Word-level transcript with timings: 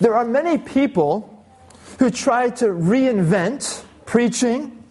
There 0.00 0.14
are 0.14 0.24
many 0.24 0.56
people 0.56 1.44
who 1.98 2.10
try 2.10 2.48
to 2.50 2.66
reinvent 2.66 3.84
preaching, 4.06 4.82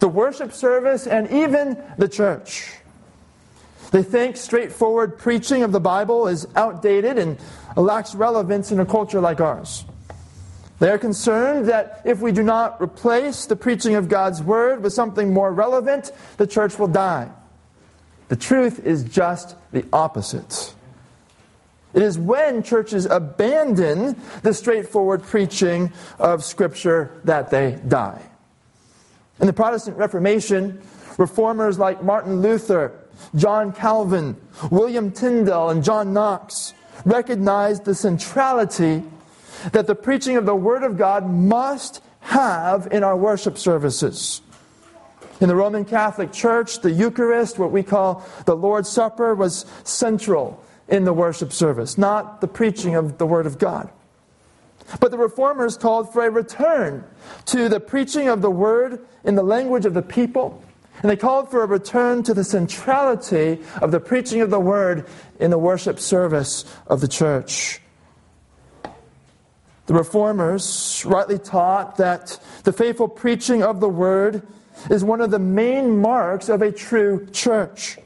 the 0.00 0.08
worship 0.08 0.52
service, 0.52 1.06
and 1.06 1.30
even 1.30 1.82
the 1.96 2.08
church. 2.08 2.74
They 3.92 4.02
think 4.02 4.36
straightforward 4.36 5.18
preaching 5.18 5.62
of 5.62 5.70
the 5.70 5.80
Bible 5.80 6.26
is 6.26 6.46
outdated 6.56 7.18
and 7.18 7.38
lacks 7.76 8.14
relevance 8.14 8.72
in 8.72 8.80
a 8.80 8.86
culture 8.86 9.20
like 9.20 9.40
ours. 9.40 9.84
They 10.80 10.90
are 10.90 10.98
concerned 10.98 11.68
that 11.68 12.02
if 12.04 12.20
we 12.20 12.32
do 12.32 12.42
not 12.42 12.82
replace 12.82 13.46
the 13.46 13.54
preaching 13.54 13.94
of 13.94 14.08
God's 14.08 14.42
Word 14.42 14.82
with 14.82 14.92
something 14.92 15.32
more 15.32 15.52
relevant, 15.52 16.10
the 16.38 16.46
church 16.46 16.78
will 16.78 16.88
die. 16.88 17.30
The 18.28 18.34
truth 18.34 18.84
is 18.84 19.04
just 19.04 19.54
the 19.70 19.84
opposite. 19.92 20.74
It 21.94 22.02
is 22.02 22.18
when 22.18 22.62
churches 22.62 23.06
abandon 23.06 24.16
the 24.42 24.54
straightforward 24.54 25.22
preaching 25.22 25.92
of 26.18 26.42
Scripture 26.42 27.20
that 27.24 27.50
they 27.50 27.78
die. 27.86 28.22
In 29.40 29.46
the 29.46 29.52
Protestant 29.52 29.96
Reformation, 29.98 30.80
reformers 31.18 31.78
like 31.78 32.02
Martin 32.02 32.40
Luther, 32.40 32.92
John 33.34 33.72
Calvin, 33.72 34.36
William 34.70 35.10
Tyndale, 35.10 35.70
and 35.70 35.84
John 35.84 36.12
Knox 36.12 36.72
recognized 37.04 37.84
the 37.84 37.94
centrality 37.94 39.02
that 39.72 39.86
the 39.86 39.94
preaching 39.94 40.36
of 40.36 40.46
the 40.46 40.54
Word 40.54 40.82
of 40.82 40.96
God 40.96 41.28
must 41.28 42.02
have 42.20 42.88
in 42.90 43.04
our 43.04 43.16
worship 43.16 43.58
services. 43.58 44.40
In 45.40 45.48
the 45.48 45.56
Roman 45.56 45.84
Catholic 45.84 46.32
Church, 46.32 46.80
the 46.80 46.90
Eucharist, 46.90 47.58
what 47.58 47.72
we 47.72 47.82
call 47.82 48.24
the 48.46 48.56
Lord's 48.56 48.88
Supper, 48.88 49.34
was 49.34 49.66
central 49.84 50.62
in 50.88 51.04
the 51.04 51.12
worship 51.12 51.52
service, 51.52 51.96
not 51.96 52.40
the 52.40 52.48
preaching 52.48 52.94
of 52.94 53.18
the 53.18 53.26
Word 53.26 53.46
of 53.46 53.58
God. 53.58 53.90
But 55.00 55.10
the 55.10 55.18
reformers 55.18 55.76
called 55.76 56.12
for 56.12 56.26
a 56.26 56.30
return 56.30 57.04
to 57.46 57.68
the 57.68 57.80
preaching 57.80 58.28
of 58.28 58.42
the 58.42 58.50
Word 58.50 59.04
in 59.24 59.34
the 59.34 59.42
language 59.42 59.86
of 59.86 59.94
the 59.94 60.02
people, 60.02 60.62
and 61.00 61.10
they 61.10 61.16
called 61.16 61.50
for 61.50 61.62
a 61.62 61.66
return 61.66 62.22
to 62.24 62.34
the 62.34 62.44
centrality 62.44 63.60
of 63.80 63.90
the 63.90 64.00
preaching 64.00 64.40
of 64.40 64.50
the 64.50 64.60
Word 64.60 65.06
in 65.38 65.50
the 65.50 65.58
worship 65.58 65.98
service 65.98 66.64
of 66.86 67.00
the 67.00 67.08
church. 67.08 67.80
The 69.86 69.94
reformers 69.94 71.04
rightly 71.06 71.38
taught 71.38 71.96
that 71.96 72.38
the 72.64 72.72
faithful 72.72 73.08
preaching 73.08 73.62
of 73.62 73.80
the 73.80 73.88
word 73.88 74.46
is 74.88 75.02
one 75.02 75.20
of 75.20 75.30
the 75.30 75.38
main 75.38 75.98
marks 75.98 76.48
of 76.48 76.62
a 76.62 76.70
true 76.70 77.26
church. 77.32 77.98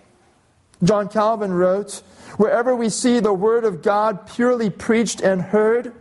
John 0.82 1.08
Calvin 1.08 1.52
wrote, 1.52 2.02
Wherever 2.36 2.76
we 2.76 2.88
see 2.88 3.20
the 3.20 3.32
word 3.32 3.64
of 3.64 3.82
God 3.82 4.26
purely 4.26 4.68
preached 4.70 5.20
and 5.20 5.40
heard, 5.40 5.92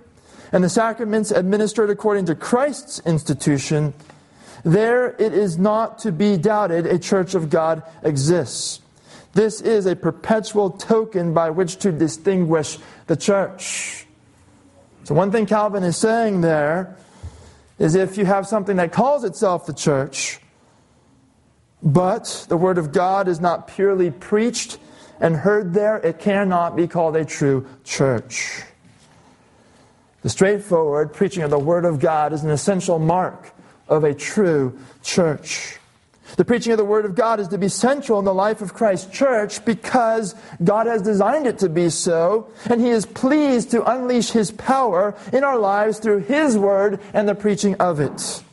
and 0.51 0.63
the 0.63 0.69
sacraments 0.69 1.31
administered 1.31 1.89
according 1.89 2.25
to 2.25 2.35
Christ's 2.35 3.01
institution, 3.05 3.93
there 4.63 5.15
it 5.19 5.33
is 5.33 5.57
not 5.57 5.99
to 5.99 6.11
be 6.11 6.37
doubted 6.37 6.85
a 6.85 6.99
church 6.99 7.35
of 7.35 7.49
God 7.49 7.83
exists. 8.03 8.81
This 9.33 9.61
is 9.61 9.85
a 9.85 9.95
perpetual 9.95 10.71
token 10.71 11.33
by 11.33 11.49
which 11.49 11.77
to 11.79 11.91
distinguish 11.91 12.79
the 13.07 13.15
church. 13.15 14.05
So, 15.03 15.13
one 15.13 15.31
thing 15.31 15.45
Calvin 15.45 15.83
is 15.83 15.97
saying 15.97 16.41
there 16.41 16.97
is 17.77 17.95
if 17.95 18.17
you 18.17 18.25
have 18.25 18.47
something 18.47 18.77
that 18.77 18.91
calls 18.91 19.23
itself 19.23 19.65
the 19.65 19.73
church, 19.73 20.39
but 21.83 22.45
the 22.49 22.57
Word 22.57 22.77
of 22.77 22.91
God 22.91 23.27
is 23.27 23.39
not 23.39 23.67
purely 23.67 24.09
preached 24.09 24.79
and 25.19 25.35
heard 25.35 25.73
there, 25.73 25.97
it 25.97 26.19
cannot 26.19 26.75
be 26.75 26.87
called 26.87 27.15
a 27.15 27.25
true 27.25 27.65
church. 27.83 28.63
The 30.21 30.29
straightforward 30.29 31.13
preaching 31.13 31.43
of 31.43 31.51
the 31.51 31.59
Word 31.59 31.85
of 31.85 31.99
God 31.99 32.33
is 32.33 32.43
an 32.43 32.49
essential 32.49 32.99
mark 32.99 33.53
of 33.87 34.03
a 34.03 34.13
true 34.13 34.77
church. 35.03 35.77
The 36.37 36.43
preaching 36.43 36.71
of 36.71 36.77
the 36.77 36.85
Word 36.85 37.05
of 37.05 37.15
God 37.15 37.39
is 37.39 37.47
to 37.49 37.57
be 37.57 37.69
central 37.69 38.19
in 38.19 38.25
the 38.25 38.33
life 38.33 38.61
of 38.61 38.73
Christ's 38.73 39.15
church 39.15 39.63
because 39.63 40.35
God 40.63 40.87
has 40.87 41.01
designed 41.01 41.47
it 41.47 41.59
to 41.59 41.69
be 41.69 41.89
so, 41.89 42.49
and 42.65 42.81
He 42.81 42.89
is 42.89 43.05
pleased 43.05 43.71
to 43.71 43.89
unleash 43.89 44.31
His 44.31 44.51
power 44.51 45.15
in 45.31 45.43
our 45.43 45.57
lives 45.57 45.99
through 45.99 46.21
His 46.21 46.57
Word 46.57 46.99
and 47.13 47.29
the 47.29 47.35
preaching 47.35 47.75
of 47.75 47.99
it. 47.99 48.43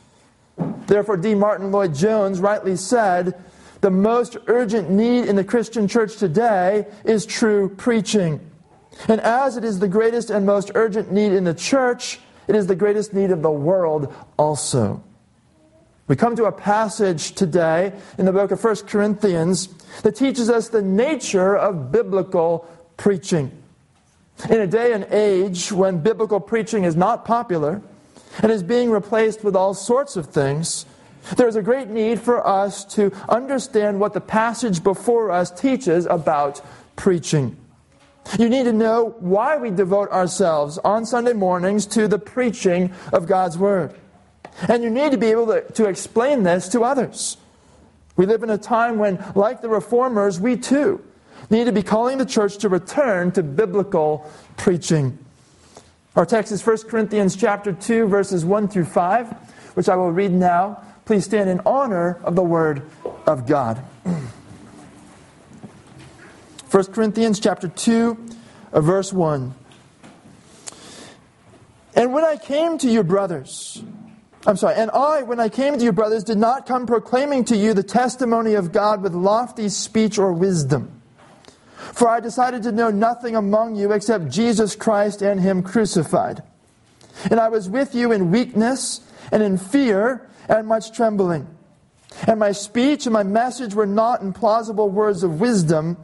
Therefore, 0.86 1.16
D. 1.16 1.34
Martyn 1.34 1.72
Lloyd-Jones 1.72 2.38
rightly 2.38 2.76
said, 2.76 3.42
the 3.82 3.90
most 3.90 4.36
urgent 4.46 4.88
need 4.90 5.26
in 5.26 5.36
the 5.36 5.44
Christian 5.44 5.88
church 5.88 6.16
today 6.16 6.86
is 7.04 7.26
true 7.26 7.68
preaching. 7.68 8.40
And 9.08 9.20
as 9.20 9.56
it 9.56 9.64
is 9.64 9.80
the 9.80 9.88
greatest 9.88 10.30
and 10.30 10.46
most 10.46 10.70
urgent 10.76 11.10
need 11.10 11.32
in 11.32 11.44
the 11.44 11.54
church, 11.54 12.20
it 12.46 12.54
is 12.54 12.68
the 12.68 12.76
greatest 12.76 13.12
need 13.12 13.32
of 13.32 13.42
the 13.42 13.50
world 13.50 14.14
also. 14.38 15.02
We 16.06 16.14
come 16.14 16.36
to 16.36 16.44
a 16.44 16.52
passage 16.52 17.32
today 17.32 17.92
in 18.18 18.24
the 18.24 18.32
book 18.32 18.52
of 18.52 18.62
1 18.62 18.76
Corinthians 18.86 19.68
that 20.02 20.14
teaches 20.14 20.48
us 20.48 20.68
the 20.68 20.82
nature 20.82 21.56
of 21.56 21.90
biblical 21.90 22.68
preaching. 22.96 23.50
In 24.48 24.60
a 24.60 24.66
day 24.66 24.92
and 24.92 25.06
age 25.10 25.72
when 25.72 25.98
biblical 25.98 26.38
preaching 26.38 26.84
is 26.84 26.94
not 26.94 27.24
popular 27.24 27.82
and 28.42 28.52
is 28.52 28.62
being 28.62 28.90
replaced 28.90 29.42
with 29.42 29.56
all 29.56 29.74
sorts 29.74 30.16
of 30.16 30.26
things, 30.26 30.86
there 31.36 31.48
is 31.48 31.56
a 31.56 31.62
great 31.62 31.88
need 31.88 32.20
for 32.20 32.46
us 32.46 32.84
to 32.96 33.12
understand 33.28 34.00
what 34.00 34.12
the 34.12 34.20
passage 34.20 34.82
before 34.82 35.30
us 35.30 35.50
teaches 35.50 36.06
about 36.06 36.60
preaching. 36.96 37.56
You 38.38 38.48
need 38.48 38.64
to 38.64 38.72
know 38.72 39.16
why 39.18 39.56
we 39.56 39.70
devote 39.70 40.10
ourselves 40.10 40.78
on 40.78 41.06
Sunday 41.06 41.32
mornings 41.32 41.86
to 41.86 42.08
the 42.08 42.18
preaching 42.18 42.92
of 43.12 43.26
God's 43.26 43.58
Word. 43.58 43.94
And 44.68 44.82
you 44.82 44.90
need 44.90 45.12
to 45.12 45.18
be 45.18 45.28
able 45.28 45.46
to, 45.46 45.62
to 45.72 45.86
explain 45.86 46.42
this 46.42 46.68
to 46.70 46.82
others. 46.82 47.36
We 48.16 48.26
live 48.26 48.42
in 48.42 48.50
a 48.50 48.58
time 48.58 48.98
when, 48.98 49.24
like 49.34 49.62
the 49.62 49.68
reformers, 49.68 50.38
we 50.38 50.56
too 50.56 51.02
need 51.50 51.64
to 51.64 51.72
be 51.72 51.82
calling 51.82 52.18
the 52.18 52.26
church 52.26 52.58
to 52.58 52.68
return 52.68 53.32
to 53.32 53.42
biblical 53.42 54.30
preaching. 54.56 55.18
Our 56.14 56.26
text 56.26 56.52
is 56.52 56.64
1 56.64 56.78
Corinthians 56.88 57.36
chapter 57.36 57.72
2 57.72 58.06
verses 58.06 58.44
1 58.44 58.68
through 58.68 58.84
5, 58.84 59.30
which 59.74 59.88
I 59.88 59.96
will 59.96 60.12
read 60.12 60.32
now. 60.32 60.82
Please 61.04 61.24
stand 61.24 61.50
in 61.50 61.60
honor 61.66 62.20
of 62.22 62.36
the 62.36 62.42
word 62.42 62.82
of 63.26 63.46
God. 63.46 63.82
1 66.70 66.84
Corinthians 66.86 67.40
chapter 67.40 67.68
2 67.68 68.16
uh, 68.72 68.80
verse 68.80 69.12
1. 69.12 69.54
And 71.94 72.12
when 72.12 72.24
I 72.24 72.36
came 72.36 72.78
to 72.78 72.88
you 72.88 73.02
brothers, 73.02 73.82
I'm 74.46 74.56
sorry, 74.56 74.76
and 74.76 74.90
I, 74.90 75.22
when 75.22 75.38
I 75.38 75.48
came 75.48 75.78
to 75.78 75.84
you, 75.84 75.92
brothers, 75.92 76.24
did 76.24 76.38
not 76.38 76.66
come 76.66 76.86
proclaiming 76.86 77.44
to 77.46 77.56
you 77.56 77.74
the 77.74 77.82
testimony 77.82 78.54
of 78.54 78.72
God 78.72 79.02
with 79.02 79.14
lofty 79.14 79.68
speech 79.68 80.18
or 80.18 80.32
wisdom. 80.32 81.00
For 81.76 82.08
I 82.08 82.20
decided 82.20 82.62
to 82.64 82.72
know 82.72 82.90
nothing 82.90 83.36
among 83.36 83.76
you 83.76 83.92
except 83.92 84.30
Jesus 84.30 84.74
Christ 84.74 85.20
and 85.20 85.40
Him 85.40 85.62
crucified. 85.62 86.42
And 87.30 87.38
I 87.38 87.48
was 87.48 87.68
with 87.68 87.94
you 87.94 88.10
in 88.10 88.30
weakness 88.30 89.00
and 89.30 89.42
in 89.42 89.58
fear 89.58 90.28
and 90.48 90.66
much 90.66 90.92
trembling. 90.92 91.46
And 92.26 92.38
my 92.38 92.52
speech 92.52 93.06
and 93.06 93.12
my 93.12 93.22
message 93.22 93.74
were 93.74 93.86
not 93.86 94.20
in 94.20 94.32
plausible 94.32 94.90
words 94.90 95.22
of 95.22 95.40
wisdom, 95.40 95.96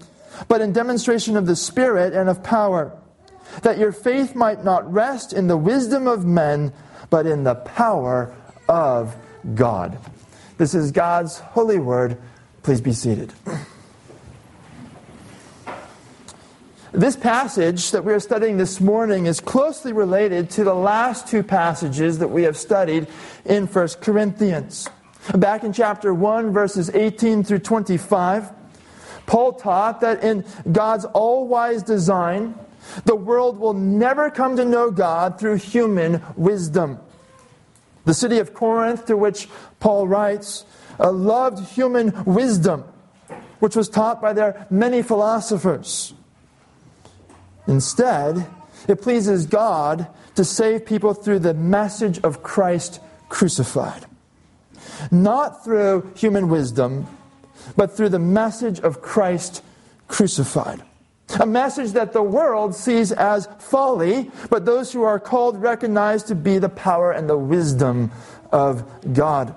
but 0.48 0.60
in 0.60 0.72
demonstration 0.72 1.36
of 1.36 1.46
the 1.46 1.56
Spirit 1.56 2.14
and 2.14 2.28
of 2.28 2.42
power, 2.42 2.96
that 3.62 3.78
your 3.78 3.92
faith 3.92 4.34
might 4.34 4.64
not 4.64 4.90
rest 4.90 5.32
in 5.32 5.48
the 5.48 5.56
wisdom 5.56 6.06
of 6.06 6.24
men 6.24 6.72
but 7.10 7.26
in 7.26 7.44
the 7.44 7.54
power 7.54 8.34
of 8.68 9.16
God. 9.54 9.98
This 10.58 10.74
is 10.74 10.92
God's 10.92 11.38
holy 11.38 11.78
word. 11.78 12.18
Please 12.62 12.80
be 12.80 12.92
seated. 12.92 13.32
This 16.98 17.14
passage 17.14 17.92
that 17.92 18.04
we 18.04 18.12
are 18.12 18.18
studying 18.18 18.56
this 18.56 18.80
morning 18.80 19.26
is 19.26 19.38
closely 19.38 19.92
related 19.92 20.50
to 20.50 20.64
the 20.64 20.74
last 20.74 21.28
two 21.28 21.44
passages 21.44 22.18
that 22.18 22.26
we 22.26 22.42
have 22.42 22.56
studied 22.56 23.06
in 23.44 23.68
1 23.68 23.88
Corinthians. 24.00 24.88
Back 25.32 25.62
in 25.62 25.72
chapter 25.72 26.12
1, 26.12 26.52
verses 26.52 26.90
18 26.90 27.44
through 27.44 27.60
25, 27.60 28.50
Paul 29.26 29.52
taught 29.52 30.00
that 30.00 30.24
in 30.24 30.44
God's 30.72 31.04
all 31.04 31.46
wise 31.46 31.84
design, 31.84 32.58
the 33.04 33.14
world 33.14 33.60
will 33.60 33.74
never 33.74 34.28
come 34.28 34.56
to 34.56 34.64
know 34.64 34.90
God 34.90 35.38
through 35.38 35.58
human 35.58 36.20
wisdom. 36.34 36.98
The 38.06 38.14
city 38.14 38.40
of 38.40 38.54
Corinth, 38.54 39.06
to 39.06 39.16
which 39.16 39.48
Paul 39.78 40.08
writes, 40.08 40.64
uh, 40.98 41.12
loved 41.12 41.64
human 41.64 42.24
wisdom, 42.24 42.82
which 43.60 43.76
was 43.76 43.88
taught 43.88 44.20
by 44.20 44.32
their 44.32 44.66
many 44.68 45.00
philosophers. 45.00 46.14
Instead, 47.68 48.46
it 48.88 49.02
pleases 49.02 49.46
God 49.46 50.08
to 50.34 50.44
save 50.44 50.86
people 50.86 51.14
through 51.14 51.40
the 51.40 51.54
message 51.54 52.18
of 52.20 52.42
Christ 52.42 53.00
crucified. 53.28 54.06
Not 55.10 55.64
through 55.64 56.10
human 56.16 56.48
wisdom, 56.48 57.06
but 57.76 57.96
through 57.96 58.08
the 58.08 58.18
message 58.18 58.80
of 58.80 59.02
Christ 59.02 59.62
crucified. 60.08 60.82
A 61.38 61.46
message 61.46 61.92
that 61.92 62.14
the 62.14 62.22
world 62.22 62.74
sees 62.74 63.12
as 63.12 63.46
folly, 63.58 64.30
but 64.48 64.64
those 64.64 64.90
who 64.92 65.02
are 65.02 65.20
called 65.20 65.60
recognize 65.60 66.22
to 66.24 66.34
be 66.34 66.58
the 66.58 66.70
power 66.70 67.12
and 67.12 67.28
the 67.28 67.36
wisdom 67.36 68.10
of 68.50 68.82
God. 69.12 69.54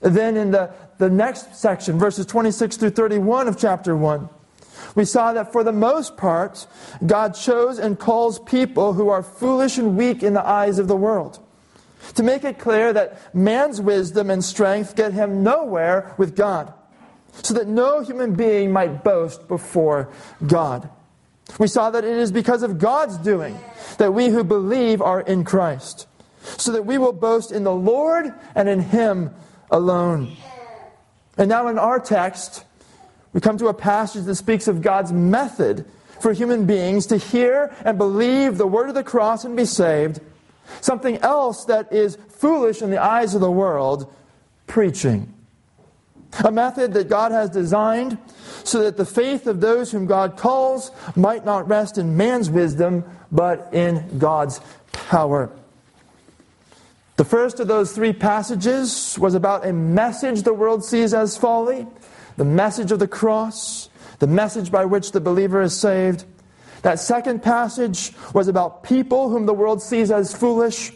Then 0.00 0.38
in 0.38 0.52
the, 0.52 0.72
the 0.96 1.10
next 1.10 1.54
section, 1.56 1.98
verses 1.98 2.24
26 2.24 2.78
through 2.78 2.90
31 2.90 3.48
of 3.48 3.58
chapter 3.58 3.94
1, 3.94 4.28
we 4.94 5.04
saw 5.04 5.32
that 5.32 5.52
for 5.52 5.64
the 5.64 5.72
most 5.72 6.16
part, 6.16 6.66
God 7.04 7.34
chose 7.34 7.78
and 7.78 7.98
calls 7.98 8.38
people 8.38 8.92
who 8.92 9.08
are 9.08 9.22
foolish 9.22 9.78
and 9.78 9.96
weak 9.96 10.22
in 10.22 10.34
the 10.34 10.46
eyes 10.46 10.78
of 10.78 10.88
the 10.88 10.96
world. 10.96 11.40
To 12.14 12.22
make 12.22 12.44
it 12.44 12.58
clear 12.58 12.92
that 12.92 13.34
man's 13.34 13.80
wisdom 13.80 14.30
and 14.30 14.44
strength 14.44 14.94
get 14.94 15.12
him 15.12 15.42
nowhere 15.42 16.14
with 16.18 16.36
God, 16.36 16.72
so 17.42 17.54
that 17.54 17.66
no 17.66 18.02
human 18.02 18.34
being 18.34 18.72
might 18.72 19.02
boast 19.02 19.48
before 19.48 20.10
God. 20.46 20.88
We 21.58 21.66
saw 21.66 21.90
that 21.90 22.04
it 22.04 22.16
is 22.16 22.30
because 22.30 22.62
of 22.62 22.78
God's 22.78 23.18
doing 23.18 23.58
that 23.98 24.14
we 24.14 24.28
who 24.28 24.44
believe 24.44 25.02
are 25.02 25.20
in 25.20 25.44
Christ, 25.44 26.06
so 26.42 26.72
that 26.72 26.86
we 26.86 26.98
will 26.98 27.12
boast 27.12 27.52
in 27.52 27.64
the 27.64 27.74
Lord 27.74 28.32
and 28.54 28.68
in 28.68 28.80
Him 28.80 29.30
alone. 29.70 30.36
And 31.36 31.48
now 31.48 31.68
in 31.68 31.78
our 31.78 31.98
text, 31.98 32.64
we 33.34 33.40
come 33.40 33.58
to 33.58 33.66
a 33.66 33.74
passage 33.74 34.24
that 34.24 34.36
speaks 34.36 34.68
of 34.68 34.80
God's 34.80 35.12
method 35.12 35.84
for 36.20 36.32
human 36.32 36.64
beings 36.64 37.06
to 37.06 37.16
hear 37.16 37.74
and 37.84 37.98
believe 37.98 38.56
the 38.56 38.66
word 38.66 38.88
of 38.88 38.94
the 38.94 39.02
cross 39.02 39.44
and 39.44 39.56
be 39.56 39.66
saved. 39.66 40.20
Something 40.80 41.18
else 41.18 41.66
that 41.66 41.92
is 41.92 42.16
foolish 42.28 42.80
in 42.80 42.90
the 42.90 43.02
eyes 43.02 43.34
of 43.34 43.40
the 43.40 43.50
world 43.50 44.10
preaching. 44.66 45.34
A 46.44 46.50
method 46.50 46.94
that 46.94 47.08
God 47.08 47.32
has 47.32 47.50
designed 47.50 48.18
so 48.62 48.82
that 48.84 48.96
the 48.96 49.04
faith 49.04 49.46
of 49.46 49.60
those 49.60 49.90
whom 49.92 50.06
God 50.06 50.36
calls 50.36 50.90
might 51.16 51.44
not 51.44 51.68
rest 51.68 51.98
in 51.98 52.16
man's 52.16 52.48
wisdom, 52.48 53.04
but 53.30 53.68
in 53.72 54.18
God's 54.18 54.60
power. 54.92 55.50
The 57.16 57.24
first 57.24 57.60
of 57.60 57.68
those 57.68 57.92
three 57.92 58.12
passages 58.12 59.16
was 59.20 59.34
about 59.34 59.66
a 59.66 59.72
message 59.72 60.42
the 60.42 60.54
world 60.54 60.84
sees 60.84 61.14
as 61.14 61.36
folly, 61.36 61.86
the 62.36 62.44
message 62.44 62.92
of 62.92 62.98
the 62.98 63.08
cross, 63.08 63.88
the 64.18 64.26
message 64.26 64.70
by 64.70 64.84
which 64.84 65.12
the 65.12 65.20
believer 65.20 65.62
is 65.62 65.78
saved. 65.78 66.24
That 66.82 66.98
second 66.98 67.42
passage 67.42 68.12
was 68.32 68.48
about 68.48 68.82
people 68.82 69.30
whom 69.30 69.46
the 69.46 69.54
world 69.54 69.82
sees 69.82 70.10
as 70.10 70.34
foolish, 70.34 70.92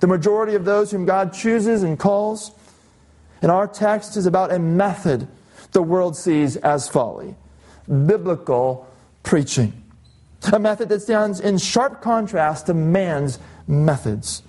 the 0.00 0.06
majority 0.06 0.54
of 0.54 0.64
those 0.64 0.90
whom 0.90 1.04
God 1.04 1.32
chooses 1.32 1.82
and 1.82 1.98
calls. 1.98 2.52
And 3.42 3.50
our 3.50 3.66
text 3.66 4.16
is 4.16 4.26
about 4.26 4.52
a 4.52 4.58
method 4.58 5.28
the 5.72 5.82
world 5.82 6.16
sees 6.16 6.56
as 6.56 6.88
folly 6.88 7.34
biblical 8.06 8.86
preaching. 9.22 9.72
A 10.52 10.58
method 10.58 10.88
that 10.88 11.02
stands 11.02 11.40
in 11.40 11.58
sharp 11.58 12.02
contrast 12.02 12.66
to 12.66 12.74
man's 12.74 13.38
methods. 13.66 14.42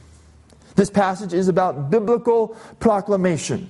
This 0.75 0.89
passage 0.89 1.33
is 1.33 1.47
about 1.47 1.89
biblical 1.89 2.55
proclamation, 2.79 3.69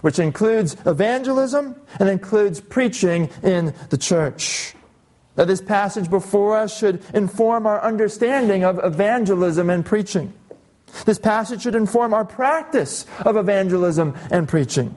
which 0.00 0.18
includes 0.18 0.76
evangelism 0.86 1.76
and 1.98 2.08
includes 2.08 2.60
preaching 2.60 3.30
in 3.42 3.74
the 3.90 3.98
church. 3.98 4.74
Now, 5.36 5.44
this 5.44 5.60
passage 5.60 6.10
before 6.10 6.56
us 6.56 6.76
should 6.76 7.02
inform 7.14 7.66
our 7.66 7.80
understanding 7.80 8.64
of 8.64 8.80
evangelism 8.82 9.70
and 9.70 9.86
preaching. 9.86 10.32
This 11.04 11.18
passage 11.18 11.62
should 11.62 11.76
inform 11.76 12.12
our 12.12 12.24
practice 12.24 13.06
of 13.24 13.36
evangelism 13.36 14.16
and 14.30 14.48
preaching. 14.48 14.94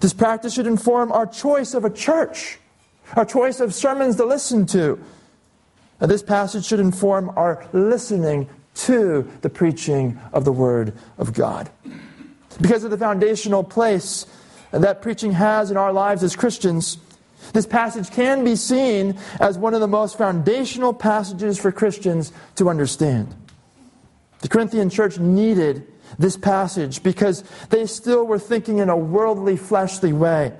This 0.00 0.12
practice 0.12 0.54
should 0.54 0.66
inform 0.66 1.10
our 1.10 1.26
choice 1.26 1.74
of 1.74 1.84
a 1.84 1.90
church, 1.90 2.58
our 3.16 3.24
choice 3.24 3.58
of 3.58 3.74
sermons 3.74 4.16
to 4.16 4.24
listen 4.24 4.66
to. 4.66 5.02
Now, 6.00 6.06
this 6.06 6.22
passage 6.22 6.64
should 6.64 6.78
inform 6.80 7.30
our 7.30 7.66
listening 7.72 8.48
to 8.74 9.28
the 9.40 9.50
preaching 9.50 10.20
of 10.32 10.44
the 10.44 10.52
Word 10.52 10.92
of 11.16 11.32
God. 11.32 11.68
Because 12.60 12.84
of 12.84 12.90
the 12.90 12.98
foundational 12.98 13.62
place 13.62 14.26
that 14.70 15.02
preaching 15.02 15.32
has 15.32 15.70
in 15.70 15.76
our 15.76 15.92
lives 15.92 16.22
as 16.22 16.34
Christians, 16.34 16.98
this 17.52 17.66
passage 17.66 18.10
can 18.10 18.44
be 18.44 18.56
seen 18.56 19.18
as 19.40 19.56
one 19.56 19.74
of 19.74 19.80
the 19.80 19.88
most 19.88 20.18
foundational 20.18 20.92
passages 20.92 21.58
for 21.58 21.72
Christians 21.72 22.32
to 22.56 22.68
understand. 22.68 23.34
The 24.40 24.48
Corinthian 24.48 24.90
church 24.90 25.18
needed 25.18 25.86
this 26.18 26.36
passage 26.36 27.02
because 27.02 27.44
they 27.70 27.86
still 27.86 28.24
were 28.24 28.38
thinking 28.38 28.78
in 28.78 28.88
a 28.88 28.96
worldly, 28.96 29.56
fleshly 29.56 30.12
way. 30.12 30.52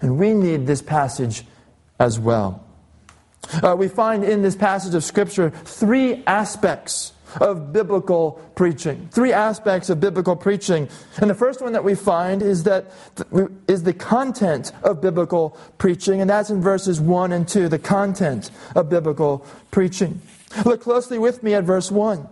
And 0.00 0.18
we 0.18 0.34
need 0.34 0.66
this 0.66 0.82
passage 0.82 1.44
as 1.98 2.18
well. 2.18 2.64
Uh, 3.62 3.74
we 3.78 3.88
find 3.88 4.24
in 4.24 4.42
this 4.42 4.56
passage 4.56 4.94
of 4.94 5.04
Scripture 5.04 5.50
three 5.50 6.22
aspects 6.26 7.12
of 7.40 7.72
biblical 7.72 8.32
preaching. 8.54 9.08
Three 9.12 9.32
aspects 9.32 9.90
of 9.90 10.00
biblical 10.00 10.36
preaching. 10.36 10.88
And 11.18 11.30
the 11.30 11.34
first 11.34 11.60
one 11.60 11.72
that 11.72 11.84
we 11.84 11.94
find 11.94 12.42
is 12.42 12.64
that 12.64 12.86
is 13.68 13.82
the 13.82 13.92
content 13.92 14.72
of 14.82 15.00
biblical 15.00 15.56
preaching, 15.78 16.20
and 16.20 16.28
that's 16.28 16.50
in 16.50 16.60
verses 16.60 17.00
1 17.00 17.32
and 17.32 17.46
2, 17.46 17.68
the 17.68 17.78
content 17.78 18.50
of 18.74 18.88
biblical 18.88 19.46
preaching. 19.70 20.20
Look 20.64 20.82
closely 20.82 21.18
with 21.18 21.42
me 21.42 21.54
at 21.54 21.64
verse 21.64 21.90
1. 21.90 22.28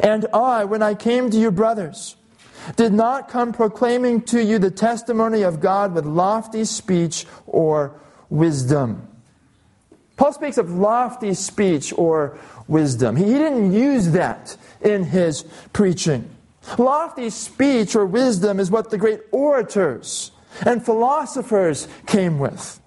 And 0.00 0.26
I, 0.32 0.64
when 0.64 0.82
I 0.82 0.94
came 0.94 1.30
to 1.30 1.38
you, 1.38 1.50
brothers, 1.50 2.16
did 2.76 2.92
not 2.92 3.28
come 3.28 3.52
proclaiming 3.52 4.22
to 4.22 4.42
you 4.42 4.58
the 4.58 4.70
testimony 4.70 5.42
of 5.42 5.60
God 5.60 5.94
with 5.94 6.04
lofty 6.04 6.64
speech 6.64 7.26
or 7.46 8.00
wisdom. 8.30 9.06
Paul 10.16 10.32
speaks 10.32 10.58
of 10.58 10.70
lofty 10.70 11.32
speech 11.34 11.92
or 11.96 12.38
wisdom. 12.68 13.16
He 13.16 13.24
didn't 13.24 13.72
use 13.72 14.10
that 14.10 14.56
in 14.80 15.04
his 15.04 15.44
preaching. 15.72 16.30
Lofty 16.76 17.30
speech 17.30 17.96
or 17.96 18.04
wisdom 18.04 18.60
is 18.60 18.70
what 18.70 18.90
the 18.90 18.98
great 18.98 19.20
orators 19.32 20.30
and 20.66 20.84
philosophers 20.84 21.88
came 22.06 22.38
with. 22.38 22.80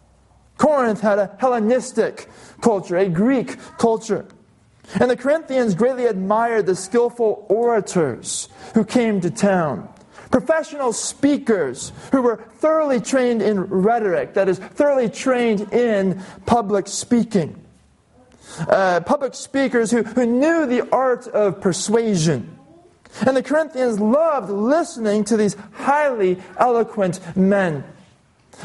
Corinth 0.58 1.02
had 1.02 1.18
a 1.18 1.36
Hellenistic 1.40 2.30
culture, 2.62 2.98
a 2.98 3.10
Greek 3.10 3.58
culture. 3.80 4.26
And 5.00 5.10
the 5.10 5.18
Corinthians 5.18 5.74
greatly 5.74 6.06
admired 6.06 6.66
the 6.66 6.76
skillful 6.76 7.46
orators 7.50 8.50
who 8.74 8.84
came 8.84 9.22
to 9.22 9.32
town. 9.32 9.90
Professional 10.30 10.94
speakers 10.94 11.92
who 12.12 12.22
were 12.22 12.38
thoroughly 12.56 13.02
trained 13.02 13.42
in 13.42 13.62
rhetoric, 13.62 14.34
that 14.36 14.48
is, 14.48 14.60
thoroughly 14.60 15.10
trained 15.10 15.62
in 15.74 16.22
public 16.46 16.88
speaking 16.88 17.62
uh, 18.60 19.02
public 19.02 19.34
speakers 19.34 19.92
who, 19.92 20.04
who 20.04 20.26
knew 20.26 20.66
the 20.66 20.90
art 20.92 21.28
of 21.28 21.62
persuasion. 21.62 22.58
And 23.26 23.36
the 23.36 23.44
Corinthians 23.44 24.00
loved 24.00 24.50
listening 24.50 25.24
to 25.26 25.38
these 25.38 25.56
highly 25.74 26.42
eloquent 26.58 27.20
men 27.36 27.84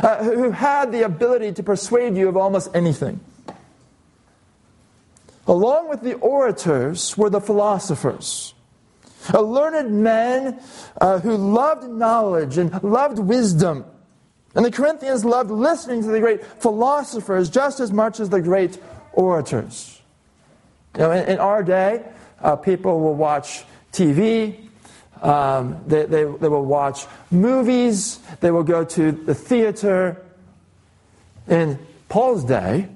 uh, 0.02 0.23
who 0.23 0.50
had 0.50 0.93
the 0.93 1.02
ability 1.02 1.52
to 1.52 1.62
persuade 1.62 2.16
you 2.16 2.28
of 2.28 2.37
almost 2.37 2.71
anything. 2.75 3.21
Along 5.47 5.88
with 5.88 6.02
the 6.02 6.14
orators 6.14 7.16
were 7.16 7.31
the 7.31 7.40
philosophers, 7.40 8.55
a 9.33 9.43
learned 9.43 10.02
men 10.02 10.61
uh, 11.00 11.21
who 11.21 11.37
loved 11.37 11.88
knowledge 11.88 12.59
and 12.59 12.83
loved 12.83 13.19
wisdom. 13.19 13.85
And 14.55 14.64
the 14.64 14.71
Corinthians 14.71 15.25
loved 15.25 15.50
listening 15.50 16.02
to 16.02 16.09
the 16.09 16.21
great 16.21 16.45
philosophers 16.45 17.50
just 17.50 17.78
as 17.78 17.93
much 17.93 18.21
as 18.21 18.31
the 18.31 18.40
great 18.40 18.78
orators. 19.16 20.00
You 20.94 21.00
know, 21.02 21.11
in, 21.11 21.28
in 21.28 21.38
our 21.38 21.62
day, 21.64 22.04
uh, 22.40 22.56
people 22.56 23.00
will 23.00 23.14
watch 23.14 23.64
TV, 23.92 24.68
um, 25.23 25.82
they, 25.87 26.04
they, 26.04 26.25
they 26.25 26.49
will 26.49 26.64
watch 26.64 27.06
movies, 27.30 28.18
they 28.40 28.50
will 28.50 28.62
go 28.62 28.85
to 28.85 29.12
the 29.12 29.35
theater. 29.35 30.23
In 31.49 31.78
Paul's 32.08 32.44
day, 32.44 32.88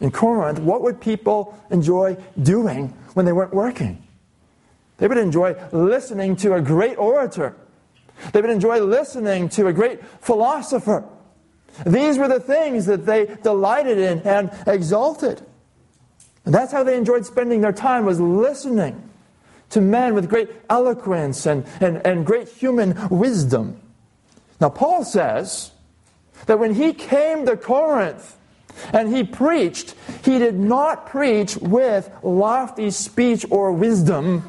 in 0.00 0.10
Corinth, 0.10 0.60
what 0.60 0.82
would 0.82 1.00
people 1.00 1.58
enjoy 1.70 2.16
doing 2.40 2.94
when 3.14 3.26
they 3.26 3.32
weren't 3.32 3.54
working? 3.54 4.02
They 4.98 5.08
would 5.08 5.18
enjoy 5.18 5.56
listening 5.72 6.36
to 6.36 6.54
a 6.54 6.60
great 6.60 6.98
orator. 6.98 7.56
They 8.32 8.40
would 8.40 8.50
enjoy 8.50 8.80
listening 8.80 9.48
to 9.50 9.68
a 9.68 9.72
great 9.72 10.04
philosopher. 10.20 11.04
These 11.86 12.18
were 12.18 12.28
the 12.28 12.40
things 12.40 12.86
that 12.86 13.06
they 13.06 13.36
delighted 13.42 13.98
in 13.98 14.20
and 14.20 14.50
exalted. 14.66 15.42
And 16.44 16.54
that's 16.54 16.72
how 16.72 16.82
they 16.82 16.96
enjoyed 16.96 17.26
spending 17.26 17.60
their 17.60 17.72
time 17.72 18.04
was 18.04 18.20
listening 18.20 19.08
to 19.70 19.80
men 19.80 20.14
with 20.14 20.28
great 20.28 20.50
eloquence 20.70 21.46
and, 21.46 21.66
and, 21.80 22.04
and 22.06 22.24
great 22.24 22.48
human 22.48 22.96
wisdom. 23.10 23.80
Now, 24.60 24.70
Paul 24.70 25.04
says 25.04 25.70
that 26.46 26.58
when 26.58 26.74
he 26.74 26.92
came 26.92 27.46
to 27.46 27.56
Corinth 27.56 28.36
and 28.92 29.14
he 29.14 29.24
preached, 29.24 29.94
he 30.24 30.38
did 30.38 30.58
not 30.58 31.06
preach 31.06 31.56
with 31.56 32.10
lofty 32.22 32.90
speech 32.90 33.44
or 33.50 33.72
wisdom 33.72 34.48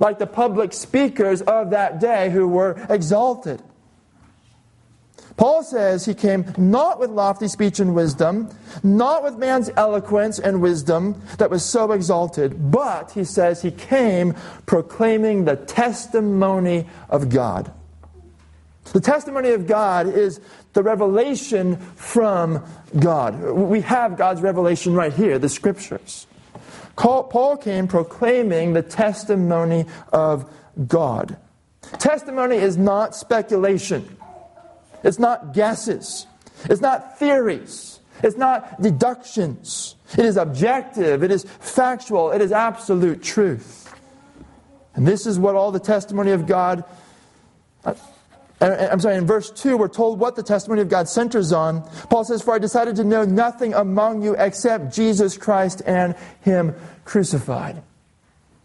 like 0.00 0.18
the 0.18 0.26
public 0.26 0.72
speakers 0.72 1.42
of 1.42 1.70
that 1.70 2.00
day 2.00 2.30
who 2.30 2.48
were 2.48 2.84
exalted. 2.88 3.62
Paul 5.36 5.62
says 5.62 6.04
he 6.04 6.14
came 6.14 6.46
not 6.56 6.98
with 6.98 7.10
lofty 7.10 7.48
speech 7.48 7.78
and 7.78 7.94
wisdom, 7.94 8.48
not 8.82 9.22
with 9.22 9.36
man's 9.36 9.70
eloquence 9.76 10.38
and 10.38 10.62
wisdom 10.62 11.20
that 11.38 11.50
was 11.50 11.64
so 11.64 11.92
exalted, 11.92 12.70
but 12.70 13.10
he 13.10 13.24
says 13.24 13.60
he 13.60 13.70
came 13.70 14.34
proclaiming 14.64 15.44
the 15.44 15.56
testimony 15.56 16.86
of 17.10 17.28
God. 17.28 17.70
The 18.92 19.00
testimony 19.00 19.50
of 19.50 19.66
God 19.66 20.06
is 20.06 20.40
the 20.72 20.82
revelation 20.82 21.76
from 21.76 22.64
God. 22.98 23.42
We 23.42 23.80
have 23.82 24.16
God's 24.16 24.40
revelation 24.40 24.94
right 24.94 25.12
here, 25.12 25.38
the 25.38 25.48
scriptures. 25.48 26.26
Paul 26.96 27.58
came 27.58 27.88
proclaiming 27.88 28.72
the 28.72 28.82
testimony 28.82 29.84
of 30.12 30.50
God. 30.88 31.36
Testimony 31.98 32.56
is 32.56 32.76
not 32.76 33.14
speculation. 33.14 34.15
It's 35.02 35.18
not 35.18 35.54
guesses. 35.54 36.26
It's 36.64 36.80
not 36.80 37.18
theories. 37.18 38.00
It's 38.22 38.36
not 38.36 38.80
deductions. 38.80 39.96
It 40.12 40.24
is 40.24 40.36
objective. 40.36 41.22
It 41.22 41.30
is 41.30 41.44
factual. 41.60 42.30
It 42.30 42.40
is 42.40 42.52
absolute 42.52 43.22
truth. 43.22 43.94
And 44.94 45.06
this 45.06 45.26
is 45.26 45.38
what 45.38 45.54
all 45.54 45.70
the 45.70 45.80
testimony 45.80 46.30
of 46.30 46.46
God. 46.46 46.84
Uh, 47.84 47.94
I'm 48.58 49.00
sorry, 49.00 49.16
in 49.16 49.26
verse 49.26 49.50
2, 49.50 49.76
we're 49.76 49.88
told 49.88 50.18
what 50.18 50.34
the 50.34 50.42
testimony 50.42 50.80
of 50.80 50.88
God 50.88 51.08
centers 51.08 51.52
on. 51.52 51.82
Paul 52.08 52.24
says, 52.24 52.40
For 52.40 52.54
I 52.54 52.58
decided 52.58 52.96
to 52.96 53.04
know 53.04 53.24
nothing 53.24 53.74
among 53.74 54.22
you 54.22 54.34
except 54.34 54.94
Jesus 54.94 55.36
Christ 55.36 55.82
and 55.84 56.16
Him 56.40 56.74
crucified. 57.04 57.82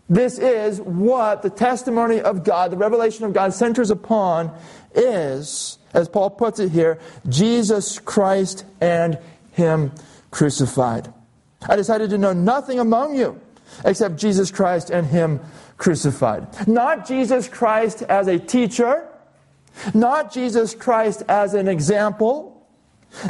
This 0.09 0.39
is 0.39 0.79
what 0.79 1.41
the 1.41 1.49
testimony 1.49 2.21
of 2.21 2.45
God, 2.45 2.71
the 2.71 2.77
revelation 2.77 3.25
of 3.25 3.33
God 3.33 3.53
centers 3.53 3.91
upon, 3.91 4.57
is 4.95 5.77
as 5.93 6.07
Paul 6.09 6.29
puts 6.31 6.59
it 6.59 6.69
here, 6.69 6.99
Jesus 7.27 7.99
Christ 7.99 8.65
and 8.79 9.17
Him 9.51 9.91
crucified. 10.31 11.13
I 11.67 11.75
decided 11.75 12.09
to 12.11 12.17
know 12.17 12.33
nothing 12.33 12.79
among 12.79 13.15
you 13.15 13.39
except 13.85 14.17
Jesus 14.17 14.51
Christ 14.51 14.89
and 14.89 15.07
Him 15.07 15.39
crucified. 15.77 16.67
Not 16.67 17.07
Jesus 17.07 17.47
Christ 17.47 18.03
as 18.03 18.27
a 18.27 18.39
teacher, 18.39 19.07
not 19.93 20.31
Jesus 20.31 20.75
Christ 20.75 21.23
as 21.27 21.53
an 21.53 21.67
example, 21.67 22.47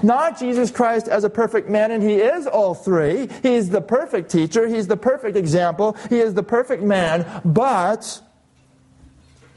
not 0.03 0.38
Jesus 0.38 0.70
Christ 0.70 1.08
as 1.08 1.24
a 1.24 1.30
perfect 1.30 1.70
man, 1.70 1.91
and 1.91 2.03
He 2.03 2.15
is 2.15 2.46
all 2.48 2.74
three. 2.74 3.27
He's 3.41 3.70
the 3.70 3.82
perfect 3.82 4.32
teacher, 4.32 4.68
He's 4.68 4.88
the 4.88 4.98
perfect 4.98 5.36
example, 5.36 5.98
He 6.10 6.20
is 6.20 6.34
the 6.34 6.44
perfect 6.44 6.84
man, 6.84 7.41
but 7.44 8.22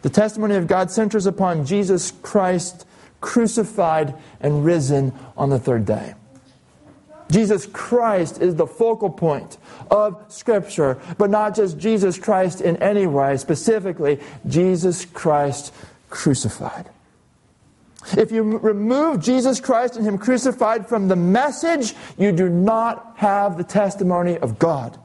the 0.03 0.11
testimony 0.11 0.57
of 0.57 0.67
God 0.67 0.91
centers 0.91 1.27
upon 1.27 1.65
Jesus 1.65 2.11
Christ 2.11 2.87
crucified 3.25 4.15
and 4.43 4.67
risen 4.67 5.11
on 5.35 5.49
the 5.49 5.59
third 5.59 5.87
day. 5.87 6.15
Jesus 7.31 7.65
Christ 7.65 8.43
is 8.43 8.55
the 8.55 8.67
focal 8.67 9.09
point 9.09 9.57
of 9.91 10.23
Scripture, 10.29 11.01
but 11.17 11.31
not 11.31 11.57
just 11.57 11.79
Jesus 11.79 12.19
Christ 12.19 12.61
in 12.61 12.77
any 12.77 13.07
way, 13.07 13.39
specifically, 13.39 14.21
Jesus 14.47 15.07
Christ 15.07 15.73
crucified. 16.11 16.91
If 18.13 18.31
you 18.31 18.43
remove 18.43 19.23
Jesus 19.23 19.59
Christ 19.59 19.97
and 19.97 20.05
Him 20.05 20.19
crucified 20.19 20.87
from 20.87 21.09
the 21.09 21.17
message, 21.17 21.95
you 22.19 22.31
do 22.31 22.51
not 22.51 23.15
have 23.17 23.57
the 23.57 23.65
testimony 23.65 24.37
of 24.37 24.59
God. 24.59 24.99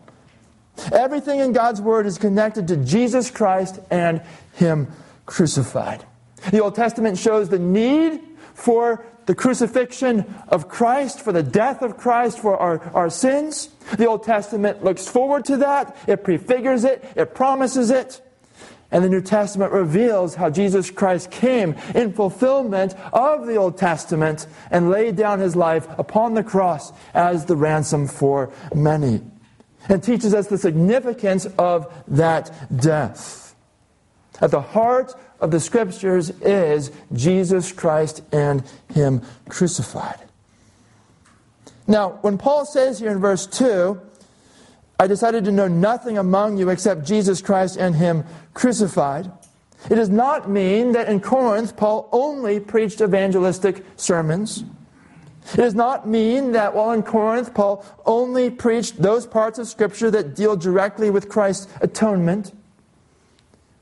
Everything 0.92 1.40
in 1.40 1.54
God's 1.54 1.82
Word 1.82 2.06
is 2.06 2.18
connected 2.18 2.68
to 2.68 2.76
Jesus 2.76 3.32
Christ 3.32 3.80
and 3.90 4.22
Him 4.56 4.92
crucified. 5.26 6.06
The 6.52 6.62
Old 6.62 6.76
Testament 6.76 7.18
shows 7.18 7.50
the 7.50 7.60
need 7.60 8.22
for 8.54 9.06
the 9.26 9.36
crucifixion 9.36 10.34
of 10.48 10.68
Christ, 10.68 11.22
for 11.22 11.32
the 11.32 11.44
death 11.44 11.82
of 11.82 11.98
Christ 11.98 12.40
for 12.40 12.58
our, 12.58 12.80
our 12.96 13.10
sins. 13.10 13.70
The 13.96 14.08
Old 14.08 14.24
Testament 14.24 14.84
looks 14.84 15.08
forward 15.08 15.46
to 15.46 15.58
that, 15.58 15.96
it 16.08 16.24
prefigures 16.24 16.84
it, 16.84 17.06
it 17.16 17.36
promises 17.36 17.92
it. 17.92 18.22
And 18.92 19.04
the 19.04 19.10
New 19.10 19.22
Testament 19.22 19.72
reveals 19.72 20.34
how 20.34 20.50
Jesus 20.50 20.90
Christ 20.90 21.30
came 21.30 21.76
in 21.94 22.12
fulfillment 22.12 22.96
of 23.14 23.46
the 23.46 23.56
Old 23.56 23.78
Testament 23.78 24.48
and 24.72 24.90
laid 24.90 25.16
down 25.16 25.40
his 25.40 25.56
life 25.56 25.88
upon 26.00 26.34
the 26.34 26.44
cross 26.44 26.92
as 27.14 27.46
the 27.46 27.56
ransom 27.56 28.08
for 28.08 28.52
many. 28.74 29.22
And 29.88 30.04
teaches 30.04 30.34
us 30.34 30.48
the 30.48 30.58
significance 30.58 31.46
of 31.60 31.94
that 32.08 32.52
death. 32.76 33.56
At 34.42 34.52
the 34.52 34.62
heart 34.62 35.14
of 35.40 35.52
the 35.52 35.60
scriptures 35.60 36.30
is 36.42 36.92
Jesus 37.14 37.72
Christ 37.72 38.22
and 38.32 38.64
Him 38.94 39.22
crucified. 39.48 40.20
Now, 41.88 42.20
when 42.22 42.38
Paul 42.38 42.66
says 42.66 43.00
here 43.00 43.12
in 43.12 43.20
verse 43.20 43.48
2, 43.48 44.00
I 45.00 45.08
decided 45.08 45.46
to 45.46 45.52
know 45.52 45.68
nothing 45.68 46.18
among 46.18 46.58
you 46.58 46.70
except 46.70 47.06
Jesus 47.06 47.42
Christ 47.42 47.78
and 47.78 47.96
Him 47.96 48.26
crucified, 48.54 49.32
it 49.90 49.96
does 49.96 50.10
not 50.10 50.50
mean 50.50 50.92
that 50.92 51.08
in 51.08 51.22
Corinth 51.22 51.78
Paul 51.78 52.10
only 52.12 52.60
preached 52.60 53.00
evangelistic 53.00 53.86
sermons. 53.96 54.66
It 55.54 55.58
does 55.58 55.74
not 55.74 56.08
mean 56.08 56.52
that 56.52 56.76
while 56.76 56.92
in 56.92 57.02
Corinth 57.02 57.54
Paul 57.54 57.86
only 58.06 58.50
preached 58.50 59.02
those 59.02 59.26
parts 59.26 59.58
of 59.58 59.68
Scripture 59.68 60.12
that 60.12 60.36
deal 60.36 60.56
directly 60.56 61.10
with 61.10 61.30
Christ's 61.30 61.68
atonement. 61.82 62.52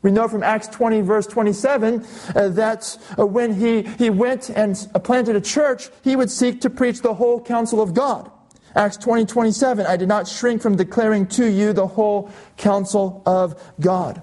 We 0.07 0.13
know 0.13 0.29
from 0.29 0.41
Acts 0.41 0.69
20, 0.69 1.01
verse 1.01 1.27
27, 1.27 2.01
uh, 2.33 2.47
that 2.47 2.97
uh, 3.19 3.25
when 3.25 3.53
he, 3.53 3.81
he 3.81 4.09
went 4.09 4.49
and 4.49 4.73
planted 5.03 5.35
a 5.35 5.41
church, 5.41 5.89
he 6.01 6.15
would 6.15 6.31
seek 6.31 6.61
to 6.61 6.69
preach 6.69 7.01
the 7.01 7.13
whole 7.13 7.41
counsel 7.41 7.81
of 7.81 7.93
God. 7.93 8.31
Acts 8.73 8.95
20, 8.95 9.25
27, 9.25 9.85
I 9.85 9.97
did 9.97 10.07
not 10.07 10.25
shrink 10.25 10.61
from 10.61 10.77
declaring 10.77 11.27
to 11.27 11.51
you 11.51 11.73
the 11.73 11.87
whole 11.87 12.31
counsel 12.55 13.21
of 13.25 13.61
God. 13.81 14.21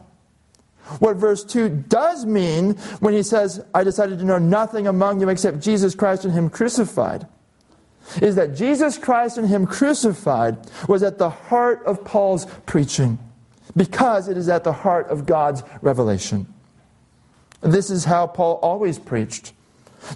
What 1.00 1.16
verse 1.16 1.44
2 1.44 1.68
does 1.68 2.24
mean 2.24 2.76
when 3.00 3.12
he 3.12 3.22
says, 3.22 3.62
I 3.74 3.84
decided 3.84 4.18
to 4.20 4.24
know 4.24 4.38
nothing 4.38 4.86
among 4.86 5.20
you 5.20 5.28
except 5.28 5.60
Jesus 5.60 5.94
Christ 5.94 6.24
and 6.24 6.32
Him 6.32 6.48
crucified, 6.48 7.26
is 8.22 8.36
that 8.36 8.56
Jesus 8.56 8.96
Christ 8.96 9.36
and 9.36 9.48
Him 9.48 9.66
crucified 9.66 10.66
was 10.88 11.02
at 11.02 11.18
the 11.18 11.28
heart 11.28 11.82
of 11.84 12.06
Paul's 12.06 12.46
preaching 12.64 13.18
because 13.76 14.28
it 14.28 14.36
is 14.36 14.48
at 14.48 14.64
the 14.64 14.72
heart 14.72 15.08
of 15.08 15.26
God's 15.26 15.62
revelation. 15.82 16.52
This 17.60 17.90
is 17.90 18.04
how 18.04 18.26
Paul 18.26 18.54
always 18.62 18.98
preached. 18.98 19.52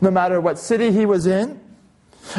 No 0.03 0.11
matter 0.11 0.41
what 0.41 0.59
city 0.59 0.93
he 0.93 1.07
was 1.07 1.27
in, 1.27 1.61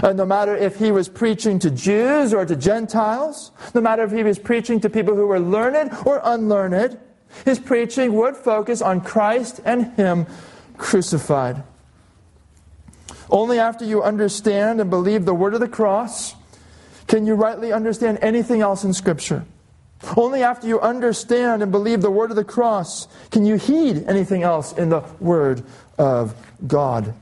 uh, 0.04 0.14
no 0.14 0.26
matter 0.26 0.56
if 0.56 0.78
he 0.78 0.92
was 0.92 1.10
preaching 1.10 1.58
to 1.60 1.72
Jews 1.72 2.34
or 2.34 2.46
to 2.46 2.56
Gentiles, 2.56 3.52
no 3.74 3.82
matter 3.82 4.04
if 4.04 4.12
he 4.12 4.24
was 4.24 4.38
preaching 4.38 4.80
to 4.82 4.90
people 4.90 5.16
who 5.16 5.26
were 5.26 5.40
learned 5.40 5.92
or 6.06 6.22
unlearned, 6.24 7.00
his 7.46 7.60
preaching 7.60 8.14
would 8.14 8.36
focus 8.36 8.82
on 8.82 9.02
Christ 9.02 9.62
and 9.66 9.94
Him 9.94 10.26
crucified. 10.78 11.64
Only 13.30 13.60
after 13.60 13.86
you 13.86 14.02
understand 14.02 14.82
and 14.82 14.90
believe 14.90 15.26
the 15.26 15.36
word 15.36 15.54
of 15.54 15.60
the 15.60 15.68
cross 15.68 16.36
can 17.08 17.26
you 17.26 17.36
rightly 17.36 17.72
understand 17.72 18.20
anything 18.22 18.62
else 18.62 18.84
in 18.84 18.94
Scripture. 18.94 19.46
Only 20.16 20.44
after 20.44 20.68
you 20.68 20.80
understand 20.80 21.62
and 21.62 21.72
believe 21.72 22.02
the 22.02 22.12
word 22.12 22.30
of 22.30 22.36
the 22.36 22.44
cross 22.44 23.08
can 23.32 23.46
you 23.46 23.56
heed 23.56 24.06
anything 24.08 24.44
else 24.44 24.74
in 24.74 24.90
the 24.90 25.02
word 25.20 25.64
of 25.98 26.36
God. 26.66 27.14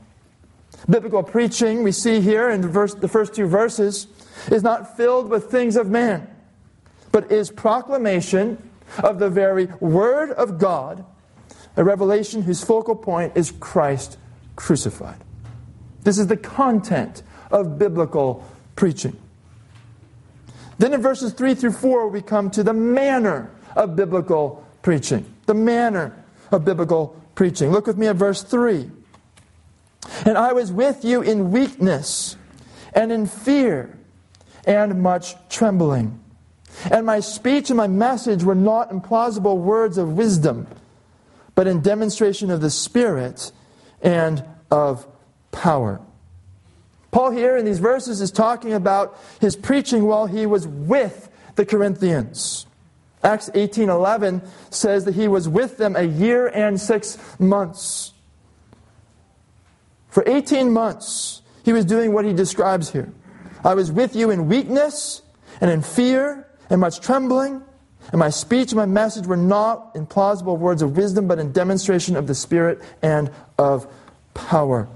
Biblical 0.88 1.22
preaching, 1.22 1.82
we 1.82 1.92
see 1.92 2.20
here 2.20 2.50
in 2.50 2.60
the, 2.60 2.68
verse, 2.68 2.94
the 2.94 3.08
first 3.08 3.34
two 3.34 3.46
verses, 3.46 4.06
is 4.50 4.62
not 4.62 4.96
filled 4.96 5.28
with 5.28 5.50
things 5.50 5.76
of 5.76 5.88
man, 5.88 6.28
but 7.10 7.30
is 7.32 7.50
proclamation 7.50 8.70
of 9.02 9.18
the 9.18 9.28
very 9.28 9.66
word 9.80 10.30
of 10.30 10.58
God, 10.58 11.04
a 11.76 11.84
revelation 11.84 12.42
whose 12.42 12.62
focal 12.62 12.94
point 12.94 13.32
is 13.36 13.50
Christ 13.50 14.16
crucified. 14.56 15.18
This 16.04 16.18
is 16.18 16.28
the 16.28 16.36
content 16.36 17.22
of 17.50 17.78
biblical 17.78 18.44
preaching. 18.76 19.16
Then 20.78 20.94
in 20.94 21.02
verses 21.02 21.32
3 21.32 21.54
through 21.54 21.72
4, 21.72 22.08
we 22.08 22.22
come 22.22 22.50
to 22.52 22.62
the 22.62 22.72
manner 22.72 23.50
of 23.76 23.96
biblical 23.96 24.64
preaching. 24.82 25.26
The 25.46 25.54
manner 25.54 26.24
of 26.50 26.64
biblical 26.64 27.20
preaching. 27.34 27.70
Look 27.70 27.86
with 27.86 27.98
me 27.98 28.06
at 28.06 28.16
verse 28.16 28.42
3. 28.42 28.90
And 30.24 30.38
I 30.38 30.52
was 30.52 30.72
with 30.72 31.04
you 31.04 31.20
in 31.20 31.50
weakness 31.50 32.36
and 32.94 33.12
in 33.12 33.26
fear 33.26 33.98
and 34.66 35.02
much 35.02 35.34
trembling. 35.48 36.20
And 36.90 37.04
my 37.04 37.20
speech 37.20 37.70
and 37.70 37.76
my 37.76 37.88
message 37.88 38.44
were 38.44 38.54
not 38.54 38.90
in 38.90 39.00
plausible 39.00 39.58
words 39.58 39.98
of 39.98 40.16
wisdom, 40.16 40.66
but 41.54 41.66
in 41.66 41.80
demonstration 41.80 42.50
of 42.50 42.60
the 42.60 42.70
Spirit 42.70 43.50
and 44.00 44.44
of 44.70 45.06
power. 45.50 46.00
Paul 47.18 47.32
here 47.32 47.56
in 47.56 47.64
these 47.64 47.80
verses 47.80 48.20
is 48.20 48.30
talking 48.30 48.74
about 48.74 49.18
his 49.40 49.56
preaching 49.56 50.04
while 50.04 50.26
he 50.26 50.46
was 50.46 50.68
with 50.68 51.28
the 51.56 51.66
Corinthians. 51.66 52.64
Acts 53.24 53.50
18:11 53.54 54.40
says 54.70 55.04
that 55.04 55.16
he 55.16 55.26
was 55.26 55.48
with 55.48 55.78
them 55.78 55.96
a 55.96 56.04
year 56.04 56.46
and 56.46 56.80
6 56.80 57.18
months. 57.40 58.12
For 60.10 60.22
18 60.28 60.72
months, 60.72 61.42
he 61.64 61.72
was 61.72 61.84
doing 61.84 62.12
what 62.12 62.24
he 62.24 62.32
describes 62.32 62.90
here. 62.90 63.12
I 63.64 63.74
was 63.74 63.90
with 63.90 64.14
you 64.14 64.30
in 64.30 64.46
weakness 64.46 65.22
and 65.60 65.72
in 65.72 65.82
fear 65.82 66.46
and 66.70 66.80
much 66.80 67.00
trembling. 67.00 67.62
And 68.12 68.20
my 68.20 68.30
speech 68.30 68.70
and 68.70 68.76
my 68.76 68.86
message 68.86 69.26
were 69.26 69.36
not 69.36 69.90
in 69.96 70.06
plausible 70.06 70.56
words 70.56 70.82
of 70.82 70.96
wisdom, 70.96 71.26
but 71.26 71.40
in 71.40 71.50
demonstration 71.50 72.14
of 72.14 72.28
the 72.28 72.34
Spirit 72.36 72.80
and 73.02 73.28
of 73.58 73.88
power. 74.34 74.86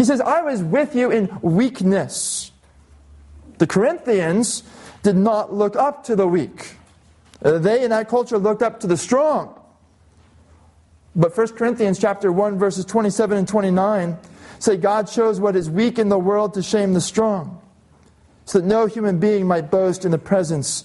He 0.00 0.04
says, 0.04 0.22
I 0.22 0.40
was 0.40 0.62
with 0.62 0.94
you 0.94 1.10
in 1.10 1.28
weakness. 1.42 2.52
The 3.58 3.66
Corinthians 3.66 4.62
did 5.02 5.14
not 5.14 5.52
look 5.52 5.76
up 5.76 6.04
to 6.04 6.16
the 6.16 6.26
weak. 6.26 6.76
Uh, 7.44 7.58
they 7.58 7.84
in 7.84 7.90
that 7.90 8.08
culture 8.08 8.38
looked 8.38 8.62
up 8.62 8.80
to 8.80 8.86
the 8.86 8.96
strong. 8.96 9.60
But 11.14 11.36
1 11.36 11.48
Corinthians 11.48 11.98
chapter 11.98 12.32
1 12.32 12.58
verses 12.58 12.86
27 12.86 13.36
and 13.36 13.46
29 13.46 14.16
say 14.58 14.78
God 14.78 15.06
shows 15.06 15.38
what 15.38 15.54
is 15.54 15.68
weak 15.68 15.98
in 15.98 16.08
the 16.08 16.18
world 16.18 16.54
to 16.54 16.62
shame 16.62 16.94
the 16.94 17.02
strong, 17.02 17.60
so 18.46 18.58
that 18.58 18.66
no 18.66 18.86
human 18.86 19.18
being 19.18 19.46
might 19.46 19.70
boast 19.70 20.06
in 20.06 20.12
the 20.12 20.18
presence 20.18 20.84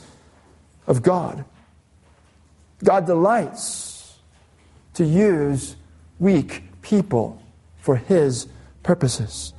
of 0.87 1.01
God. 1.01 1.45
God 2.83 3.05
delights 3.05 4.17
to 4.95 5.05
use 5.05 5.77
weak 6.19 6.63
people 6.81 7.41
for 7.77 7.95
his 7.95 8.47
purposes. 8.85 9.53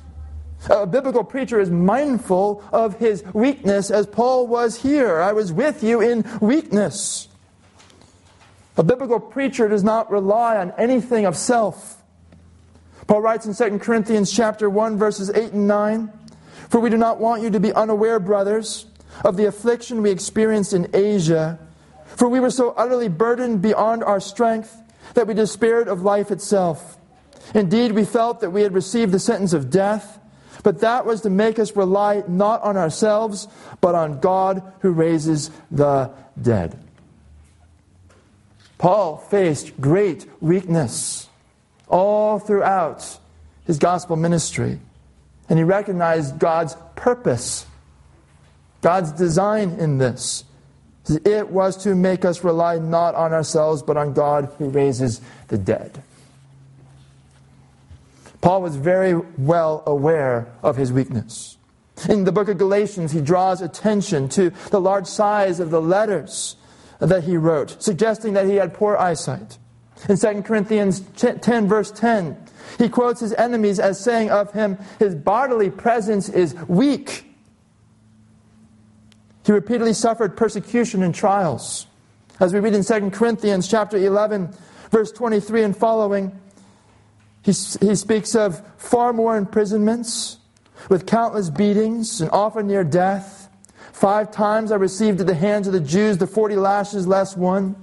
A 0.69 0.87
biblical 0.87 1.23
preacher 1.23 1.59
is 1.59 1.69
mindful 1.69 2.63
of 2.73 2.97
his 2.97 3.23
weakness 3.33 3.91
as 3.91 4.07
Paul 4.07 4.47
was 4.47 4.81
here. 4.81 5.21
I 5.21 5.33
was 5.33 5.53
with 5.53 5.83
you 5.83 6.01
in 6.01 6.25
weakness. 6.41 7.27
A 8.77 8.83
biblical 8.83 9.19
preacher 9.19 9.67
does 9.67 9.83
not 9.83 10.09
rely 10.09 10.57
on 10.57 10.73
anything 10.77 11.25
of 11.25 11.35
self. 11.35 12.01
Paul 13.05 13.21
writes 13.21 13.45
in 13.45 13.53
2 13.53 13.79
Corinthians 13.79 14.31
chapter 14.31 14.69
1 14.69 14.97
verses 14.97 15.29
8 15.29 15.53
and 15.53 15.67
9, 15.67 16.11
"For 16.69 16.79
we 16.79 16.89
do 16.89 16.97
not 16.97 17.19
want 17.19 17.41
you 17.41 17.49
to 17.49 17.59
be 17.59 17.73
unaware, 17.73 18.19
brothers, 18.19 18.85
of 19.23 19.37
the 19.37 19.45
affliction 19.45 20.01
we 20.01 20.09
experienced 20.09 20.73
in 20.73 20.87
Asia, 20.93 21.59
for 22.05 22.27
we 22.27 22.39
were 22.39 22.49
so 22.49 22.73
utterly 22.77 23.07
burdened 23.07 23.61
beyond 23.61 24.03
our 24.03 24.19
strength 24.19 24.75
that 25.13 25.27
we 25.27 25.33
despaired 25.33 25.87
of 25.87 26.03
life 26.03 26.31
itself. 26.31 26.96
Indeed, 27.53 27.91
we 27.93 28.05
felt 28.05 28.41
that 28.41 28.51
we 28.51 28.63
had 28.63 28.73
received 28.73 29.11
the 29.11 29.19
sentence 29.19 29.53
of 29.53 29.69
death." 29.69 30.19
But 30.63 30.79
that 30.79 31.05
was 31.05 31.21
to 31.21 31.29
make 31.29 31.59
us 31.59 31.75
rely 31.75 32.23
not 32.27 32.61
on 32.63 32.77
ourselves, 32.77 33.47
but 33.79 33.95
on 33.95 34.19
God 34.19 34.61
who 34.79 34.91
raises 34.91 35.49
the 35.71 36.09
dead. 36.41 36.77
Paul 38.77 39.17
faced 39.17 39.79
great 39.79 40.29
weakness 40.41 41.27
all 41.87 42.39
throughout 42.39 43.17
his 43.65 43.77
gospel 43.77 44.15
ministry. 44.15 44.79
And 45.49 45.57
he 45.57 45.63
recognized 45.63 46.39
God's 46.39 46.75
purpose, 46.95 47.65
God's 48.81 49.11
design 49.13 49.77
in 49.79 49.97
this. 49.97 50.43
It 51.23 51.49
was 51.49 51.77
to 51.83 51.95
make 51.95 52.25
us 52.25 52.43
rely 52.43 52.79
not 52.79 53.15
on 53.15 53.31
ourselves, 53.31 53.81
but 53.81 53.95
on 53.95 54.13
God 54.13 54.49
who 54.57 54.69
raises 54.69 55.21
the 55.47 55.57
dead. 55.57 56.03
Paul 58.47 58.61
was 58.61 58.77
very 58.77 59.13
well 59.37 59.83
aware 59.85 60.47
of 60.63 60.77
his 60.77 60.93
weakness. 60.93 61.57
In 62.07 62.23
the 62.23 62.31
book 62.31 62.47
of 62.47 62.57
Galatians, 62.57 63.11
he 63.11 63.19
draws 63.19 63.61
attention 63.61 64.29
to 64.29 64.51
the 64.71 64.79
large 64.79 65.05
size 65.05 65.59
of 65.59 65.69
the 65.69 65.81
letters 65.81 66.55
that 66.99 67.25
he 67.25 67.35
wrote, 67.35 67.83
suggesting 67.83 68.31
that 68.35 68.45
he 68.45 68.55
had 68.55 68.73
poor 68.73 68.95
eyesight. 68.95 69.57
In 70.07 70.17
2 70.17 70.43
Corinthians 70.43 71.01
10, 71.17 71.67
verse 71.67 71.91
10, 71.91 72.37
he 72.77 72.87
quotes 72.87 73.19
his 73.19 73.33
enemies 73.33 73.81
as 73.81 74.01
saying 74.01 74.31
of 74.31 74.53
him, 74.53 74.77
his 74.97 75.13
bodily 75.13 75.69
presence 75.69 76.29
is 76.29 76.55
weak. 76.69 77.29
He 79.45 79.51
repeatedly 79.51 79.91
suffered 79.91 80.37
persecution 80.37 81.03
and 81.03 81.13
trials. 81.13 81.85
As 82.39 82.53
we 82.53 82.61
read 82.61 82.75
in 82.75 82.85
2 82.85 83.11
Corinthians 83.11 83.67
chapter 83.67 83.97
11, 83.97 84.55
verse 84.89 85.11
23 85.11 85.63
and 85.63 85.75
following, 85.75 86.31
he, 87.43 87.51
he 87.51 87.95
speaks 87.95 88.35
of 88.35 88.61
far 88.77 89.13
more 89.13 89.37
imprisonments, 89.37 90.37
with 90.89 91.05
countless 91.05 91.49
beatings, 91.49 92.21
and 92.21 92.29
often 92.31 92.67
near 92.67 92.83
death. 92.83 93.49
Five 93.91 94.31
times 94.31 94.71
I 94.71 94.75
received 94.75 95.19
at 95.21 95.27
the 95.27 95.33
hands 95.33 95.67
of 95.67 95.73
the 95.73 95.79
Jews 95.79 96.17
the 96.17 96.27
forty 96.27 96.55
lashes 96.55 97.07
less 97.07 97.35
one. 97.35 97.75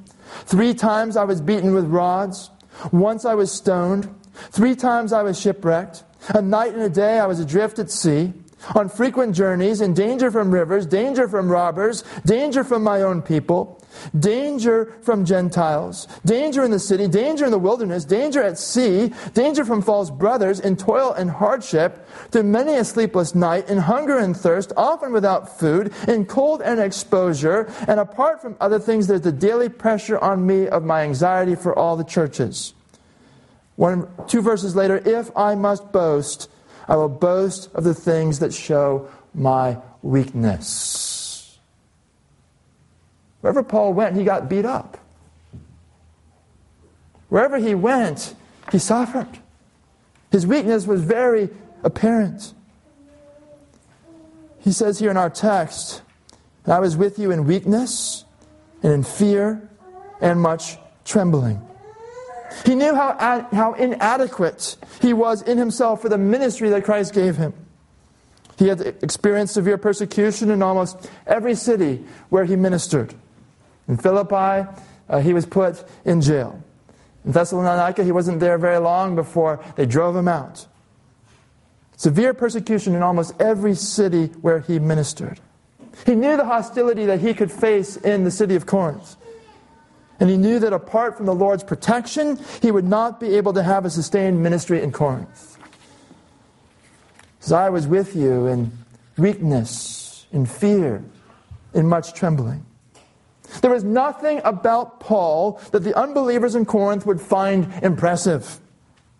Three 0.44 0.74
times 0.74 1.16
I 1.16 1.24
was 1.24 1.40
beaten 1.40 1.74
with 1.74 1.86
rods. 1.86 2.50
Once 2.92 3.24
I 3.24 3.34
was 3.34 3.50
stoned. 3.50 4.08
Three 4.50 4.74
times 4.74 5.12
I 5.12 5.22
was 5.22 5.40
shipwrecked. 5.40 6.04
A 6.28 6.40
night 6.40 6.72
and 6.72 6.82
a 6.82 6.88
day 6.88 7.18
I 7.18 7.26
was 7.26 7.40
adrift 7.40 7.78
at 7.78 7.90
sea 7.90 8.32
on 8.74 8.88
frequent 8.88 9.34
journeys, 9.34 9.80
in 9.80 9.94
danger 9.94 10.30
from 10.30 10.50
rivers, 10.50 10.86
danger 10.86 11.28
from 11.28 11.48
robbers, 11.48 12.04
danger 12.24 12.64
from 12.64 12.82
my 12.82 13.02
own 13.02 13.22
people, 13.22 13.80
danger 14.18 14.92
from 15.02 15.24
Gentiles, 15.24 16.08
danger 16.24 16.64
in 16.64 16.70
the 16.70 16.78
city, 16.78 17.06
danger 17.08 17.44
in 17.44 17.50
the 17.50 17.58
wilderness, 17.58 18.04
danger 18.04 18.42
at 18.42 18.58
sea, 18.58 19.12
danger 19.34 19.64
from 19.64 19.82
false 19.82 20.10
brothers, 20.10 20.60
in 20.60 20.76
toil 20.76 21.12
and 21.12 21.30
hardship, 21.30 22.06
through 22.30 22.42
many 22.42 22.74
a 22.74 22.84
sleepless 22.84 23.34
night, 23.34 23.68
in 23.68 23.78
hunger 23.78 24.18
and 24.18 24.36
thirst, 24.36 24.72
often 24.76 25.12
without 25.12 25.58
food, 25.58 25.92
in 26.08 26.24
cold 26.24 26.62
and 26.62 26.80
exposure, 26.80 27.70
and 27.86 28.00
apart 28.00 28.40
from 28.40 28.56
other 28.60 28.78
things, 28.78 29.06
there's 29.06 29.20
the 29.20 29.32
daily 29.32 29.68
pressure 29.68 30.18
on 30.18 30.46
me 30.46 30.66
of 30.68 30.84
my 30.84 31.02
anxiety 31.02 31.54
for 31.54 31.76
all 31.78 31.96
the 31.96 32.04
churches. 32.04 32.74
One, 33.76 34.08
two 34.28 34.40
verses 34.40 34.76
later, 34.76 35.02
if 35.04 35.36
I 35.36 35.54
must 35.54 35.90
boast, 35.90 36.48
I 36.88 36.96
will 36.96 37.08
boast 37.08 37.70
of 37.74 37.84
the 37.84 37.94
things 37.94 38.38
that 38.40 38.52
show 38.52 39.08
my 39.34 39.78
weakness. 40.02 41.58
Wherever 43.40 43.62
Paul 43.62 43.92
went, 43.92 44.16
he 44.16 44.24
got 44.24 44.48
beat 44.48 44.64
up. 44.64 44.98
Wherever 47.28 47.58
he 47.58 47.74
went, 47.74 48.34
he 48.70 48.78
suffered. 48.78 49.28
His 50.30 50.46
weakness 50.46 50.86
was 50.86 51.02
very 51.02 51.50
apparent. 51.82 52.54
He 54.60 54.72
says 54.72 54.98
here 54.98 55.10
in 55.10 55.16
our 55.16 55.30
text, 55.30 56.02
I 56.66 56.78
was 56.78 56.96
with 56.96 57.18
you 57.18 57.30
in 57.30 57.44
weakness 57.44 58.24
and 58.82 58.92
in 58.92 59.02
fear 59.02 59.68
and 60.20 60.40
much 60.40 60.78
trembling. 61.04 61.60
He 62.64 62.74
knew 62.74 62.94
how, 62.94 63.16
ad, 63.18 63.46
how 63.52 63.74
inadequate 63.74 64.76
he 65.00 65.12
was 65.12 65.42
in 65.42 65.58
himself 65.58 66.02
for 66.02 66.08
the 66.08 66.18
ministry 66.18 66.70
that 66.70 66.84
Christ 66.84 67.14
gave 67.14 67.36
him. 67.36 67.52
He 68.58 68.68
had 68.68 68.80
experienced 68.80 69.54
severe 69.54 69.78
persecution 69.78 70.50
in 70.50 70.62
almost 70.62 71.10
every 71.26 71.54
city 71.54 72.04
where 72.28 72.44
he 72.44 72.56
ministered. 72.56 73.14
In 73.88 73.96
Philippi, 73.96 74.68
uh, 75.08 75.20
he 75.20 75.34
was 75.34 75.46
put 75.46 75.84
in 76.04 76.20
jail. 76.20 76.62
In 77.24 77.32
Thessalonica, 77.32 78.04
he 78.04 78.12
wasn't 78.12 78.40
there 78.40 78.58
very 78.58 78.78
long 78.78 79.16
before 79.16 79.62
they 79.76 79.86
drove 79.86 80.14
him 80.14 80.28
out. 80.28 80.66
Severe 81.96 82.34
persecution 82.34 82.94
in 82.94 83.02
almost 83.02 83.40
every 83.40 83.74
city 83.74 84.26
where 84.40 84.60
he 84.60 84.78
ministered. 84.78 85.40
He 86.06 86.14
knew 86.14 86.36
the 86.36 86.44
hostility 86.44 87.06
that 87.06 87.20
he 87.20 87.34
could 87.34 87.52
face 87.52 87.96
in 87.96 88.24
the 88.24 88.30
city 88.30 88.54
of 88.54 88.66
Corinth. 88.66 89.16
And 90.24 90.30
he 90.30 90.38
knew 90.38 90.58
that 90.60 90.72
apart 90.72 91.18
from 91.18 91.26
the 91.26 91.34
Lord's 91.34 91.62
protection, 91.62 92.42
he 92.62 92.70
would 92.70 92.86
not 92.86 93.20
be 93.20 93.34
able 93.34 93.52
to 93.52 93.62
have 93.62 93.84
a 93.84 93.90
sustained 93.90 94.42
ministry 94.42 94.82
in 94.82 94.90
Corinth. 94.90 95.58
As 97.42 97.52
I 97.52 97.68
was 97.68 97.86
with 97.86 98.16
you 98.16 98.46
in 98.46 98.72
weakness, 99.18 100.24
in 100.32 100.46
fear, 100.46 101.04
in 101.74 101.86
much 101.86 102.14
trembling. 102.14 102.64
There 103.60 103.70
was 103.70 103.84
nothing 103.84 104.40
about 104.44 104.98
Paul 104.98 105.60
that 105.72 105.80
the 105.80 105.94
unbelievers 105.94 106.54
in 106.54 106.64
Corinth 106.64 107.04
would 107.04 107.20
find 107.20 107.70
impressive. 107.82 108.60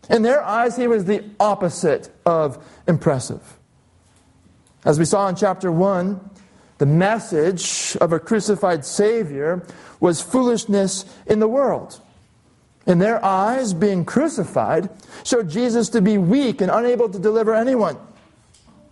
In 0.08 0.22
their 0.22 0.42
eyes, 0.42 0.74
he 0.74 0.86
was 0.86 1.04
the 1.04 1.22
opposite 1.38 2.08
of 2.24 2.66
impressive. 2.88 3.58
As 4.86 4.98
we 4.98 5.04
saw 5.04 5.28
in 5.28 5.36
chapter 5.36 5.70
1, 5.70 6.30
the 6.78 6.86
message 6.86 7.96
of 8.00 8.12
a 8.12 8.18
crucified 8.18 8.84
Savior 8.84 9.64
was 10.00 10.20
foolishness 10.20 11.04
in 11.26 11.38
the 11.38 11.48
world. 11.48 12.00
In 12.86 12.98
their 12.98 13.24
eyes, 13.24 13.72
being 13.72 14.04
crucified 14.04 14.90
showed 15.24 15.48
Jesus 15.48 15.88
to 15.90 16.02
be 16.02 16.18
weak 16.18 16.60
and 16.60 16.70
unable 16.70 17.08
to 17.08 17.18
deliver 17.18 17.54
anyone. 17.54 17.96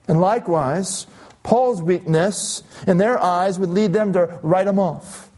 And 0.09 0.21
likewise, 0.21 1.07
Paul's 1.43 1.83
weakness 1.83 2.63
in 2.87 2.97
their 2.97 3.19
eyes 3.19 3.59
would 3.59 3.69
lead 3.69 3.93
them 3.93 4.13
to 4.15 4.39
write 4.43 4.67
him 4.67 4.79
off. 4.79 5.31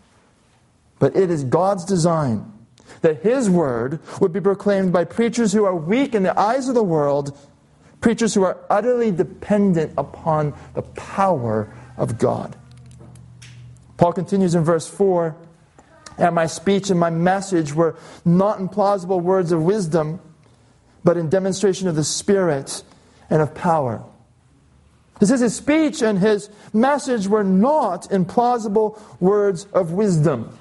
But 0.98 1.16
it 1.16 1.30
is 1.30 1.44
God's 1.44 1.84
design 1.84 2.52
that 3.00 3.22
his 3.22 3.50
word 3.50 3.98
would 4.20 4.32
be 4.32 4.40
proclaimed 4.40 4.92
by 4.92 5.04
preachers 5.04 5.52
who 5.52 5.64
are 5.64 5.74
weak 5.74 6.14
in 6.14 6.22
the 6.22 6.38
eyes 6.38 6.68
of 6.68 6.74
the 6.74 6.82
world, 6.82 7.36
preachers 8.00 8.34
who 8.34 8.44
are 8.44 8.58
utterly 8.70 9.10
dependent 9.10 9.92
upon 9.98 10.54
the 10.74 10.82
power 10.82 11.74
of 11.96 12.18
God. 12.18 12.56
Paul 13.96 14.12
continues 14.12 14.54
in 14.54 14.64
verse 14.64 14.88
4 14.88 15.36
And 16.18 16.34
my 16.34 16.46
speech 16.46 16.90
and 16.90 16.98
my 16.98 17.10
message 17.10 17.72
were 17.72 17.96
not 18.24 18.58
in 18.58 18.68
plausible 18.68 19.20
words 19.20 19.52
of 19.52 19.62
wisdom, 19.62 20.20
but 21.02 21.16
in 21.16 21.28
demonstration 21.28 21.88
of 21.88 21.96
the 21.96 22.04
Spirit 22.04 22.82
and 23.30 23.40
of 23.40 23.54
power. 23.54 24.04
It 25.20 25.26
says 25.26 25.40
his 25.40 25.54
speech 25.54 26.02
and 26.02 26.18
his 26.18 26.50
message 26.72 27.28
were 27.28 27.44
not 27.44 28.10
in 28.10 28.24
plausible 28.24 29.00
words 29.20 29.66
of 29.72 29.92
wisdom. 29.92 30.58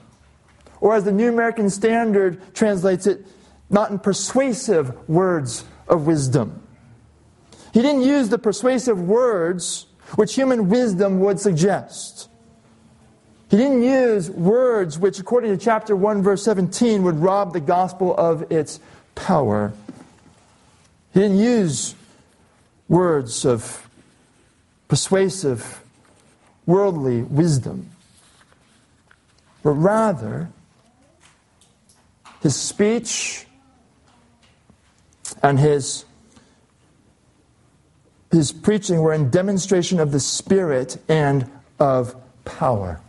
Or 0.80 0.96
as 0.96 1.06
the 1.06 1.12
New 1.12 1.30
American 1.30 1.69
Standard 1.69 2.54
translates 2.54 3.08
it, 3.08 3.26
not 3.69 3.89
in 3.89 4.00
persuasive 4.00 5.10
words 5.10 5.65
of 5.88 6.06
wisdom. 6.06 6.62
He 7.74 7.82
didn't 7.82 8.04
use 8.04 8.30
the 8.30 8.38
persuasive 8.38 9.02
words 9.02 9.88
which 10.15 10.36
human 10.36 10.69
wisdom 10.69 11.19
would 11.19 11.39
suggest. 11.39 12.30
He 13.49 13.58
didn't 13.58 13.84
use 13.84 14.30
words 14.32 14.97
which, 14.97 15.19
according 15.19 15.52
to 15.52 15.63
chapter 15.63 15.95
1, 15.95 16.23
verse 16.23 16.43
17, 16.43 17.04
would 17.04 17.17
rob 17.19 17.54
the 17.54 17.60
gospel 17.60 18.15
of 18.17 18.52
its 18.52 18.80
power. 19.15 19.73
He 21.13 21.19
didn't 21.19 21.38
use 21.38 21.93
words 22.88 23.45
of 23.45 23.88
persuasive, 24.88 25.84
worldly 26.65 27.21
wisdom, 27.23 27.89
but 29.62 29.71
rather, 29.71 30.49
his 32.41 32.56
speech 32.56 33.45
and 35.41 35.60
his, 35.60 36.06
his 38.34 38.52
preaching 38.52 39.02
were 39.02 39.13
in 39.13 39.30
demonstration 39.30 40.00
of 40.00 40.12
the 40.12 40.19
Spirit 40.19 40.98
and 41.08 41.50
of 41.80 42.15
power. 42.46 43.00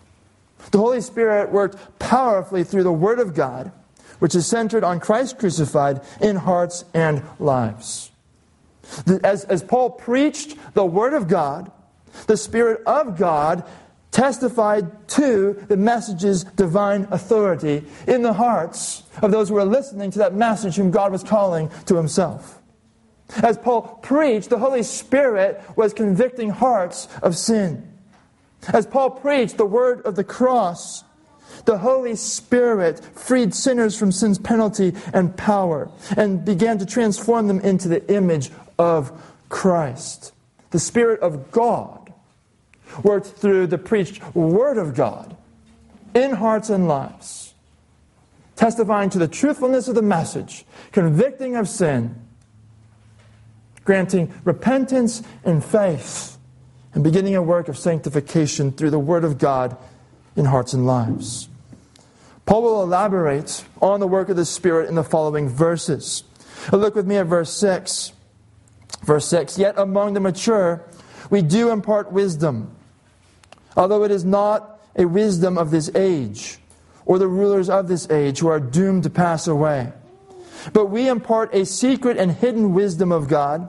The 0.71 0.79
Holy 0.79 1.01
Spirit 1.01 1.51
worked 1.51 1.99
powerfully 1.99 2.65
through 2.65 2.85
the 2.85 2.93
Word 2.93 3.19
of 3.19 3.35
God, 3.35 3.73
which 4.19 4.35
is 4.35 4.47
centered 4.47 4.85
on 4.85 5.01
Christ 5.01 5.39
crucified 5.39 6.01
in 6.21 6.37
hearts 6.37 6.85
and 6.95 7.23
lives. 7.39 8.11
As, 9.23 9.45
as 9.45 9.63
Paul 9.63 9.91
preached 9.91 10.57
the 10.75 10.85
Word 10.85 11.15
of 11.15 11.29
God, 11.29 11.71
the 12.27 12.37
Spirit 12.37 12.83
of 12.87 13.19
God 13.19 13.65
testified 14.11 15.09
to 15.09 15.55
the 15.69 15.77
message's 15.77 16.45
divine 16.45 17.09
authority 17.11 17.85
in 18.07 18.23
the 18.23 18.33
hearts 18.33 19.03
of 19.23 19.33
those 19.33 19.49
who 19.49 19.57
were 19.57 19.65
listening 19.65 20.11
to 20.13 20.21
that 20.21 20.35
message 20.35 20.77
whom 20.77 20.93
God 20.93 21.11
was 21.11 21.25
calling 21.25 21.69
to 21.87 21.97
himself. 21.97 22.61
As 23.43 23.59
Paul 23.59 23.83
preached, 24.03 24.51
the 24.51 24.59
Holy 24.59 24.83
Spirit 24.83 25.63
was 25.77 25.93
convicting 25.93 26.51
hearts 26.51 27.09
of 27.23 27.37
sin. 27.37 27.91
As 28.73 28.87
Paul 28.87 29.11
preached 29.11 29.57
the 29.57 29.67
word 29.67 30.03
of 30.03 30.17
the 30.17 30.25
cross, 30.25 31.05
the 31.65 31.79
Holy 31.79 32.17
Spirit 32.17 33.01
freed 33.15 33.55
sinners 33.55 33.99
from 33.99 34.13
sin's 34.13 34.39
penalty 34.39 34.95
and 35.13 35.37
power 35.37 35.91
and 36.17 36.45
began 36.45 36.79
to 36.79 36.87
transform 36.87 37.49
them 37.49 37.61
into 37.61 37.89
the 37.89 38.07
image 38.13 38.51
of 38.79 39.13
Christ. 39.49 40.33
The 40.71 40.79
Spirit 40.79 41.21
of 41.21 41.51
God 41.51 42.13
worked 43.03 43.27
through 43.27 43.69
the 43.69 43.79
preached 43.79 44.35
Word 44.35 44.79
of 44.79 44.95
God 44.95 45.37
in 46.15 46.33
hearts 46.33 46.71
and 46.71 46.87
lives, 46.87 47.55
testifying 48.57 49.11
to 49.11 49.19
the 49.19 49.29
truthfulness 49.29 49.89
of 49.89 49.95
the 49.95 50.03
message, 50.03 50.65
convicting 50.93 51.57
of 51.57 51.69
sin, 51.69 52.24
granting 53.85 54.33
repentance 54.45 55.23
and 55.45 55.65
faith, 55.65 56.39
and 56.93 57.05
beginning 57.05 57.37
a 57.37 57.43
work 57.43 57.69
of 57.69 57.77
sanctification 57.77 58.73
through 58.73 58.91
the 58.91 58.99
Word 58.99 59.25
of 59.25 59.39
God 59.39 59.77
in 60.37 60.47
hearts 60.47 60.73
and 60.73 60.87
lives. 60.87 61.49
Paul 62.47 62.63
will 62.63 62.83
elaborate 62.83 63.65
on 63.81 64.01
the 64.01 64.07
work 64.07 64.29
of 64.29 64.37
the 64.37 64.45
Spirit 64.45 64.89
in 64.89 64.95
the 64.95 65.05
following 65.05 65.49
verses. 65.49 66.25
Look 66.73 66.95
with 66.95 67.07
me 67.07 67.17
at 67.17 67.27
verse 67.27 67.53
6. 67.53 68.13
Verse 69.03 69.27
6 69.29 69.59
Yet 69.59 69.79
among 69.79 70.15
the 70.15 70.21
mature 70.21 70.85
we 71.31 71.43
do 71.43 71.71
impart 71.71 72.13
wisdom, 72.13 72.75
although 73.77 74.05
it 74.05 74.11
is 74.11 74.25
not 74.25 74.81
a 74.97 75.05
wisdom 75.07 75.59
of 75.59 75.71
this 75.71 75.91
age, 75.95 76.59
or 77.07 77.19
the 77.19 77.29
rulers 77.29 77.69
of 77.69 77.89
this 77.89 78.09
age 78.11 78.39
who 78.39 78.49
are 78.49 78.61
doomed 78.61 79.03
to 79.03 79.11
pass 79.11 79.47
away. 79.47 79.93
But 80.73 80.87
we 80.87 81.09
impart 81.09 81.55
a 81.55 81.67
secret 81.67 82.17
and 82.17 82.31
hidden 82.33 82.73
wisdom 82.73 83.13
of 83.13 83.29
God, 83.29 83.69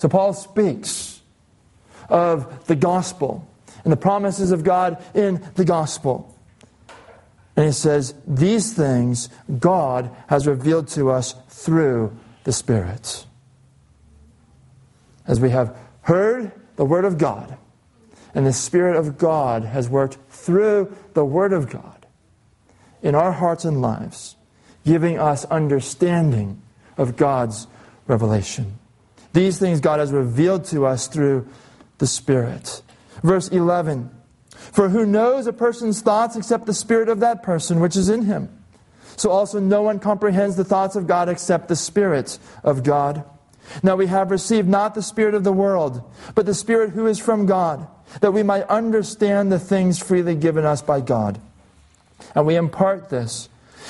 So 0.00 0.08
Paul 0.08 0.32
speaks 0.32 1.20
of 2.08 2.66
the 2.66 2.74
gospel 2.74 3.46
and 3.84 3.92
the 3.92 3.98
promises 3.98 4.50
of 4.50 4.64
God 4.64 4.96
in 5.14 5.46
the 5.56 5.64
gospel. 5.66 6.34
And 7.54 7.66
he 7.66 7.72
says, 7.72 8.14
These 8.26 8.72
things 8.72 9.28
God 9.58 10.10
has 10.28 10.46
revealed 10.46 10.88
to 10.88 11.10
us 11.10 11.34
through 11.50 12.16
the 12.44 12.52
Spirit. 12.52 13.26
As 15.26 15.38
we 15.38 15.50
have 15.50 15.76
heard 16.00 16.50
the 16.76 16.86
Word 16.86 17.04
of 17.04 17.18
God, 17.18 17.58
and 18.34 18.46
the 18.46 18.54
Spirit 18.54 18.96
of 18.96 19.18
God 19.18 19.64
has 19.64 19.90
worked 19.90 20.16
through 20.30 20.96
the 21.12 21.26
Word 21.26 21.52
of 21.52 21.68
God 21.68 22.06
in 23.02 23.14
our 23.14 23.32
hearts 23.32 23.66
and 23.66 23.82
lives, 23.82 24.36
giving 24.86 25.18
us 25.18 25.44
understanding 25.44 26.62
of 26.96 27.18
God's 27.18 27.66
revelation. 28.06 28.79
These 29.32 29.58
things 29.58 29.80
God 29.80 30.00
has 30.00 30.12
revealed 30.12 30.64
to 30.66 30.86
us 30.86 31.06
through 31.06 31.48
the 31.98 32.06
Spirit. 32.06 32.82
Verse 33.22 33.48
11 33.48 34.10
For 34.50 34.88
who 34.88 35.06
knows 35.06 35.46
a 35.46 35.52
person's 35.52 36.00
thoughts 36.00 36.36
except 36.36 36.66
the 36.66 36.74
spirit 36.74 37.08
of 37.08 37.20
that 37.20 37.42
person 37.42 37.80
which 37.80 37.96
is 37.96 38.08
in 38.08 38.24
him? 38.24 38.48
So 39.16 39.30
also 39.30 39.60
no 39.60 39.82
one 39.82 39.98
comprehends 39.98 40.56
the 40.56 40.64
thoughts 40.64 40.96
of 40.96 41.06
God 41.06 41.28
except 41.28 41.68
the 41.68 41.76
Spirit 41.76 42.38
of 42.64 42.82
God. 42.82 43.24
Now 43.82 43.96
we 43.96 44.06
have 44.06 44.30
received 44.30 44.68
not 44.68 44.94
the 44.94 45.02
Spirit 45.02 45.34
of 45.34 45.44
the 45.44 45.52
world, 45.52 46.02
but 46.34 46.46
the 46.46 46.54
Spirit 46.54 46.90
who 46.90 47.06
is 47.06 47.18
from 47.18 47.46
God, 47.46 47.86
that 48.20 48.32
we 48.32 48.42
might 48.42 48.64
understand 48.64 49.52
the 49.52 49.58
things 49.58 49.98
freely 49.98 50.34
given 50.34 50.64
us 50.64 50.82
by 50.82 51.00
God. 51.00 51.40
And 52.34 52.46
we 52.46 52.56
impart 52.56 53.10
this 53.10 53.48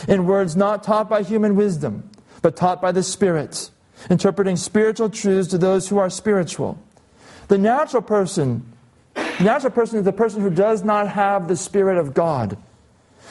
in 0.09 0.27
words 0.27 0.57
not 0.57 0.83
taught 0.83 1.09
by 1.09 1.23
human 1.23 1.57
wisdom, 1.57 2.11
but 2.43 2.57
taught 2.57 2.83
by 2.83 2.93
the 2.93 3.03
Spirit, 3.03 3.71
interpreting 4.09 4.57
spiritual 4.57 5.11
truths 5.11 5.49
to 5.49 5.59
those 5.59 5.89
who 5.89 5.99
are 5.99 6.09
spiritual. 6.09 6.79
The 7.49 7.59
natural 7.59 8.03
person 8.03 8.71
the 9.15 9.45
natural 9.45 9.73
person 9.73 9.99
is 9.99 10.05
the 10.05 10.13
person 10.13 10.43
who 10.43 10.51
does 10.51 10.85
not 10.85 11.09
have 11.09 11.49
the 11.49 11.57
Spirit 11.57 11.99
of 11.99 12.15
God. 12.15 12.57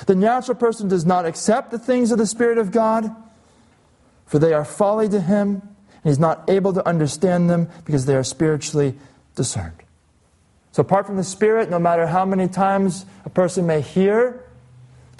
The 0.05 0.15
natural 0.15 0.57
person 0.57 0.87
does 0.87 1.05
not 1.05 1.25
accept 1.25 1.71
the 1.71 1.79
things 1.79 2.11
of 2.11 2.17
the 2.17 2.25
Spirit 2.25 2.57
of 2.57 2.71
God, 2.71 3.15
for 4.25 4.39
they 4.39 4.53
are 4.53 4.65
folly 4.65 5.09
to 5.09 5.21
him, 5.21 5.49
and 5.51 6.03
he's 6.03 6.19
not 6.19 6.49
able 6.49 6.73
to 6.73 6.87
understand 6.87 7.49
them 7.49 7.69
because 7.85 8.05
they 8.05 8.15
are 8.15 8.23
spiritually 8.23 8.95
discerned. 9.35 9.83
So, 10.71 10.81
apart 10.81 11.05
from 11.05 11.17
the 11.17 11.23
Spirit, 11.23 11.69
no 11.69 11.79
matter 11.79 12.07
how 12.07 12.25
many 12.25 12.47
times 12.47 13.05
a 13.25 13.29
person 13.29 13.65
may 13.65 13.81
hear 13.81 14.43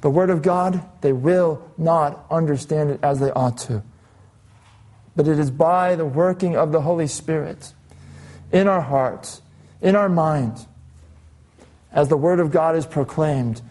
the 0.02 0.10
Word 0.10 0.30
of 0.30 0.42
God, 0.42 0.84
they 1.02 1.12
will 1.12 1.62
not 1.78 2.26
understand 2.32 2.92
it 2.92 3.00
as 3.04 3.20
they 3.20 3.32
ought 3.32 3.58
to. 3.60 3.84
But 5.20 5.28
it 5.28 5.38
is 5.38 5.52
by 5.52 5.96
the 5.96 6.06
working 6.06 6.56
of 6.56 6.72
the 6.72 6.80
Holy 6.80 7.08
Spirit 7.08 7.74
in 8.54 8.70
our 8.70 8.80
hearts, 8.80 9.42
in 9.82 9.98
our 9.98 10.08
minds, 10.08 10.66
as 11.92 12.08
the 12.08 12.16
Word 12.16 12.40
of 12.40 12.52
God 12.52 12.78
is 12.78 12.86
proclaimed, 12.86 13.62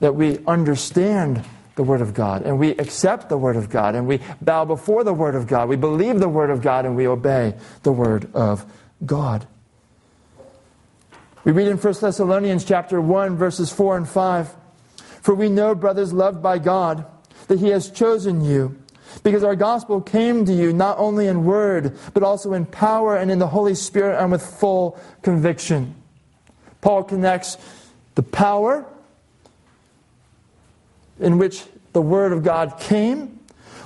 that 0.00 0.16
we 0.16 0.40
understand 0.44 1.44
the 1.76 1.84
Word 1.84 2.00
of 2.00 2.14
God 2.14 2.42
and 2.42 2.58
we 2.58 2.70
accept 2.70 3.28
the 3.28 3.38
Word 3.38 3.54
of 3.54 3.70
God 3.70 3.94
and 3.94 4.08
we 4.08 4.18
bow 4.40 4.64
before 4.64 5.04
the 5.04 5.14
Word 5.14 5.36
of 5.36 5.46
God. 5.46 5.68
We 5.68 5.76
believe 5.76 6.18
the 6.18 6.28
Word 6.28 6.50
of 6.50 6.62
God 6.62 6.84
and 6.84 6.96
we 6.96 7.06
obey 7.06 7.54
the 7.84 7.92
Word 7.92 8.28
of 8.34 8.66
God. 9.06 9.46
We 11.44 11.52
read 11.52 11.68
in 11.68 11.76
1 11.76 11.94
Thessalonians 12.00 12.64
chapter 12.64 13.00
1 13.00 13.36
verses 13.36 13.70
4 13.70 13.98
and 13.98 14.08
5, 14.08 14.56
"For 15.20 15.32
we 15.32 15.48
know, 15.48 15.76
brothers 15.76 16.12
loved 16.12 16.42
by 16.42 16.58
God, 16.58 17.04
that 17.46 17.60
he 17.60 17.68
has 17.68 17.88
chosen 17.88 18.40
you, 18.40 18.74
because 19.22 19.44
our 19.44 19.56
gospel 19.56 20.00
came 20.00 20.44
to 20.44 20.52
you 20.52 20.72
not 20.72 20.98
only 20.98 21.26
in 21.26 21.44
word, 21.44 21.96
but 22.14 22.22
also 22.22 22.52
in 22.52 22.66
power 22.66 23.16
and 23.16 23.30
in 23.30 23.38
the 23.38 23.48
Holy 23.48 23.74
Spirit 23.74 24.20
and 24.20 24.32
with 24.32 24.42
full 24.42 24.98
conviction." 25.22 25.94
Paul 26.80 27.04
connects 27.04 27.58
the 28.14 28.22
power 28.22 28.84
in 31.20 31.38
which 31.38 31.64
the 31.92 32.02
Word 32.02 32.32
of 32.32 32.42
God 32.42 32.78
came 32.78 33.38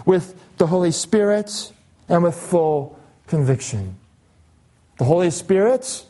with 0.04 0.34
the 0.58 0.68
Holy 0.68 0.90
Spirit 0.90 1.72
and 2.08 2.22
with 2.22 2.34
full 2.34 2.98
conviction. 3.26 3.96
The 4.98 5.04
Holy 5.04 5.30
Spirit 5.30 6.04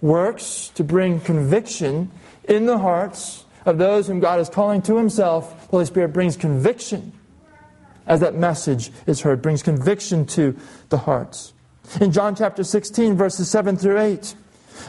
works 0.00 0.70
to 0.74 0.82
bring 0.82 1.20
conviction 1.20 2.10
in 2.44 2.66
the 2.66 2.78
hearts 2.78 3.44
of 3.64 3.78
those 3.78 4.06
whom 4.06 4.20
God 4.20 4.40
is 4.40 4.48
calling 4.48 4.82
to 4.82 4.96
Himself. 4.96 5.66
The 5.66 5.70
Holy 5.70 5.84
Spirit 5.84 6.12
brings 6.12 6.36
conviction 6.36 7.12
as 8.08 8.20
that 8.20 8.34
message 8.34 8.90
is 9.06 9.20
heard, 9.20 9.40
brings 9.40 9.62
conviction 9.62 10.24
to 10.26 10.56
the 10.88 10.98
hearts. 10.98 11.52
In 12.00 12.10
John 12.10 12.34
chapter 12.34 12.64
16, 12.64 13.16
verses 13.16 13.48
7 13.48 13.76
through 13.76 13.98
8, 14.00 14.34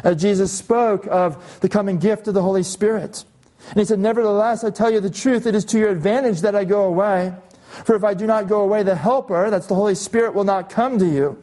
as 0.03 0.21
Jesus 0.21 0.51
spoke 0.51 1.05
of 1.07 1.59
the 1.61 1.69
coming 1.69 1.99
gift 1.99 2.27
of 2.27 2.33
the 2.33 2.41
Holy 2.41 2.63
Spirit. 2.63 3.23
And 3.69 3.77
he 3.77 3.85
said, 3.85 3.99
Nevertheless, 3.99 4.63
I 4.63 4.71
tell 4.71 4.91
you 4.91 4.99
the 4.99 5.09
truth, 5.09 5.45
it 5.45 5.53
is 5.53 5.65
to 5.65 5.79
your 5.79 5.89
advantage 5.89 6.41
that 6.41 6.55
I 6.55 6.63
go 6.63 6.83
away. 6.83 7.33
For 7.83 7.95
if 7.95 8.03
I 8.03 8.13
do 8.13 8.25
not 8.25 8.47
go 8.47 8.61
away, 8.61 8.83
the 8.83 8.95
Helper, 8.95 9.49
that's 9.49 9.67
the 9.67 9.75
Holy 9.75 9.95
Spirit, 9.95 10.33
will 10.33 10.43
not 10.43 10.69
come 10.69 10.97
to 10.99 11.05
you. 11.05 11.41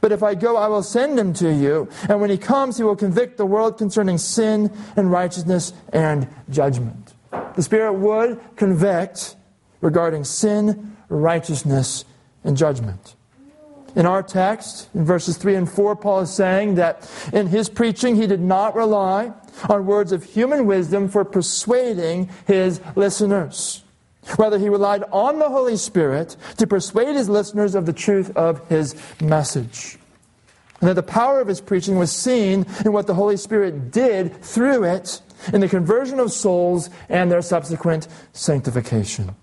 But 0.00 0.12
if 0.12 0.22
I 0.22 0.34
go, 0.34 0.56
I 0.56 0.68
will 0.68 0.82
send 0.82 1.18
him 1.18 1.32
to 1.34 1.52
you. 1.52 1.88
And 2.08 2.20
when 2.20 2.30
he 2.30 2.38
comes, 2.38 2.76
he 2.76 2.82
will 2.82 2.96
convict 2.96 3.36
the 3.36 3.46
world 3.46 3.78
concerning 3.78 4.18
sin 4.18 4.70
and 4.96 5.10
righteousness 5.10 5.72
and 5.92 6.28
judgment. 6.50 7.14
The 7.30 7.62
Spirit 7.62 7.94
would 7.94 8.40
convict 8.56 9.36
regarding 9.80 10.24
sin, 10.24 10.96
righteousness, 11.08 12.04
and 12.44 12.56
judgment. 12.56 13.14
In 13.96 14.06
our 14.06 14.22
text, 14.22 14.88
in 14.94 15.04
verses 15.04 15.36
3 15.36 15.54
and 15.56 15.70
4, 15.70 15.96
Paul 15.96 16.20
is 16.20 16.32
saying 16.32 16.76
that 16.76 17.10
in 17.32 17.46
his 17.46 17.68
preaching 17.68 18.16
he 18.16 18.26
did 18.26 18.40
not 18.40 18.76
rely 18.76 19.32
on 19.68 19.86
words 19.86 20.12
of 20.12 20.22
human 20.22 20.66
wisdom 20.66 21.08
for 21.08 21.24
persuading 21.24 22.28
his 22.46 22.80
listeners. 22.94 23.82
Rather, 24.38 24.58
he 24.58 24.68
relied 24.68 25.04
on 25.10 25.38
the 25.38 25.48
Holy 25.48 25.76
Spirit 25.76 26.36
to 26.58 26.66
persuade 26.66 27.16
his 27.16 27.28
listeners 27.28 27.74
of 27.74 27.86
the 27.86 27.92
truth 27.92 28.36
of 28.36 28.66
his 28.68 28.94
message. 29.20 29.98
And 30.80 30.90
that 30.90 30.94
the 30.94 31.02
power 31.02 31.40
of 31.40 31.48
his 31.48 31.60
preaching 31.60 31.98
was 31.98 32.12
seen 32.12 32.66
in 32.84 32.92
what 32.92 33.06
the 33.06 33.14
Holy 33.14 33.36
Spirit 33.36 33.90
did 33.90 34.42
through 34.44 34.84
it 34.84 35.22
in 35.52 35.60
the 35.60 35.68
conversion 35.68 36.20
of 36.20 36.30
souls 36.30 36.90
and 37.08 37.32
their 37.32 37.42
subsequent 37.42 38.06
sanctification. 38.32 39.34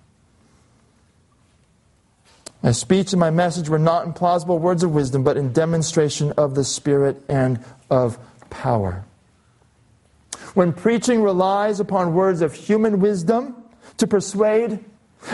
My 2.66 2.72
speech 2.72 3.14
and 3.14 3.20
my 3.20 3.30
message 3.30 3.70
were 3.70 3.78
not 3.78 4.08
in 4.08 4.14
plausible 4.14 4.58
words 4.58 4.82
of 4.82 4.90
wisdom, 4.90 5.24
but 5.24 5.38
in 5.38 5.54
demonstration 5.54 6.32
of 6.32 6.56
the 6.56 6.64
Spirit 6.64 7.22
and 7.30 7.64
of 7.92 8.18
power. 8.50 9.06
When 10.56 10.74
preaching 10.74 11.22
relies 11.22 11.80
upon 11.80 12.16
words 12.16 12.42
of 12.42 12.56
human 12.56 13.00
wisdom, 13.00 13.56
to 13.98 14.08
persuade, 14.08 14.84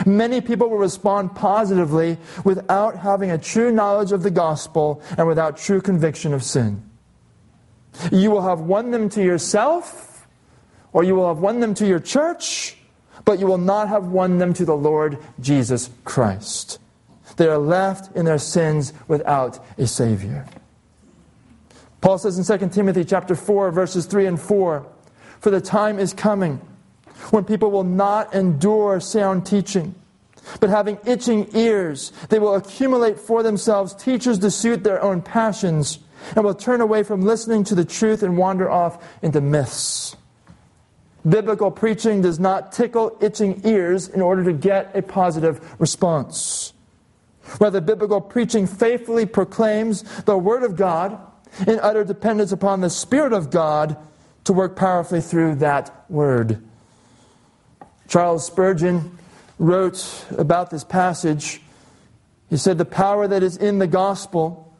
many 0.05 0.41
people 0.41 0.69
will 0.69 0.77
respond 0.77 1.33
positively 1.33 2.17
without 2.43 2.97
having 2.97 3.31
a 3.31 3.37
true 3.37 3.71
knowledge 3.71 4.11
of 4.11 4.23
the 4.23 4.31
gospel 4.31 5.01
and 5.17 5.25
without 5.25 5.55
true 5.55 5.79
conviction 5.79 6.33
of 6.33 6.43
sin. 6.43 6.83
You 8.11 8.29
will 8.29 8.41
have 8.41 8.59
won 8.59 8.91
them 8.91 9.07
to 9.07 9.23
yourself, 9.23 10.27
or 10.91 11.05
you 11.05 11.15
will 11.15 11.29
have 11.29 11.39
won 11.39 11.61
them 11.61 11.75
to 11.75 11.87
your 11.87 12.01
church, 12.01 12.75
but 13.23 13.39
you 13.39 13.47
will 13.47 13.57
not 13.57 13.87
have 13.87 14.07
won 14.07 14.37
them 14.37 14.53
to 14.55 14.65
the 14.65 14.75
Lord 14.75 15.17
Jesus 15.39 15.89
Christ. 16.03 16.77
They 17.37 17.47
are 17.47 17.57
left 17.57 18.15
in 18.15 18.25
their 18.25 18.37
sins 18.37 18.93
without 19.07 19.63
a 19.77 19.87
Savior. 19.87 20.45
Paul 22.01 22.17
says 22.17 22.37
in 22.37 22.59
2 22.59 22.69
Timothy 22.69 23.05
chapter 23.05 23.35
4, 23.35 23.71
verses 23.71 24.05
3 24.05 24.25
and 24.25 24.41
4, 24.41 24.85
For 25.39 25.49
the 25.49 25.61
time 25.61 25.99
is 25.99 26.13
coming 26.13 26.59
when 27.29 27.43
people 27.43 27.71
will 27.71 27.83
not 27.83 28.33
endure 28.33 28.99
sound 28.99 29.45
teaching. 29.45 29.95
But 30.59 30.71
having 30.71 30.97
itching 31.05 31.49
ears, 31.55 32.11
they 32.29 32.39
will 32.39 32.55
accumulate 32.55 33.19
for 33.19 33.43
themselves 33.43 33.93
teachers 33.93 34.39
to 34.39 34.49
suit 34.49 34.83
their 34.83 35.01
own 35.01 35.21
passions, 35.21 35.99
and 36.35 36.43
will 36.43 36.55
turn 36.55 36.81
away 36.81 37.03
from 37.03 37.21
listening 37.21 37.63
to 37.65 37.75
the 37.75 37.85
truth 37.85 38.23
and 38.23 38.37
wander 38.37 38.69
off 38.69 39.03
into 39.21 39.39
myths. 39.39 40.15
Biblical 41.27 41.69
preaching 41.69 42.21
does 42.21 42.39
not 42.39 42.71
tickle 42.71 43.15
itching 43.21 43.61
ears 43.63 44.07
in 44.07 44.21
order 44.21 44.43
to 44.43 44.53
get 44.53 44.95
a 44.95 45.03
positive 45.03 45.79
response. 45.79 46.70
Rather, 47.59 47.81
biblical 47.81 48.21
preaching 48.21 48.67
faithfully 48.67 49.25
proclaims 49.25 50.03
the 50.23 50.37
Word 50.37 50.63
of 50.63 50.75
God 50.75 51.19
in 51.67 51.79
utter 51.79 52.03
dependence 52.03 52.51
upon 52.51 52.81
the 52.81 52.89
Spirit 52.89 53.33
of 53.33 53.51
God 53.51 53.97
to 54.45 54.53
work 54.53 54.75
powerfully 54.75 55.21
through 55.21 55.55
that 55.55 56.05
Word. 56.09 56.63
Charles 58.07 58.45
Spurgeon 58.45 59.17
wrote 59.59 60.25
about 60.37 60.69
this 60.69 60.83
passage. 60.83 61.61
He 62.49 62.57
said, 62.57 62.77
The 62.77 62.85
power 62.85 63.27
that 63.27 63.43
is 63.43 63.57
in 63.57 63.79
the 63.79 63.87
gospel 63.87 64.73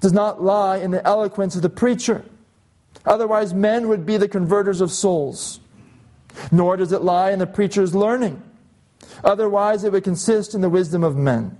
does 0.00 0.12
not 0.12 0.42
lie 0.42 0.78
in 0.78 0.90
the 0.90 1.04
eloquence 1.04 1.56
of 1.56 1.62
the 1.62 1.70
preacher. 1.70 2.24
Otherwise, 3.04 3.54
men 3.54 3.88
would 3.88 4.04
be 4.06 4.16
the 4.16 4.28
converters 4.28 4.80
of 4.80 4.92
souls. 4.92 5.60
Nor 6.52 6.76
does 6.76 6.92
it 6.92 7.02
lie 7.02 7.32
in 7.32 7.38
the 7.38 7.46
preacher's 7.46 7.94
learning. 7.94 8.42
Otherwise, 9.24 9.82
it 9.82 9.92
would 9.92 10.04
consist 10.04 10.54
in 10.54 10.60
the 10.60 10.68
wisdom 10.68 11.02
of 11.02 11.16
men. 11.16 11.58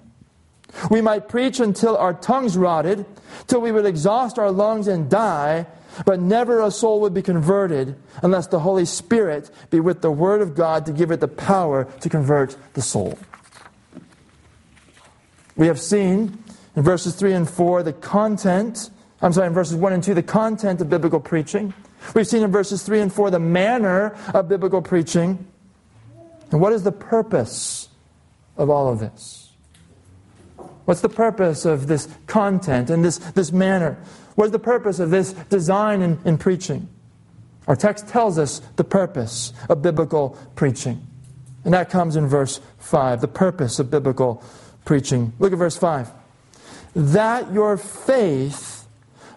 We 0.91 1.01
might 1.01 1.29
preach 1.29 1.61
until 1.61 1.97
our 1.97 2.15
tongues 2.15 2.57
rotted, 2.57 3.07
till 3.47 3.61
we 3.61 3.73
would 3.73 3.87
exhaust 3.87 4.39
our 4.39 4.51
lungs 4.51 4.87
and 4.87 5.11
die, 5.11 5.67
but 6.05 6.21
never 6.21 6.61
a 6.61 6.71
soul 6.71 7.01
would 7.01 7.15
be 7.15 7.23
converted 7.23 7.97
unless 8.23 8.47
the 8.47 8.61
Holy 8.61 8.85
Spirit 8.85 9.51
be 9.71 9.81
with 9.81 10.03
the 10.03 10.11
Word 10.11 10.41
of 10.41 10.55
God 10.55 10.87
to 10.87 10.93
give 10.93 11.11
it 11.11 11.21
the 11.21 11.29
power 11.29 11.85
to 12.01 12.09
convert 12.09 12.57
the 12.75 12.83
soul. 12.83 13.19
We 15.57 15.67
have 15.67 15.81
seen 15.81 16.45
in 16.77 16.83
verses 16.83 17.17
3 17.17 17.33
and 17.33 17.51
4 17.51 17.83
the 17.83 17.93
content, 17.93 18.91
I'm 19.21 19.33
sorry, 19.33 19.49
in 19.49 19.55
verses 19.55 19.77
1 19.77 19.93
and 19.93 20.03
2, 20.03 20.15
the 20.15 20.23
content 20.23 20.81
of 20.81 20.89
biblical 20.89 21.19
preaching. 21.19 21.75
We've 22.15 22.27
seen 22.27 22.45
in 22.45 22.53
verses 22.53 22.85
3 22.85 23.01
and 23.01 23.13
4 23.13 23.31
the 23.31 23.41
manner 23.41 24.17
of 24.33 24.49
biblical 24.49 24.81
preaching. 24.81 25.47
And 26.53 26.61
what 26.61 26.73
is 26.73 26.85
the 26.85 26.93
purpose 26.93 27.89
of 28.57 28.71
all 28.71 28.93
of 28.93 29.01
this? 29.01 29.48
What's 30.89 31.03
the 31.03 31.11
purpose 31.11 31.67
of 31.67 31.87
this 31.87 32.09
content 32.27 32.89
and 32.89 33.05
this, 33.05 33.19
this 33.19 33.53
manner? 33.53 33.99
What 34.37 34.47
is 34.47 34.53
the 34.53 34.59
purpose 34.59 35.01
of 35.01 35.11
this 35.11 35.35
design 35.35 36.01
in, 36.01 36.19
in 36.25 36.39
preaching? 36.39 36.89
Our 37.67 37.77
text 37.77 38.09
tells 38.09 38.39
us 38.39 38.63
the 38.77 38.85
purpose 38.85 39.53
of 39.69 39.83
biblical 39.83 40.39
preaching. 40.57 41.07
And 41.67 41.75
that 41.75 41.91
comes 41.91 42.17
in 42.17 42.27
verse 42.27 42.63
5. 42.79 43.21
The 43.21 43.29
purpose 43.29 43.79
of 43.79 43.91
biblical 43.91 44.43
preaching. 44.87 45.35
Look 45.39 45.53
at 45.53 45.59
verse 45.59 45.77
5. 45.77 46.11
That 46.95 47.53
your 47.53 47.77
faith 47.77 48.89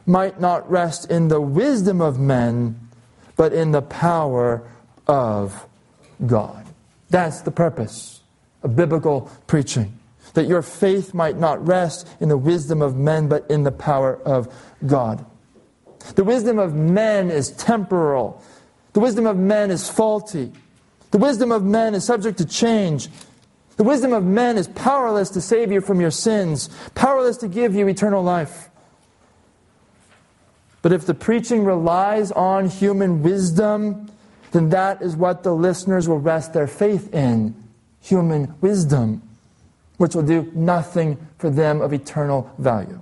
might 0.06 0.40
not 0.40 0.72
rest 0.72 1.12
in 1.12 1.28
the 1.28 1.42
wisdom 1.42 2.00
of 2.00 2.18
men, 2.18 2.80
but 3.36 3.52
in 3.52 3.74
the 3.74 3.82
power 3.82 4.64
of 5.06 5.68
God. 6.26 6.66
That's 7.10 7.42
the 7.42 7.52
purpose 7.52 8.22
of 8.64 8.78
biblical 8.78 9.30
preaching 9.48 9.98
that 10.34 10.48
your 10.48 10.62
faith 10.62 11.14
might 11.14 11.38
not 11.38 11.66
rest 11.66 12.08
in 12.20 12.30
the 12.30 12.38
wisdom 12.38 12.82
of 12.82 12.96
men, 12.96 13.28
but 13.28 13.50
in 13.50 13.64
the 13.64 13.72
power 13.72 14.20
of 14.26 14.54
God. 14.86 15.26
The 16.16 16.24
wisdom 16.24 16.60
of 16.60 16.74
men 16.74 17.30
is 17.30 17.52
temporal. 17.52 18.42
The 18.94 19.00
wisdom 19.00 19.26
of 19.26 19.38
men 19.38 19.72
is 19.72 19.90
faulty. 19.90 20.52
The 21.12 21.18
wisdom 21.18 21.52
of 21.52 21.64
men 21.64 21.94
is 21.94 22.04
subject 22.04 22.38
to 22.40 22.46
change. 22.46 23.10
The 23.78 23.84
wisdom 23.84 24.14
of 24.14 24.24
men 24.24 24.58
is 24.58 24.68
powerless 24.70 25.30
to 25.32 25.42
save 25.42 25.72
you 25.72 25.82
from 25.82 26.02
your 26.02 26.12
sins, 26.12 26.70
powerless 26.96 27.38
to 27.38 27.48
give 27.48 27.76
you 27.76 27.88
eternal 27.88 28.24
life. 28.24 28.70
But 30.82 30.94
if 30.94 31.06
the 31.06 31.14
preaching 31.14 31.64
relies 31.64 32.32
on 32.32 32.68
human 32.68 33.22
wisdom, 33.22 34.10
then 34.52 34.70
that 34.70 35.02
is 35.02 35.16
what 35.16 35.44
the 35.44 35.54
listeners 35.54 36.10
will 36.10 36.20
rest 36.20 36.54
their 36.54 36.68
faith 36.68 37.14
in 37.14 37.56
human 38.02 38.56
wisdom 38.62 39.22
which 40.02 40.16
will 40.16 40.24
do 40.24 40.52
nothing 40.56 41.16
for 41.38 41.52
them 41.52 41.80
of 41.80 41.94
eternal 41.94 42.52
value. 42.58 43.00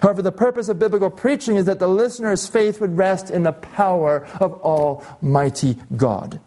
However, 0.00 0.20
the 0.20 0.32
purpose 0.32 0.68
of 0.68 0.80
biblical 0.80 1.08
preaching 1.08 1.54
is 1.54 1.66
that 1.66 1.78
the 1.78 1.86
listener's 1.86 2.48
faith 2.48 2.80
would 2.80 2.96
rest 2.96 3.30
in 3.30 3.44
the 3.44 3.52
power 3.52 4.26
of 4.40 4.54
Almighty 4.54 5.78
God. 5.96 6.40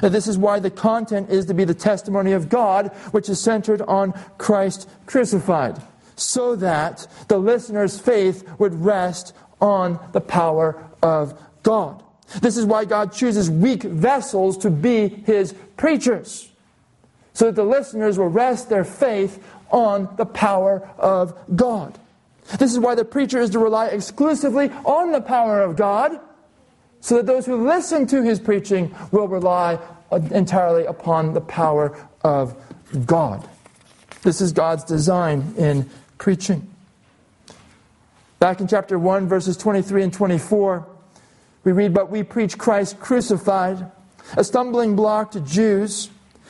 And 0.00 0.14
this 0.14 0.26
is 0.26 0.38
why 0.38 0.58
the 0.58 0.70
content 0.70 1.28
is 1.28 1.44
to 1.46 1.52
be 1.52 1.64
the 1.64 1.74
testimony 1.74 2.32
of 2.32 2.48
God, 2.48 2.94
which 3.10 3.28
is 3.28 3.38
centered 3.38 3.82
on 3.82 4.18
Christ 4.38 4.88
crucified, 5.04 5.76
so 6.14 6.56
that 6.56 7.06
the 7.28 7.36
listener's 7.36 8.00
faith 8.00 8.48
would 8.58 8.74
rest 8.74 9.34
on 9.60 10.00
the 10.12 10.22
power 10.22 10.82
of 11.02 11.38
God. 11.62 12.02
This 12.40 12.56
is 12.56 12.64
why 12.64 12.86
God 12.86 13.12
chooses 13.12 13.50
weak 13.50 13.82
vessels 13.82 14.56
to 14.58 14.70
be 14.70 15.08
his 15.08 15.54
preachers 15.76 16.50
so 17.36 17.44
that 17.44 17.54
the 17.54 17.64
listeners 17.64 18.18
will 18.18 18.30
rest 18.30 18.70
their 18.70 18.82
faith 18.82 19.46
on 19.70 20.08
the 20.16 20.24
power 20.24 20.88
of 20.96 21.38
God. 21.54 21.98
This 22.58 22.72
is 22.72 22.78
why 22.78 22.94
the 22.94 23.04
preacher 23.04 23.38
is 23.38 23.50
to 23.50 23.58
rely 23.58 23.88
exclusively 23.88 24.70
on 24.86 25.12
the 25.12 25.20
power 25.20 25.60
of 25.60 25.76
God, 25.76 26.18
so 27.02 27.16
that 27.16 27.26
those 27.26 27.44
who 27.44 27.68
listen 27.68 28.06
to 28.06 28.22
his 28.22 28.40
preaching 28.40 28.94
will 29.10 29.28
rely 29.28 29.78
entirely 30.30 30.86
upon 30.86 31.34
the 31.34 31.42
power 31.42 31.94
of 32.24 32.56
God. 33.04 33.46
This 34.22 34.40
is 34.40 34.52
God's 34.52 34.84
design 34.84 35.52
in 35.58 35.90
preaching. 36.16 36.66
Back 38.38 38.62
in 38.62 38.66
chapter 38.66 38.98
1, 38.98 39.28
verses 39.28 39.58
23 39.58 40.04
and 40.04 40.12
24, 40.12 40.86
we 41.64 41.72
read, 41.72 41.92
But 41.92 42.10
we 42.10 42.22
preach 42.22 42.56
Christ 42.56 42.98
crucified, 42.98 43.92
a 44.38 44.42
stumbling 44.42 44.96
block 44.96 45.32
to 45.32 45.40
Jews, 45.40 46.08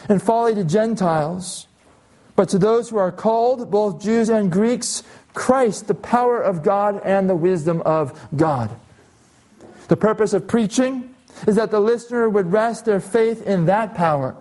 and 0.08 0.22
folly 0.22 0.54
to 0.54 0.64
Gentiles. 0.64 1.66
But 2.34 2.48
to 2.50 2.58
those 2.58 2.90
who 2.90 2.98
are 2.98 3.12
called, 3.12 3.70
both 3.70 4.02
Jews 4.02 4.28
and 4.28 4.52
Greeks, 4.52 5.02
Christ, 5.34 5.86
the 5.86 5.94
power 5.94 6.40
of 6.40 6.62
God 6.62 7.00
and 7.04 7.28
the 7.28 7.36
wisdom 7.36 7.82
of 7.84 8.18
God. 8.36 8.70
The 9.88 9.96
purpose 9.96 10.32
of 10.32 10.48
preaching 10.48 11.14
is 11.46 11.56
that 11.56 11.70
the 11.70 11.80
listener 11.80 12.28
would 12.28 12.52
rest 12.52 12.84
their 12.84 13.00
faith 13.00 13.46
in 13.46 13.66
that 13.66 13.94
power, 13.94 14.36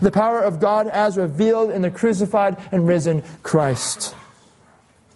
the 0.00 0.10
power 0.10 0.40
of 0.40 0.60
God 0.60 0.86
as 0.88 1.16
revealed 1.16 1.70
in 1.70 1.82
the 1.82 1.90
crucified 1.90 2.56
and 2.72 2.86
risen 2.86 3.22
Christ. 3.42 4.14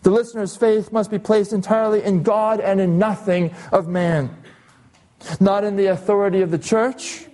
The 0.03 0.11
listener's 0.11 0.57
faith 0.57 0.93
must 0.93 1.11
be 1.11 1.19
placed 1.19 1.53
entirely 1.53 2.03
in 2.03 2.23
God 2.23 2.61
and 2.61 2.81
in 2.81 2.99
nothing 2.99 3.55
of 3.71 3.87
man. 3.87 4.35
Not 5.39 5.65
in 5.65 5.77
the 5.77 5.87
authority 5.87 6.41
of 6.41 6.51
the 6.51 6.59
church, 6.59 7.27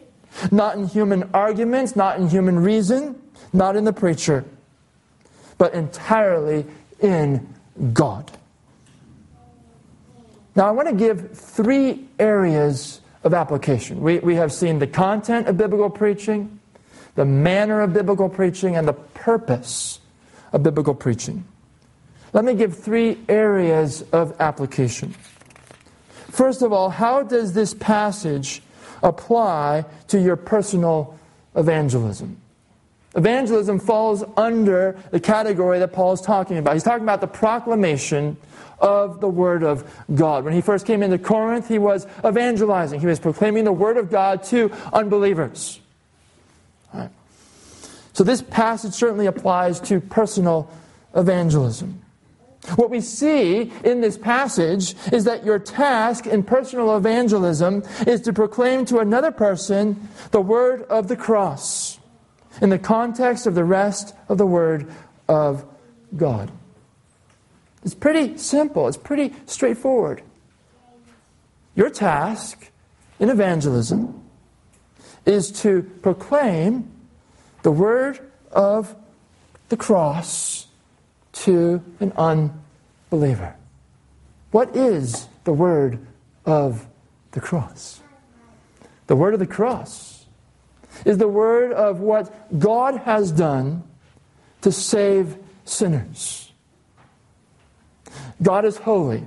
not 0.51 0.77
in 0.77 0.87
human 0.87 1.31
arguments, 1.35 1.96
not 1.96 2.18
in 2.18 2.29
human 2.29 2.59
reason, 2.59 3.20
not 3.53 3.77
in 3.77 3.85
the 3.85 3.92
preacher, 3.92 4.44
but 5.59 5.75
entirely 5.75 6.66
in 7.01 7.46
God. 7.92 8.31
Now, 10.55 10.66
I 10.66 10.70
want 10.70 10.88
to 10.88 10.94
give 10.94 11.33
three 11.33 12.09
areas 12.18 13.01
of 13.25 13.35
application. 13.35 14.01
We, 14.01 14.20
we 14.20 14.37
have 14.37 14.53
seen 14.53 14.79
the 14.79 14.87
content 14.87 15.49
of 15.49 15.59
biblical 15.59 15.90
preaching, 15.90 16.61
the 17.14 17.25
manner 17.25 17.83
of 17.83 17.92
biblical 17.92 18.29
preaching, 18.29 18.77
and 18.77 18.88
the 18.88 18.94
purpose 18.94 20.01
of 20.53 20.62
biblical 20.62 20.94
preaching. 20.94 21.44
Let 22.33 22.44
me 22.44 22.55
give 22.55 22.77
three 22.77 23.18
areas 23.29 24.03
of 24.12 24.38
application. 24.40 25.14
First 26.31 26.62
of 26.62 26.72
all, 26.72 26.90
how 26.90 27.22
does 27.22 27.53
this 27.53 27.75
passage 27.75 28.62
apply 29.02 29.85
to 30.09 30.20
your 30.20 30.37
personal 30.37 31.18
evangelism? 31.54 32.40
Evangelism 33.14 33.78
falls 33.78 34.22
under 34.37 34.98
the 35.11 35.20
category 35.20 35.78
that 35.78 35.92
Paul 35.92 36.12
is 36.12 36.20
talking 36.20 36.59
about. 36.59 36.74
He's 36.74 36.82
talking 36.82 37.02
about 37.02 37.22
the 37.22 37.26
proclamation 37.26 38.37
of 38.78 39.20
the 39.20 39.28
Word 39.28 39.62
of 39.62 39.90
God. 40.14 40.44
When 40.44 40.52
he 40.52 40.61
first 40.61 40.87
came 40.87 41.02
into 41.02 41.18
Corinth, 41.18 41.66
he 41.66 41.78
was 41.78 42.06
evangelizing, 42.24 43.00
he 43.00 43.06
was 43.06 43.18
proclaiming 43.18 43.64
the 43.64 43.72
Word 43.72 43.96
of 43.96 44.11
God 44.11 44.42
to 44.44 44.70
unbelievers. 44.92 45.80
So, 48.12 48.24
this 48.24 48.40
passage 48.40 48.94
certainly 48.94 49.26
applies 49.26 49.78
to 49.80 50.00
personal 50.00 50.70
evangelism. 51.14 52.00
What 52.74 52.90
we 52.90 53.00
see 53.00 53.72
in 53.85 54.00
this 54.00 54.18
passage 54.18 54.96
is 55.12 55.24
that 55.24 55.44
your 55.44 55.59
task 55.59 56.26
in 56.26 56.42
personal 56.42 56.96
evangelism 56.96 57.85
is 58.07 58.20
to 58.22 58.33
proclaim 58.33 58.85
to 58.87 58.98
another 58.98 59.31
person 59.31 60.09
the 60.33 60.40
word 60.40 60.83
of 60.85 61.07
the 61.09 61.16
cross 61.16 62.00
in 62.61 62.70
the 62.70 62.79
context 62.79 63.46
of 63.46 63.55
the 63.55 63.64
rest 63.64 64.14
of 64.29 64.38
the 64.38 64.46
word 64.46 64.90
of 65.29 65.64
God. 66.16 66.50
It's 67.85 67.94
pretty 67.94 68.37
simple, 68.38 68.88
it's 68.88 68.96
pretty 68.96 69.33
straightforward. 69.46 70.22
Your 71.76 71.90
task 71.90 72.70
in 73.20 73.29
evangelism 73.29 74.22
is 75.24 75.52
to 75.61 75.83
proclaim 76.02 76.90
the 77.62 77.70
word 77.70 78.18
of 78.50 78.96
the 79.68 79.76
cross 79.76 80.65
to 81.42 81.83
an 82.01 82.12
unbeliever. 82.16 83.55
What 84.51 84.75
is 84.77 85.29
the 85.44 85.53
word 85.53 86.05
of 86.44 86.87
the 87.33 87.40
cross? 87.40 88.01
The 89.07 89.16
word 89.16 89.35
of 89.35 89.40
the 89.40 89.46
cross 89.46 90.27
is 91.05 91.18
the 91.18 91.29
word 91.29 91.72
of 91.72 92.01
what 92.01 92.59
God 92.59 92.96
has 93.01 93.31
done 93.31 93.85
to 94.62 94.72
save 94.72 95.37
sinners. 95.64 96.53
God 98.42 98.64
is 98.64 98.79
holy. 98.79 99.25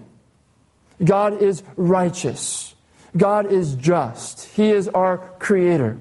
God 1.04 1.41
is 1.41 1.63
righteous. 1.76 2.76
God 3.15 3.52
is 3.52 3.76
just. 3.76 4.45
He 4.50 4.72
is 4.72 4.88
our 4.89 5.17
creator. 5.39 5.98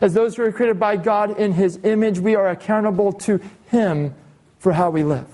As 0.00 0.14
those 0.14 0.36
who 0.36 0.42
are 0.42 0.52
created 0.52 0.80
by 0.80 0.96
God 0.96 1.38
in 1.38 1.52
His 1.52 1.78
image, 1.84 2.18
we 2.18 2.34
are 2.34 2.48
accountable 2.48 3.12
to 3.12 3.40
Him 3.70 4.14
for 4.62 4.72
how 4.72 4.90
we 4.90 5.02
live. 5.02 5.26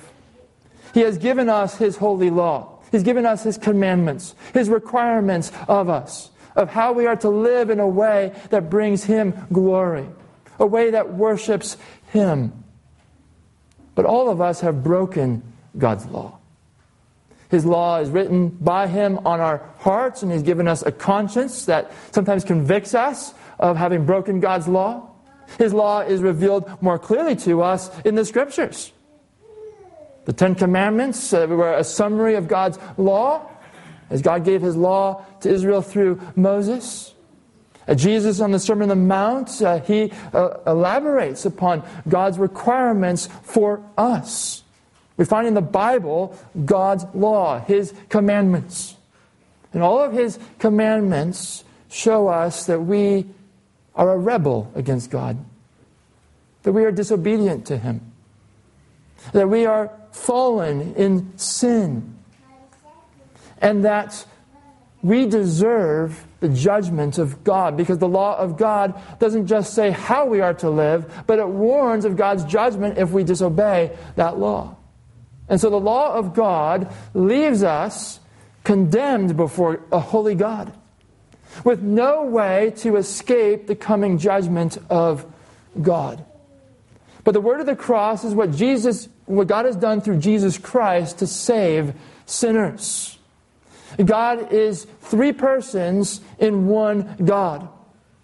He 0.95 1.01
has 1.01 1.19
given 1.19 1.51
us 1.51 1.77
His 1.77 1.99
holy 1.99 2.31
law. 2.31 2.79
He's 2.91 3.03
given 3.03 3.27
us 3.27 3.43
His 3.43 3.59
commandments, 3.59 4.35
His 4.55 4.71
requirements 4.71 5.53
of 5.69 5.91
us, 5.91 6.31
of 6.57 6.71
how 6.71 6.95
we 6.95 7.05
are 7.05 7.17
to 7.17 7.29
live 7.29 7.69
in 7.69 7.79
a 7.79 7.87
way 7.87 8.33
that 8.49 8.71
brings 8.71 9.05
Him 9.05 9.35
glory, 9.53 10.07
a 10.59 10.65
way 10.65 10.93
that 10.93 11.13
worships 11.13 11.77
Him. 12.11 12.65
But 13.95 14.07
all 14.07 14.31
of 14.31 14.41
us 14.41 14.63
have 14.63 14.83
broken 14.83 15.43
God's 15.77 16.07
law. 16.07 16.39
His 17.51 17.67
law 17.67 17.99
is 17.99 18.09
written 18.09 18.49
by 18.49 18.87
Him 18.87 19.19
on 19.27 19.41
our 19.41 19.63
hearts, 19.77 20.23
and 20.23 20.33
He's 20.33 20.43
given 20.43 20.67
us 20.67 20.81
a 20.81 20.91
conscience 20.91 21.67
that 21.67 21.93
sometimes 22.13 22.45
convicts 22.45 22.95
us 22.95 23.35
of 23.59 23.77
having 23.77 24.07
broken 24.07 24.41
God's 24.41 24.69
law. 24.69 25.11
His 25.59 25.75
law 25.75 26.01
is 26.01 26.23
revealed 26.23 26.71
more 26.81 26.99
clearly 26.99 27.37
to 27.37 27.61
us 27.63 27.91
in 28.07 28.15
the 28.15 28.25
Scriptures. 28.25 28.91
The 30.29 30.35
Ten 30.35 30.55
Commandments 30.55 31.33
uh, 31.33 31.47
were 31.49 31.73
a 31.73 31.83
summary 31.83 32.35
of 32.35 32.49
God's 32.49 32.79
law, 32.99 33.51
as 34.11 34.21
God 34.21 34.45
gave 34.45 34.61
his 34.61 34.77
law 34.77 35.25
to 35.41 35.49
Israel 35.49 35.81
through 35.81 36.21
Moses. 36.37 37.15
Uh, 37.89 37.95
Jesus 37.95 38.39
on 38.39 38.51
the 38.51 38.59
Sermon 38.59 38.91
on 38.91 38.99
the 38.99 39.07
Mount, 39.07 39.63
uh, 39.63 39.81
he 39.81 40.13
uh, 40.35 40.59
elaborates 40.67 41.47
upon 41.47 41.83
God's 42.07 42.39
requirements 42.39 43.31
for 43.43 43.83
us. 43.97 44.65
We 45.17 45.25
find 45.25 45.49
in 45.49 45.55
the 45.55 45.63
Bible 45.63 46.39
God's 46.63 47.07
law, 47.15 47.61
his 47.61 47.95
commandments. 48.11 48.97
And 49.73 49.83
all 49.83 49.99
of 49.99 50.13
his 50.13 50.39
commandments 50.59 51.65
show 51.89 52.29
us 52.29 52.67
that 52.67 52.81
we 52.81 53.25
are 53.95 54.13
a 54.13 54.19
rebel 54.19 54.71
against 54.75 55.11
God, 55.11 55.39
that 56.65 56.73
we 56.73 56.85
are 56.85 56.93
disobedient 56.93 57.65
to 57.69 57.79
him, 57.79 58.13
that 59.33 59.49
we 59.49 59.65
are 59.65 59.91
fallen 60.19 60.95
in 60.95 61.37
sin, 61.39 62.17
and 63.61 63.85
that 63.85 64.27
we 65.03 65.27
deserve 65.27 66.27
the 66.41 66.49
judgment 66.49 67.19
of 67.19 67.43
God 67.45 67.77
because 67.77 67.99
the 67.99 68.09
law 68.09 68.37
of 68.37 68.57
God 68.57 69.01
doesn't 69.19 69.47
just 69.47 69.75
say 69.75 69.91
how 69.91 70.27
we 70.27 70.41
are 70.41 70.55
to 70.55 70.71
live, 70.71 71.25
but 71.27 71.39
it 71.39 71.49
warns 71.49 72.05
of 72.05 72.17
God's 72.17 72.45
judgment 72.45 72.99
if 72.99 73.11
we 73.11 73.25
disobey 73.25 73.97
that 74.17 74.39
law. 74.39 74.77
And 75.49 75.61
so 75.61 75.71
the 75.71 75.81
law 75.81 76.15
of 76.15 76.35
God 76.35 76.93
leaves 77.15 77.63
us 77.63 78.21
condemned 78.65 79.37
before 79.37 79.81
a 79.91 79.99
holy 79.99 80.35
God 80.35 80.73
with 81.65 81.83
no 81.83 82.25
way 82.25 82.73
to 82.77 82.97
escape 82.97 83.67
the 83.67 83.75
coming 83.75 84.19
judgment 84.19 84.79
of 84.91 85.27
God. 85.81 86.25
But 87.29 87.35
the 87.35 87.43
word 87.43 87.61
of 87.61 87.67
the 87.67 87.77
cross 87.77 88.25
is 88.25 88.35
what 88.35 88.53
Jesus 88.53 89.07
what 89.27 89.49
God 89.49 89.67
has 89.67 89.77
done 89.77 90.01
through 90.01 90.17
Jesus 90.17 90.57
Christ 90.57 91.19
to 91.19 91.27
save 91.27 91.93
sinners. 92.25 93.19
God 94.03 94.51
is 94.51 94.87
three 95.03 95.35
persons 95.35 96.23
in 96.39 96.69
one 96.69 97.17
God. 97.23 97.69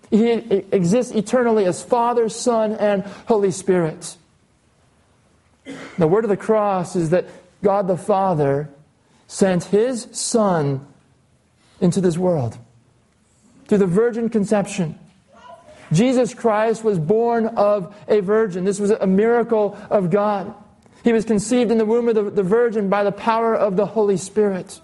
He 0.08 0.30
exists 0.30 1.12
eternally 1.12 1.66
as 1.66 1.82
Father, 1.82 2.30
Son, 2.30 2.72
and 2.76 3.02
Holy 3.28 3.50
Spirit. 3.50 4.16
The 5.98 6.08
word 6.08 6.24
of 6.24 6.30
the 6.30 6.38
cross 6.38 6.96
is 6.96 7.10
that 7.10 7.26
God 7.62 7.88
the 7.88 7.98
Father 7.98 8.70
sent 9.26 9.64
His 9.64 10.08
Son 10.12 10.80
into 11.78 12.00
this 12.00 12.16
world 12.16 12.56
through 13.68 13.76
the 13.76 13.86
virgin 13.86 14.30
conception. 14.30 14.98
Jesus 15.92 16.34
Christ 16.34 16.84
was 16.84 16.98
born 16.98 17.46
of 17.46 17.94
a 18.08 18.20
virgin. 18.20 18.64
This 18.64 18.80
was 18.80 18.90
a 18.90 19.06
miracle 19.06 19.78
of 19.90 20.10
God. 20.10 20.54
He 21.04 21.12
was 21.12 21.24
conceived 21.24 21.70
in 21.70 21.78
the 21.78 21.84
womb 21.84 22.08
of 22.08 22.14
the, 22.14 22.22
the 22.30 22.42
Virgin 22.42 22.88
by 22.88 23.04
the 23.04 23.12
power 23.12 23.54
of 23.54 23.76
the 23.76 23.84
Holy 23.84 24.16
Spirit. 24.16 24.80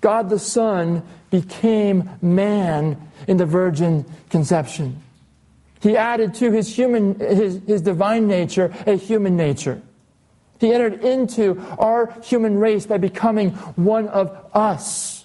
God 0.00 0.28
the 0.28 0.38
Son 0.38 1.02
became 1.30 2.10
man 2.20 3.00
in 3.26 3.36
the 3.36 3.46
virgin 3.46 4.04
conception. 4.28 5.00
He 5.80 5.96
added 5.96 6.34
to 6.34 6.50
his 6.50 6.74
human, 6.74 7.18
his, 7.18 7.60
his 7.66 7.82
divine 7.82 8.26
nature, 8.26 8.74
a 8.86 8.96
human 8.96 9.36
nature. 9.36 9.80
He 10.58 10.72
entered 10.72 11.04
into 11.04 11.60
our 11.78 12.12
human 12.22 12.58
race 12.58 12.86
by 12.86 12.98
becoming 12.98 13.50
one 13.76 14.08
of 14.08 14.36
us. 14.52 15.24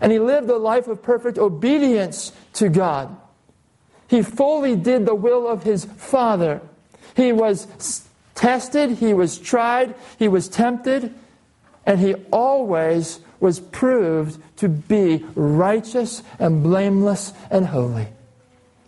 And 0.00 0.10
he 0.10 0.18
lived 0.18 0.50
a 0.50 0.56
life 0.56 0.88
of 0.88 1.02
perfect 1.02 1.38
obedience 1.38 2.32
to 2.54 2.68
God. 2.68 3.16
He 4.08 4.22
fully 4.22 4.76
did 4.76 5.06
the 5.06 5.14
will 5.14 5.48
of 5.48 5.62
his 5.62 5.84
Father 5.84 6.60
He 7.14 7.32
was 7.32 8.08
tested, 8.34 8.90
he 8.98 9.12
was 9.14 9.38
tried, 9.38 9.94
he 10.18 10.28
was 10.28 10.48
tempted, 10.48 11.14
and 11.84 12.00
he 12.00 12.14
always 12.30 13.20
was 13.40 13.60
proved 13.60 14.40
to 14.58 14.68
be 14.68 15.24
righteous 15.34 16.22
and 16.38 16.62
blameless 16.62 17.32
and 17.50 17.66
holy. 17.66 18.08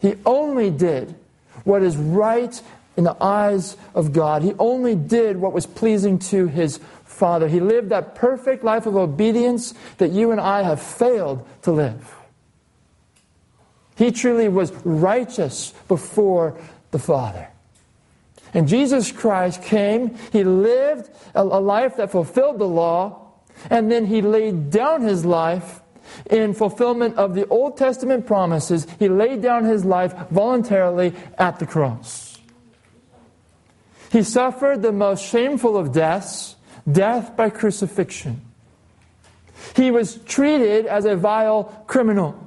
He 0.00 0.14
only 0.24 0.70
did 0.70 1.14
what 1.64 1.82
is 1.82 1.96
right 1.96 2.60
in 2.96 3.04
the 3.04 3.16
eyes 3.22 3.76
of 3.94 4.12
God. 4.12 4.42
He 4.42 4.54
only 4.58 4.94
did 4.94 5.36
what 5.36 5.52
was 5.52 5.66
pleasing 5.66 6.18
to 6.30 6.46
his 6.46 6.78
Father. 7.04 7.48
He 7.48 7.60
lived 7.60 7.88
that 7.88 8.14
perfect 8.14 8.62
life 8.64 8.86
of 8.86 8.96
obedience 8.96 9.74
that 9.98 10.10
you 10.10 10.30
and 10.30 10.40
I 10.40 10.62
have 10.62 10.80
failed 10.80 11.46
to 11.62 11.72
live. 11.72 12.14
He 13.96 14.10
truly 14.10 14.48
was 14.48 14.72
righteous 14.84 15.72
before 15.88 16.58
the 16.90 16.98
Father. 16.98 17.48
And 18.52 18.68
Jesus 18.68 19.10
Christ 19.10 19.62
came, 19.62 20.16
He 20.32 20.44
lived 20.44 21.10
a, 21.34 21.44
life 21.44 21.96
that 21.96 22.12
fulfilled 22.12 22.58
the 22.58 22.68
law, 22.68 23.32
and 23.68 23.90
then 23.90 24.06
He 24.06 24.22
laid 24.22 24.70
down 24.70 25.02
His 25.02 25.24
life 25.24 25.80
in 26.30 26.54
fulfillment 26.54 27.16
of 27.16 27.34
the 27.34 27.46
Old 27.48 27.76
Testament 27.76 28.26
promises. 28.26 28.86
He 28.98 29.08
laid 29.08 29.42
down 29.42 29.64
His 29.64 29.84
life 29.84 30.14
voluntarily 30.30 31.14
at 31.36 31.58
the 31.58 31.66
cross. 31.66 32.38
He 34.12 34.22
suffered 34.22 34.82
the 34.82 34.92
most 34.92 35.24
shameful 35.24 35.76
of 35.76 35.92
deaths, 35.92 36.54
death 36.90 37.36
by 37.36 37.50
crucifixion. 37.50 38.40
He 39.74 39.90
was 39.90 40.16
treated 40.18 40.86
as 40.86 41.04
a 41.04 41.16
vile 41.16 41.64
criminal. 41.88 42.43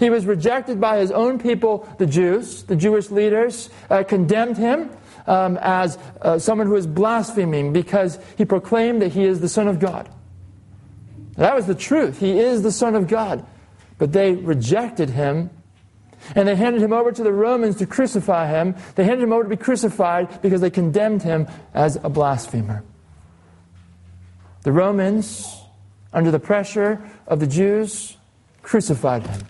He 0.00 0.08
was 0.08 0.24
rejected 0.24 0.80
by 0.80 0.98
his 0.98 1.10
own 1.10 1.38
people, 1.38 1.86
the 1.98 2.06
Jews. 2.06 2.62
The 2.62 2.74
Jewish 2.74 3.10
leaders 3.10 3.68
uh, 3.90 4.02
condemned 4.02 4.56
him 4.56 4.90
um, 5.26 5.58
as 5.60 5.98
uh, 6.22 6.38
someone 6.38 6.66
who 6.66 6.76
is 6.76 6.86
blaspheming 6.86 7.74
because 7.74 8.18
he 8.38 8.46
proclaimed 8.46 9.02
that 9.02 9.12
he 9.12 9.24
is 9.24 9.40
the 9.40 9.48
Son 9.48 9.68
of 9.68 9.78
God. 9.78 10.08
That 11.36 11.54
was 11.54 11.66
the 11.66 11.74
truth. 11.74 12.18
He 12.18 12.38
is 12.38 12.62
the 12.62 12.72
Son 12.72 12.94
of 12.94 13.08
God. 13.08 13.46
But 13.98 14.12
they 14.12 14.32
rejected 14.32 15.10
him 15.10 15.50
and 16.34 16.48
they 16.48 16.56
handed 16.56 16.80
him 16.80 16.94
over 16.94 17.12
to 17.12 17.22
the 17.22 17.32
Romans 17.32 17.76
to 17.76 17.86
crucify 17.86 18.48
him. 18.48 18.76
They 18.94 19.04
handed 19.04 19.24
him 19.24 19.34
over 19.34 19.42
to 19.42 19.50
be 19.50 19.56
crucified 19.56 20.40
because 20.40 20.62
they 20.62 20.70
condemned 20.70 21.22
him 21.22 21.46
as 21.74 21.96
a 21.96 22.08
blasphemer. 22.08 22.84
The 24.62 24.72
Romans, 24.72 25.60
under 26.10 26.30
the 26.30 26.40
pressure 26.40 27.06
of 27.26 27.38
the 27.38 27.46
Jews, 27.46 28.16
crucified 28.62 29.26
him. 29.26 29.42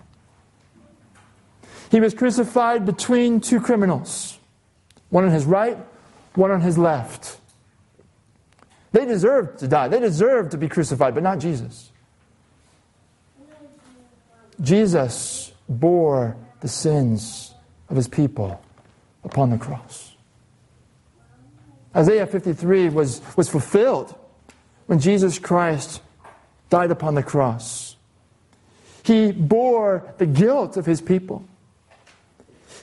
He 1.91 1.99
was 1.99 2.13
crucified 2.13 2.85
between 2.85 3.41
two 3.41 3.59
criminals, 3.59 4.39
one 5.09 5.25
on 5.25 5.31
his 5.31 5.43
right, 5.43 5.77
one 6.35 6.49
on 6.49 6.61
his 6.61 6.77
left. 6.77 7.37
They 8.93 9.05
deserved 9.05 9.59
to 9.59 9.67
die. 9.67 9.89
They 9.89 9.99
deserved 9.99 10.51
to 10.51 10.57
be 10.57 10.69
crucified, 10.69 11.13
but 11.13 11.21
not 11.21 11.39
Jesus. 11.39 11.91
Jesus 14.61 15.51
bore 15.67 16.37
the 16.61 16.69
sins 16.69 17.53
of 17.89 17.97
his 17.97 18.07
people 18.07 18.61
upon 19.25 19.49
the 19.49 19.57
cross. 19.57 20.15
Isaiah 21.93 22.25
53 22.25 22.87
was, 22.87 23.21
was 23.35 23.49
fulfilled 23.49 24.15
when 24.85 24.99
Jesus 24.99 25.39
Christ 25.39 26.01
died 26.69 26.91
upon 26.91 27.15
the 27.15 27.23
cross. 27.23 27.97
He 29.03 29.33
bore 29.33 30.13
the 30.19 30.25
guilt 30.25 30.77
of 30.77 30.85
his 30.85 31.01
people. 31.01 31.45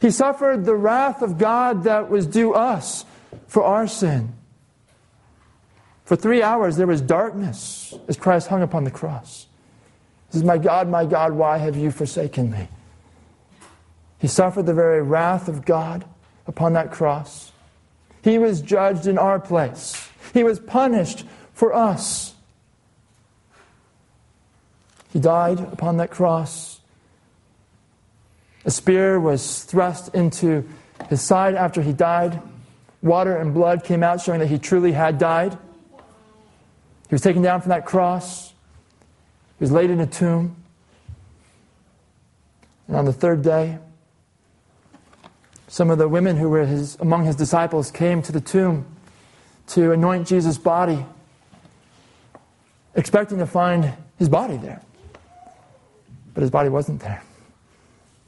He 0.00 0.10
suffered 0.10 0.64
the 0.64 0.76
wrath 0.76 1.22
of 1.22 1.38
God 1.38 1.84
that 1.84 2.08
was 2.08 2.26
due 2.26 2.54
us 2.54 3.04
for 3.46 3.64
our 3.64 3.86
sin. 3.86 4.34
For 6.04 6.16
three 6.16 6.42
hours 6.42 6.76
there 6.76 6.86
was 6.86 7.00
darkness 7.00 7.94
as 8.06 8.16
Christ 8.16 8.48
hung 8.48 8.62
upon 8.62 8.84
the 8.84 8.90
cross. 8.90 9.46
He 10.28 10.34
says, 10.34 10.44
My 10.44 10.58
God, 10.58 10.88
my 10.88 11.04
God, 11.04 11.32
why 11.32 11.58
have 11.58 11.76
you 11.76 11.90
forsaken 11.90 12.50
me? 12.50 12.68
He 14.18 14.28
suffered 14.28 14.66
the 14.66 14.74
very 14.74 15.02
wrath 15.02 15.48
of 15.48 15.64
God 15.64 16.04
upon 16.46 16.72
that 16.74 16.90
cross. 16.92 17.52
He 18.22 18.38
was 18.38 18.60
judged 18.60 19.06
in 19.06 19.18
our 19.18 19.38
place. 19.38 20.08
He 20.32 20.44
was 20.44 20.58
punished 20.58 21.24
for 21.52 21.74
us. 21.74 22.34
He 25.12 25.18
died 25.18 25.60
upon 25.60 25.96
that 25.98 26.10
cross 26.10 26.77
a 28.68 28.70
spear 28.70 29.18
was 29.18 29.64
thrust 29.64 30.14
into 30.14 30.62
his 31.08 31.22
side 31.22 31.54
after 31.54 31.80
he 31.80 31.94
died. 31.94 32.38
Water 33.00 33.34
and 33.38 33.54
blood 33.54 33.82
came 33.82 34.02
out, 34.02 34.20
showing 34.20 34.40
that 34.40 34.48
he 34.48 34.58
truly 34.58 34.92
had 34.92 35.16
died. 35.16 35.54
He 35.54 37.14
was 37.14 37.22
taken 37.22 37.40
down 37.40 37.62
from 37.62 37.70
that 37.70 37.86
cross. 37.86 38.50
He 38.50 39.64
was 39.64 39.72
laid 39.72 39.88
in 39.88 40.00
a 40.00 40.06
tomb. 40.06 40.54
And 42.88 42.96
on 42.98 43.06
the 43.06 43.12
third 43.12 43.40
day, 43.40 43.78
some 45.68 45.88
of 45.88 45.96
the 45.96 46.06
women 46.06 46.36
who 46.36 46.50
were 46.50 46.66
his, 46.66 46.98
among 47.00 47.24
his 47.24 47.36
disciples 47.36 47.90
came 47.90 48.20
to 48.20 48.32
the 48.32 48.40
tomb 48.40 48.84
to 49.68 49.92
anoint 49.92 50.26
Jesus' 50.26 50.58
body, 50.58 51.06
expecting 52.94 53.38
to 53.38 53.46
find 53.46 53.94
his 54.18 54.28
body 54.28 54.58
there. 54.58 54.82
But 56.34 56.42
his 56.42 56.50
body 56.50 56.68
wasn't 56.68 57.00
there. 57.00 57.22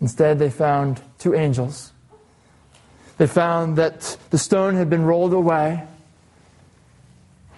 Instead, 0.01 0.39
they 0.39 0.51
found 0.51 1.01
two 1.19 1.35
angels. 1.35 1.93
They 3.19 3.27
found 3.27 3.77
that 3.77 4.17
the 4.31 4.39
stone 4.39 4.75
had 4.77 4.89
been 4.89 5.05
rolled 5.05 5.35
away. 5.35 5.87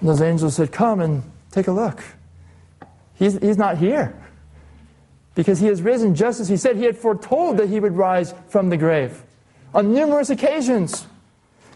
And 0.01 0.09
those 0.09 0.21
angels 0.21 0.57
said, 0.57 0.73
Come 0.73 1.01
and 1.01 1.23
take 1.53 1.69
a 1.69 1.73
look. 1.73 2.03
He's, 3.15 3.39
he's 3.39 3.57
not 3.57 3.79
here. 3.79 4.19
Because 5.35 5.61
he 5.61 5.67
has 5.67 5.81
risen 5.81 6.15
just 6.15 6.41
as 6.41 6.49
he 6.49 6.57
said. 6.57 6.77
He 6.77 6.85
had 6.85 6.97
foretold 6.97 7.59
that 7.59 7.69
he 7.69 7.79
would 7.79 7.97
rise 7.97 8.35
from 8.49 8.71
the 8.71 8.77
grave 8.77 9.23
on 9.73 9.95
numerous 9.95 10.31
occasions. 10.31 11.07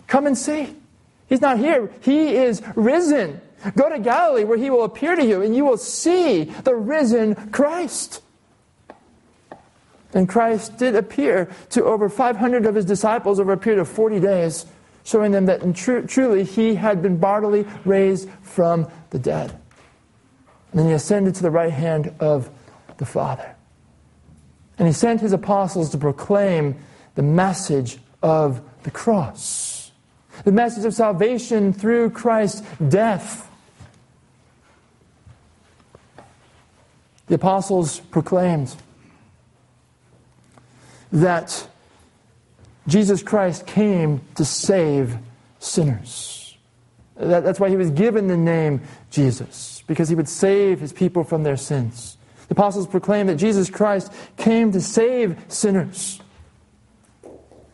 Come 0.06 0.26
and 0.26 0.36
see. 0.36 0.74
He's 1.28 1.40
not 1.40 1.58
here. 1.58 1.90
He 2.00 2.34
is 2.34 2.62
risen. 2.74 3.40
Go 3.76 3.88
to 3.88 3.98
Galilee 3.98 4.44
where 4.44 4.58
he 4.58 4.70
will 4.70 4.84
appear 4.84 5.16
to 5.16 5.24
you 5.24 5.42
and 5.42 5.56
you 5.56 5.64
will 5.64 5.78
see 5.78 6.44
the 6.44 6.74
risen 6.74 7.50
Christ. 7.50 8.22
And 10.16 10.26
Christ 10.26 10.78
did 10.78 10.94
appear 10.96 11.50
to 11.70 11.84
over 11.84 12.08
500 12.08 12.64
of 12.64 12.74
his 12.74 12.86
disciples 12.86 13.38
over 13.38 13.52
a 13.52 13.58
period 13.58 13.82
of 13.82 13.86
40 13.86 14.18
days, 14.18 14.64
showing 15.04 15.30
them 15.30 15.44
that 15.44 15.74
tr- 15.74 16.00
truly 16.00 16.42
he 16.42 16.74
had 16.74 17.02
been 17.02 17.18
bodily 17.18 17.66
raised 17.84 18.30
from 18.40 18.90
the 19.10 19.18
dead. 19.18 19.50
And 20.70 20.80
then 20.80 20.86
he 20.86 20.94
ascended 20.94 21.34
to 21.34 21.42
the 21.42 21.50
right 21.50 21.70
hand 21.70 22.14
of 22.18 22.48
the 22.96 23.04
Father. 23.04 23.54
And 24.78 24.88
he 24.88 24.94
sent 24.94 25.20
his 25.20 25.34
apostles 25.34 25.90
to 25.90 25.98
proclaim 25.98 26.76
the 27.14 27.22
message 27.22 27.98
of 28.22 28.62
the 28.84 28.90
cross, 28.90 29.92
the 30.44 30.52
message 30.52 30.86
of 30.86 30.94
salvation 30.94 31.74
through 31.74 32.08
Christ's 32.08 32.62
death. 32.88 33.50
The 37.26 37.34
apostles 37.34 38.00
proclaimed 38.00 38.74
that 41.12 41.68
Jesus 42.86 43.22
Christ 43.22 43.66
came 43.66 44.20
to 44.36 44.44
save 44.44 45.16
sinners. 45.58 46.56
That, 47.16 47.44
that's 47.44 47.58
why 47.58 47.68
he 47.70 47.76
was 47.76 47.90
given 47.90 48.28
the 48.28 48.36
name 48.36 48.82
Jesus, 49.10 49.82
because 49.86 50.08
he 50.08 50.14
would 50.14 50.28
save 50.28 50.80
his 50.80 50.92
people 50.92 51.24
from 51.24 51.42
their 51.42 51.56
sins. 51.56 52.16
The 52.48 52.54
apostles 52.54 52.86
proclaimed 52.86 53.28
that 53.28 53.36
Jesus 53.36 53.70
Christ 53.70 54.12
came 54.36 54.70
to 54.72 54.80
save 54.80 55.36
sinners, 55.48 56.20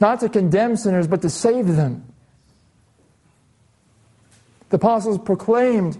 not 0.00 0.20
to 0.20 0.28
condemn 0.28 0.76
sinners, 0.76 1.06
but 1.06 1.20
to 1.22 1.30
save 1.30 1.66
them. 1.76 2.04
The 4.70 4.76
apostles 4.76 5.18
proclaimed 5.18 5.98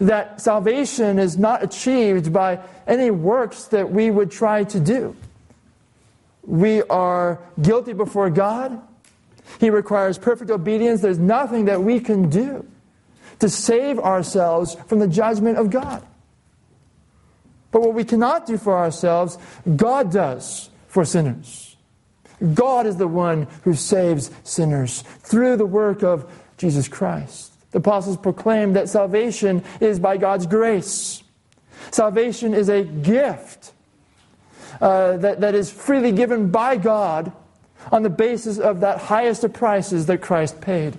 that 0.00 0.40
salvation 0.40 1.18
is 1.18 1.38
not 1.38 1.62
achieved 1.62 2.32
by 2.32 2.58
any 2.86 3.10
works 3.10 3.66
that 3.66 3.90
we 3.90 4.10
would 4.10 4.30
try 4.30 4.64
to 4.64 4.80
do. 4.80 5.14
We 6.48 6.82
are 6.84 7.40
guilty 7.60 7.92
before 7.92 8.30
God. 8.30 8.80
He 9.60 9.68
requires 9.68 10.16
perfect 10.16 10.50
obedience. 10.50 11.02
There's 11.02 11.18
nothing 11.18 11.66
that 11.66 11.82
we 11.82 12.00
can 12.00 12.30
do 12.30 12.66
to 13.40 13.50
save 13.50 13.98
ourselves 13.98 14.74
from 14.86 14.98
the 14.98 15.06
judgment 15.06 15.58
of 15.58 15.68
God. 15.68 16.02
But 17.70 17.82
what 17.82 17.92
we 17.92 18.02
cannot 18.02 18.46
do 18.46 18.56
for 18.56 18.78
ourselves, 18.78 19.36
God 19.76 20.10
does 20.10 20.70
for 20.86 21.04
sinners. 21.04 21.76
God 22.54 22.86
is 22.86 22.96
the 22.96 23.08
one 23.08 23.46
who 23.64 23.74
saves 23.74 24.30
sinners 24.42 25.02
through 25.02 25.58
the 25.58 25.66
work 25.66 26.02
of 26.02 26.32
Jesus 26.56 26.88
Christ. 26.88 27.52
The 27.72 27.78
apostles 27.78 28.16
proclaim 28.16 28.72
that 28.72 28.88
salvation 28.88 29.62
is 29.80 30.00
by 30.00 30.16
God's 30.16 30.46
grace. 30.46 31.22
Salvation 31.90 32.54
is 32.54 32.70
a 32.70 32.84
gift 32.84 33.74
uh, 34.80 35.16
that, 35.18 35.40
that 35.40 35.54
is 35.54 35.70
freely 35.70 36.12
given 36.12 36.50
by 36.50 36.76
God 36.76 37.32
on 37.92 38.02
the 38.02 38.10
basis 38.10 38.58
of 38.58 38.80
that 38.80 38.98
highest 38.98 39.44
of 39.44 39.52
prices 39.52 40.06
that 40.06 40.20
Christ 40.20 40.60
paid. 40.60 40.96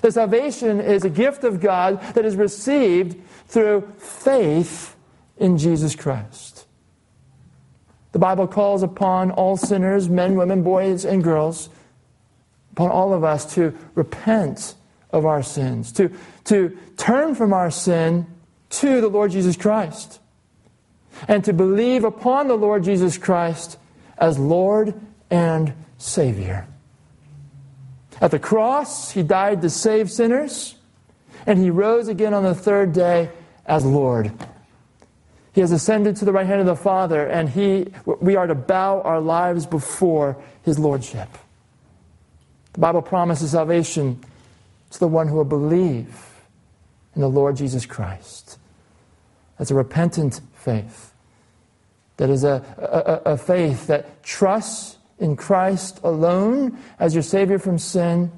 The 0.00 0.12
salvation 0.12 0.80
is 0.80 1.04
a 1.04 1.10
gift 1.10 1.44
of 1.44 1.60
God 1.60 2.00
that 2.14 2.24
is 2.24 2.36
received 2.36 3.20
through 3.46 3.92
faith 3.98 4.96
in 5.36 5.56
Jesus 5.58 5.94
Christ. 5.94 6.66
The 8.12 8.18
Bible 8.18 8.46
calls 8.46 8.82
upon 8.82 9.30
all 9.32 9.56
sinners, 9.56 10.08
men, 10.08 10.36
women, 10.36 10.62
boys, 10.62 11.04
and 11.04 11.22
girls, 11.22 11.68
upon 12.72 12.90
all 12.90 13.12
of 13.12 13.24
us 13.24 13.54
to 13.54 13.76
repent 13.94 14.74
of 15.10 15.26
our 15.26 15.42
sins, 15.42 15.92
to, 15.92 16.10
to 16.44 16.76
turn 16.96 17.34
from 17.34 17.52
our 17.52 17.70
sin 17.70 18.26
to 18.70 19.00
the 19.00 19.08
Lord 19.08 19.30
Jesus 19.30 19.56
Christ, 19.56 20.20
and 21.28 21.44
to 21.44 21.52
believe 21.52 22.04
upon 22.04 22.48
the 22.48 22.56
Lord 22.56 22.84
Jesus 22.84 23.18
Christ 23.18 23.78
as 24.18 24.38
Lord 24.38 24.94
and 25.30 25.72
Savior. 25.98 26.66
At 28.20 28.30
the 28.30 28.38
cross, 28.38 29.10
he 29.10 29.22
died 29.22 29.62
to 29.62 29.70
save 29.70 30.10
sinners, 30.10 30.76
and 31.46 31.58
he 31.58 31.70
rose 31.70 32.08
again 32.08 32.32
on 32.32 32.44
the 32.44 32.54
third 32.54 32.92
day 32.92 33.30
as 33.66 33.84
Lord. 33.84 34.32
He 35.52 35.60
has 35.60 35.72
ascended 35.72 36.16
to 36.16 36.24
the 36.24 36.32
right 36.32 36.46
hand 36.46 36.60
of 36.60 36.66
the 36.66 36.76
Father, 36.76 37.26
and 37.26 37.48
he, 37.48 37.92
we 38.04 38.36
are 38.36 38.46
to 38.46 38.54
bow 38.54 39.00
our 39.02 39.20
lives 39.20 39.66
before 39.66 40.36
his 40.62 40.78
Lordship. 40.78 41.28
The 42.72 42.80
Bible 42.80 43.02
promises 43.02 43.52
salvation 43.52 44.20
to 44.90 44.98
the 44.98 45.08
one 45.08 45.28
who 45.28 45.36
will 45.36 45.44
believe 45.44 46.20
in 47.14 47.20
the 47.20 47.28
Lord 47.28 47.56
Jesus 47.56 47.86
Christ. 47.86 48.58
As 49.58 49.70
a 49.70 49.74
repentant 49.74 50.40
faith. 50.64 51.12
That 52.16 52.30
is 52.30 52.44
a, 52.44 53.22
a, 53.26 53.32
a 53.32 53.36
faith 53.36 53.86
that 53.88 54.22
trusts 54.22 54.98
in 55.18 55.36
Christ 55.36 56.00
alone 56.02 56.78
as 56.98 57.14
your 57.14 57.22
Savior 57.22 57.58
from 57.58 57.78
sin 57.78 58.30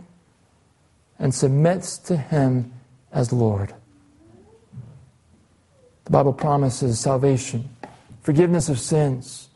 and 1.19 1.35
submits 1.35 1.99
to 1.99 2.17
Him 2.17 2.73
as 3.13 3.33
Lord. 3.33 3.75
The 6.05 6.11
Bible 6.11 6.33
promises 6.33 7.01
salvation, 7.01 7.69
forgiveness 8.23 8.69
of 8.69 8.79
sins, 8.79 9.49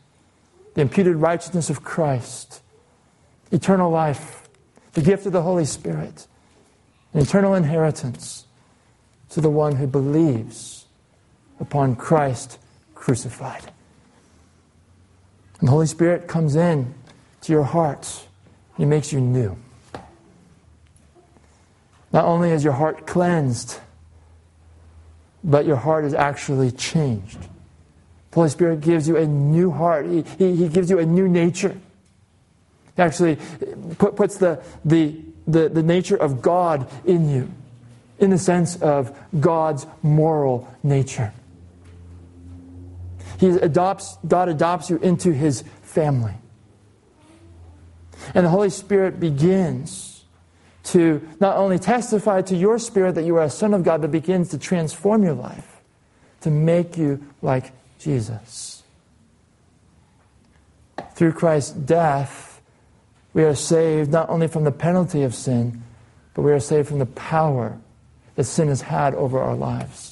the 0.73 0.81
imputed 0.81 1.15
righteousness 1.15 1.69
of 1.69 1.83
Christ, 1.83 2.61
eternal 3.51 3.91
life, 3.91 4.49
the 4.93 5.01
gift 5.01 5.25
of 5.25 5.31
the 5.31 5.41
Holy 5.41 5.65
Spirit, 5.65 6.27
an 7.13 7.21
eternal 7.21 7.55
inheritance 7.55 8.45
to 9.29 9.41
the 9.41 9.49
one 9.49 9.75
who 9.77 9.87
believes 9.87 10.80
upon 11.61 11.95
Christ 11.95 12.57
crucified. 12.95 13.63
And 15.59 15.67
the 15.67 15.71
Holy 15.71 15.85
Spirit 15.85 16.27
comes 16.27 16.55
in 16.55 16.93
to 17.41 17.53
your 17.53 17.63
heart. 17.63 18.27
He 18.75 18.85
makes 18.85 19.13
you 19.13 19.21
new. 19.21 19.55
Not 22.11 22.25
only 22.25 22.49
is 22.51 22.63
your 22.63 22.73
heart 22.73 23.07
cleansed, 23.07 23.79
but 25.43 25.65
your 25.65 25.77
heart 25.77 26.03
is 26.03 26.13
actually 26.13 26.71
changed. 26.71 27.39
The 28.31 28.35
Holy 28.35 28.49
Spirit 28.49 28.81
gives 28.81 29.07
you 29.07 29.17
a 29.17 29.25
new 29.25 29.71
heart, 29.71 30.05
He, 30.07 30.23
he, 30.37 30.55
he 30.55 30.67
gives 30.67 30.89
you 30.89 30.99
a 30.99 31.05
new 31.05 31.27
nature. 31.27 31.77
He 32.95 33.01
actually 33.01 33.37
put, 33.97 34.15
puts 34.15 34.37
the, 34.37 34.61
the, 34.83 35.15
the, 35.47 35.69
the 35.69 35.83
nature 35.83 36.17
of 36.17 36.41
God 36.41 36.89
in 37.05 37.29
you, 37.29 37.51
in 38.19 38.29
the 38.29 38.37
sense 38.37 38.81
of 38.81 39.17
God's 39.39 39.85
moral 40.01 40.67
nature. 40.83 41.33
He 43.41 43.47
adopts, 43.47 44.19
God 44.27 44.49
adopts 44.49 44.91
you 44.91 44.97
into 44.97 45.33
His 45.33 45.63
family. 45.81 46.35
And 48.35 48.45
the 48.45 48.51
Holy 48.51 48.69
Spirit 48.69 49.19
begins 49.19 50.23
to 50.83 51.27
not 51.39 51.57
only 51.57 51.79
testify 51.79 52.43
to 52.43 52.55
your 52.55 52.77
spirit 52.77 53.15
that 53.15 53.23
you 53.23 53.35
are 53.37 53.43
a 53.43 53.49
son 53.49 53.73
of 53.73 53.81
God, 53.83 54.01
but 54.01 54.11
begins 54.11 54.49
to 54.49 54.59
transform 54.59 55.23
your 55.23 55.33
life, 55.33 55.81
to 56.41 56.51
make 56.51 56.99
you 56.99 57.25
like 57.41 57.71
Jesus. 57.97 58.83
Through 61.15 61.31
Christ's 61.31 61.71
death, 61.71 62.61
we 63.33 63.43
are 63.43 63.55
saved 63.55 64.11
not 64.11 64.29
only 64.29 64.49
from 64.49 64.65
the 64.65 64.71
penalty 64.71 65.23
of 65.23 65.33
sin, 65.33 65.81
but 66.35 66.43
we 66.43 66.51
are 66.51 66.59
saved 66.59 66.89
from 66.89 66.99
the 66.99 67.07
power 67.07 67.79
that 68.35 68.43
sin 68.43 68.67
has 68.67 68.83
had 68.83 69.15
over 69.15 69.39
our 69.39 69.55
lives. 69.55 70.10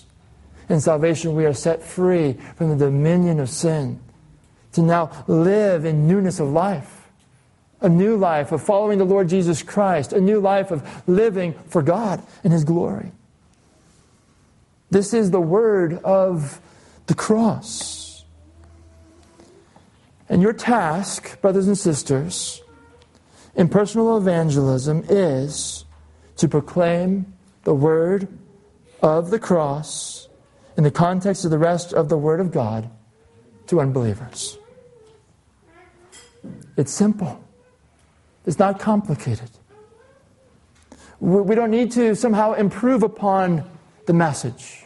In 0.69 0.79
salvation, 0.79 1.35
we 1.35 1.45
are 1.45 1.53
set 1.53 1.83
free 1.83 2.33
from 2.55 2.69
the 2.69 2.85
dominion 2.85 3.39
of 3.39 3.49
sin 3.49 3.99
to 4.73 4.81
now 4.81 5.25
live 5.27 5.83
in 5.83 6.07
newness 6.07 6.39
of 6.39 6.49
life 6.49 6.99
a 7.81 7.89
new 7.89 8.17
life 8.17 8.51
of 8.51 8.61
following 8.61 8.97
the 8.97 9.05
Lord 9.05 9.29
Jesus 9.29 9.63
Christ, 9.63 10.13
a 10.13 10.19
new 10.19 10.39
life 10.39 10.71
of 10.71 11.07
living 11.07 11.53
for 11.67 11.81
God 11.81 12.21
and 12.43 12.51
His 12.51 12.63
glory. 12.63 13.11
This 14.91 15.13
is 15.13 15.31
the 15.31 15.41
word 15.41 15.93
of 16.03 16.59
the 17.07 17.13
cross. 17.13 18.25
And 20.27 20.41
your 20.41 20.53
task, 20.53 21.39
brothers 21.41 21.67
and 21.67 21.77
sisters, 21.77 22.61
in 23.55 23.69
personal 23.69 24.17
evangelism 24.17 25.05
is 25.09 25.85
to 26.37 26.47
proclaim 26.47 27.33
the 27.63 27.73
word 27.73 28.27
of 29.01 29.31
the 29.31 29.39
cross 29.39 30.28
in 30.79 30.83
the 30.85 30.89
context 30.89 31.43
of 31.43 31.51
the 31.51 31.57
rest 31.57 31.91
of 31.91 32.07
the 32.07 32.17
word 32.17 32.39
of 32.39 32.53
God 32.53 32.89
to 33.67 33.81
unbelievers. 33.81 34.57
It's 36.77 36.93
simple. 36.93 37.43
It's 38.45 38.59
not 38.59 38.79
complicated. 38.79 39.49
We 41.19 41.53
don't 41.53 41.69
need 41.69 41.91
to 41.91 42.15
somehow 42.15 42.53
improve 42.53 43.03
upon 43.03 43.69
the 44.05 44.13
message. 44.13 44.85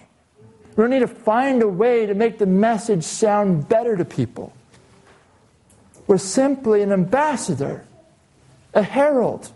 We 0.75 0.81
don't 0.81 0.89
need 0.89 1.01
to 1.01 1.07
find 1.07 1.61
a 1.61 1.67
way 1.67 2.07
to 2.07 2.15
make 2.15 2.39
the 2.39 2.47
message 2.47 3.03
sound 3.03 3.69
better 3.69 3.95
to 3.95 4.03
people. 4.03 4.51
We're 6.07 6.17
simply 6.17 6.81
an 6.81 6.91
ambassador, 6.91 7.85
a 8.73 8.81
herald, 8.81 9.51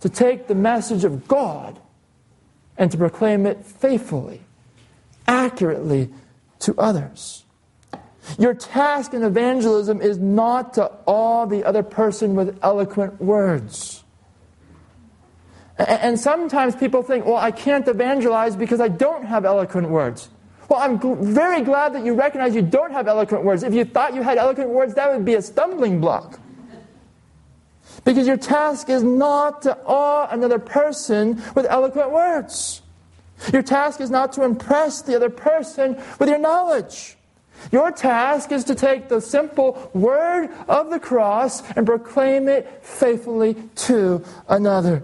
to 0.00 0.10
take 0.10 0.48
the 0.48 0.54
message 0.54 1.04
of 1.04 1.26
God 1.26 1.80
and 2.76 2.90
to 2.90 2.98
proclaim 2.98 3.46
it 3.46 3.64
faithfully, 3.64 4.42
accurately 5.32 6.10
to 6.60 6.74
others. 6.78 7.44
Your 8.38 8.54
task 8.54 9.14
in 9.14 9.22
evangelism 9.24 10.00
is 10.00 10.18
not 10.18 10.74
to 10.74 10.92
awe 11.06 11.46
the 11.46 11.64
other 11.64 11.82
person 11.82 12.34
with 12.34 12.58
eloquent 12.62 13.20
words. 13.20 14.04
And 15.78 16.20
sometimes 16.20 16.76
people 16.76 17.02
think, 17.02 17.24
well, 17.24 17.36
I 17.36 17.50
can't 17.50 17.88
evangelize 17.88 18.54
because 18.54 18.80
I 18.80 18.88
don't 18.88 19.24
have 19.24 19.44
eloquent 19.44 19.88
words. 19.88 20.28
Well, 20.68 20.78
I'm 20.78 21.00
very 21.34 21.62
glad 21.62 21.94
that 21.94 22.04
you 22.04 22.14
recognize 22.14 22.54
you 22.54 22.62
don't 22.62 22.92
have 22.92 23.08
eloquent 23.08 23.42
words. 23.42 23.62
If 23.62 23.74
you 23.74 23.84
thought 23.84 24.14
you 24.14 24.22
had 24.22 24.38
eloquent 24.38 24.70
words, 24.70 24.94
that 24.94 25.10
would 25.10 25.24
be 25.24 25.34
a 25.34 25.42
stumbling 25.42 26.00
block. 26.00 26.38
Because 28.04 28.26
your 28.26 28.36
task 28.36 28.88
is 28.88 29.02
not 29.02 29.62
to 29.62 29.76
awe 29.84 30.28
another 30.30 30.58
person 30.58 31.42
with 31.54 31.66
eloquent 31.66 32.10
words. 32.12 32.81
Your 33.52 33.62
task 33.62 34.00
is 34.00 34.10
not 34.10 34.32
to 34.34 34.44
impress 34.44 35.02
the 35.02 35.16
other 35.16 35.30
person 35.30 36.00
with 36.18 36.28
your 36.28 36.38
knowledge. 36.38 37.16
Your 37.70 37.92
task 37.92 38.50
is 38.50 38.64
to 38.64 38.74
take 38.74 39.08
the 39.08 39.20
simple 39.20 39.90
word 39.94 40.50
of 40.68 40.90
the 40.90 40.98
cross 40.98 41.62
and 41.72 41.86
proclaim 41.86 42.48
it 42.48 42.84
faithfully 42.84 43.54
to 43.76 44.24
another. 44.48 45.02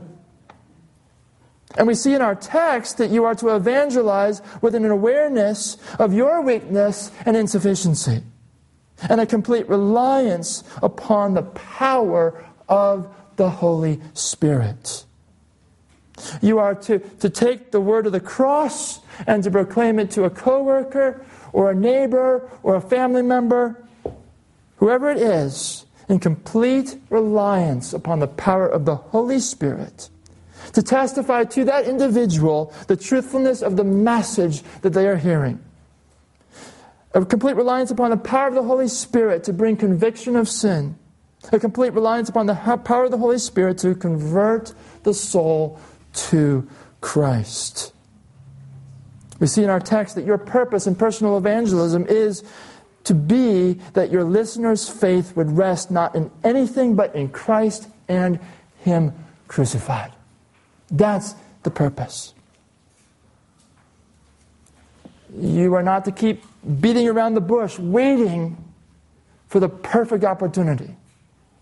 And 1.76 1.86
we 1.86 1.94
see 1.94 2.14
in 2.14 2.22
our 2.22 2.34
text 2.34 2.98
that 2.98 3.10
you 3.10 3.24
are 3.24 3.34
to 3.36 3.54
evangelize 3.54 4.42
with 4.62 4.74
an 4.74 4.84
awareness 4.84 5.76
of 5.98 6.12
your 6.12 6.40
weakness 6.40 7.12
and 7.24 7.36
insufficiency, 7.36 8.22
and 9.08 9.20
a 9.20 9.26
complete 9.26 9.68
reliance 9.68 10.64
upon 10.82 11.34
the 11.34 11.42
power 11.42 12.44
of 12.68 13.14
the 13.36 13.50
Holy 13.50 14.00
Spirit. 14.14 15.04
You 16.42 16.58
are 16.58 16.74
to, 16.74 16.98
to 16.98 17.30
take 17.30 17.70
the 17.70 17.80
word 17.80 18.06
of 18.06 18.12
the 18.12 18.20
cross 18.20 19.00
and 19.26 19.42
to 19.44 19.50
proclaim 19.50 19.98
it 19.98 20.10
to 20.12 20.24
a 20.24 20.30
coworker 20.30 21.24
or 21.52 21.70
a 21.70 21.74
neighbor 21.74 22.48
or 22.62 22.76
a 22.76 22.80
family 22.80 23.22
member, 23.22 23.82
whoever 24.76 25.10
it 25.10 25.18
is, 25.18 25.86
in 26.08 26.18
complete 26.18 26.96
reliance 27.10 27.92
upon 27.92 28.18
the 28.20 28.28
power 28.28 28.66
of 28.66 28.84
the 28.84 28.96
Holy 28.96 29.38
Spirit 29.38 30.08
to 30.72 30.82
testify 30.82 31.44
to 31.44 31.64
that 31.64 31.86
individual 31.86 32.72
the 32.86 32.96
truthfulness 32.96 33.62
of 33.62 33.76
the 33.76 33.84
message 33.84 34.62
that 34.82 34.90
they 34.90 35.06
are 35.06 35.16
hearing. 35.16 35.60
A 37.14 37.24
complete 37.24 37.56
reliance 37.56 37.90
upon 37.90 38.10
the 38.10 38.16
power 38.16 38.48
of 38.48 38.54
the 38.54 38.62
Holy 38.62 38.88
Spirit 38.88 39.44
to 39.44 39.52
bring 39.52 39.76
conviction 39.76 40.36
of 40.36 40.48
sin. 40.48 40.96
A 41.52 41.58
complete 41.58 41.92
reliance 41.92 42.28
upon 42.28 42.46
the 42.46 42.54
power 42.54 43.04
of 43.04 43.10
the 43.10 43.18
Holy 43.18 43.38
Spirit 43.38 43.78
to 43.78 43.94
convert 43.94 44.74
the 45.04 45.14
soul 45.14 45.80
to 46.12 46.68
Christ. 47.00 47.92
We 49.40 49.46
see 49.46 49.62
in 49.62 49.70
our 49.70 49.80
text 49.80 50.14
that 50.16 50.24
your 50.24 50.38
purpose 50.38 50.86
in 50.86 50.94
personal 50.94 51.38
evangelism 51.38 52.06
is 52.08 52.42
to 53.04 53.14
be 53.14 53.74
that 53.94 54.10
your 54.10 54.24
listeners' 54.24 54.88
faith 54.88 55.36
would 55.36 55.56
rest 55.56 55.90
not 55.90 56.14
in 56.14 56.30
anything 56.42 56.96
but 56.96 57.14
in 57.14 57.28
Christ 57.28 57.88
and 58.08 58.40
Him 58.80 59.12
crucified. 59.46 60.12
That's 60.90 61.34
the 61.62 61.70
purpose. 61.70 62.34
You 65.34 65.74
are 65.74 65.82
not 65.82 66.04
to 66.06 66.12
keep 66.12 66.42
beating 66.80 67.08
around 67.08 67.34
the 67.34 67.40
bush, 67.40 67.78
waiting 67.78 68.56
for 69.46 69.60
the 69.60 69.68
perfect 69.68 70.24
opportunity 70.24 70.94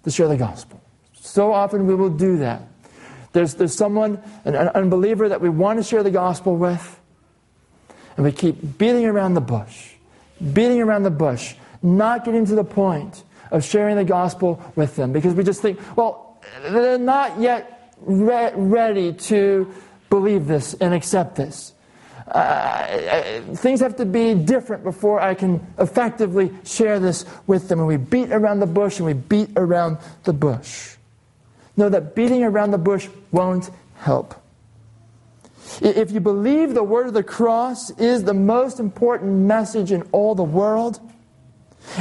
to 0.04 0.10
share 0.10 0.28
the 0.28 0.36
gospel. 0.36 0.80
So 1.14 1.52
often 1.52 1.86
we 1.86 1.94
will 1.94 2.10
do 2.10 2.38
that. 2.38 2.62
There's, 3.36 3.52
there's 3.52 3.74
someone, 3.74 4.18
an, 4.46 4.54
an 4.54 4.68
unbeliever 4.68 5.28
that 5.28 5.42
we 5.42 5.50
want 5.50 5.78
to 5.78 5.82
share 5.82 6.02
the 6.02 6.10
gospel 6.10 6.56
with, 6.56 6.98
and 8.16 8.24
we 8.24 8.32
keep 8.32 8.78
beating 8.78 9.04
around 9.04 9.34
the 9.34 9.42
bush, 9.42 9.92
beating 10.54 10.80
around 10.80 11.02
the 11.02 11.10
bush, 11.10 11.54
not 11.82 12.24
getting 12.24 12.46
to 12.46 12.54
the 12.54 12.64
point 12.64 13.24
of 13.50 13.62
sharing 13.62 13.96
the 13.96 14.06
gospel 14.06 14.62
with 14.74 14.96
them 14.96 15.12
because 15.12 15.34
we 15.34 15.44
just 15.44 15.60
think, 15.60 15.78
well, 15.98 16.40
they're 16.62 16.96
not 16.96 17.38
yet 17.38 17.92
re- 18.00 18.52
ready 18.54 19.12
to 19.12 19.70
believe 20.08 20.46
this 20.46 20.72
and 20.72 20.94
accept 20.94 21.36
this. 21.36 21.74
Uh, 22.26 22.38
uh, 22.38 23.40
things 23.54 23.80
have 23.80 23.96
to 23.96 24.06
be 24.06 24.32
different 24.32 24.82
before 24.82 25.20
I 25.20 25.34
can 25.34 25.64
effectively 25.78 26.54
share 26.64 26.98
this 27.00 27.26
with 27.46 27.68
them. 27.68 27.80
And 27.80 27.86
we 27.86 27.98
beat 27.98 28.32
around 28.32 28.60
the 28.60 28.66
bush 28.66 28.96
and 28.96 29.04
we 29.04 29.12
beat 29.12 29.50
around 29.56 29.98
the 30.24 30.32
bush. 30.32 30.95
Know 31.76 31.88
that 31.88 32.14
beating 32.14 32.42
around 32.42 32.70
the 32.70 32.78
bush 32.78 33.08
won't 33.32 33.70
help. 33.96 34.34
If 35.80 36.10
you 36.10 36.20
believe 36.20 36.74
the 36.74 36.82
word 36.82 37.08
of 37.08 37.14
the 37.14 37.22
cross 37.22 37.90
is 37.90 38.24
the 38.24 38.34
most 38.34 38.80
important 38.80 39.46
message 39.46 39.92
in 39.92 40.02
all 40.12 40.34
the 40.34 40.44
world, 40.44 41.00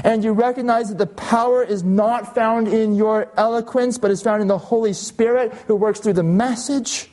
and 0.03 0.23
you 0.23 0.31
recognize 0.31 0.89
that 0.89 0.97
the 0.97 1.07
power 1.07 1.63
is 1.63 1.83
not 1.83 2.33
found 2.33 2.67
in 2.67 2.95
your 2.95 3.31
eloquence, 3.37 3.97
but 3.97 4.11
is 4.11 4.21
found 4.21 4.41
in 4.41 4.47
the 4.47 4.57
Holy 4.57 4.93
Spirit 4.93 5.53
who 5.67 5.75
works 5.75 5.99
through 5.99 6.13
the 6.13 6.23
message, 6.23 7.09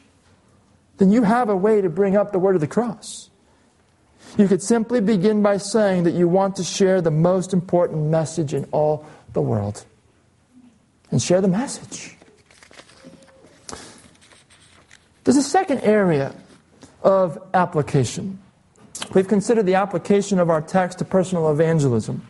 then 0.98 1.10
you 1.10 1.22
have 1.22 1.48
a 1.48 1.56
way 1.56 1.80
to 1.80 1.88
bring 1.88 2.16
up 2.16 2.32
the 2.32 2.38
word 2.38 2.54
of 2.54 2.60
the 2.60 2.66
cross. 2.66 3.30
You 4.38 4.48
could 4.48 4.62
simply 4.62 5.00
begin 5.00 5.42
by 5.42 5.58
saying 5.58 6.04
that 6.04 6.12
you 6.12 6.28
want 6.28 6.56
to 6.56 6.64
share 6.64 7.00
the 7.02 7.10
most 7.10 7.52
important 7.52 8.04
message 8.06 8.54
in 8.54 8.64
all 8.72 9.04
the 9.32 9.42
world. 9.42 9.84
And 11.10 11.20
share 11.20 11.40
the 11.42 11.48
message. 11.48 12.16
There's 15.24 15.36
a 15.36 15.42
second 15.42 15.80
area 15.80 16.34
of 17.02 17.38
application. 17.54 18.38
We've 19.14 19.28
considered 19.28 19.66
the 19.66 19.74
application 19.74 20.38
of 20.38 20.50
our 20.50 20.60
text 20.60 20.98
to 20.98 21.04
personal 21.04 21.50
evangelism. 21.50 22.26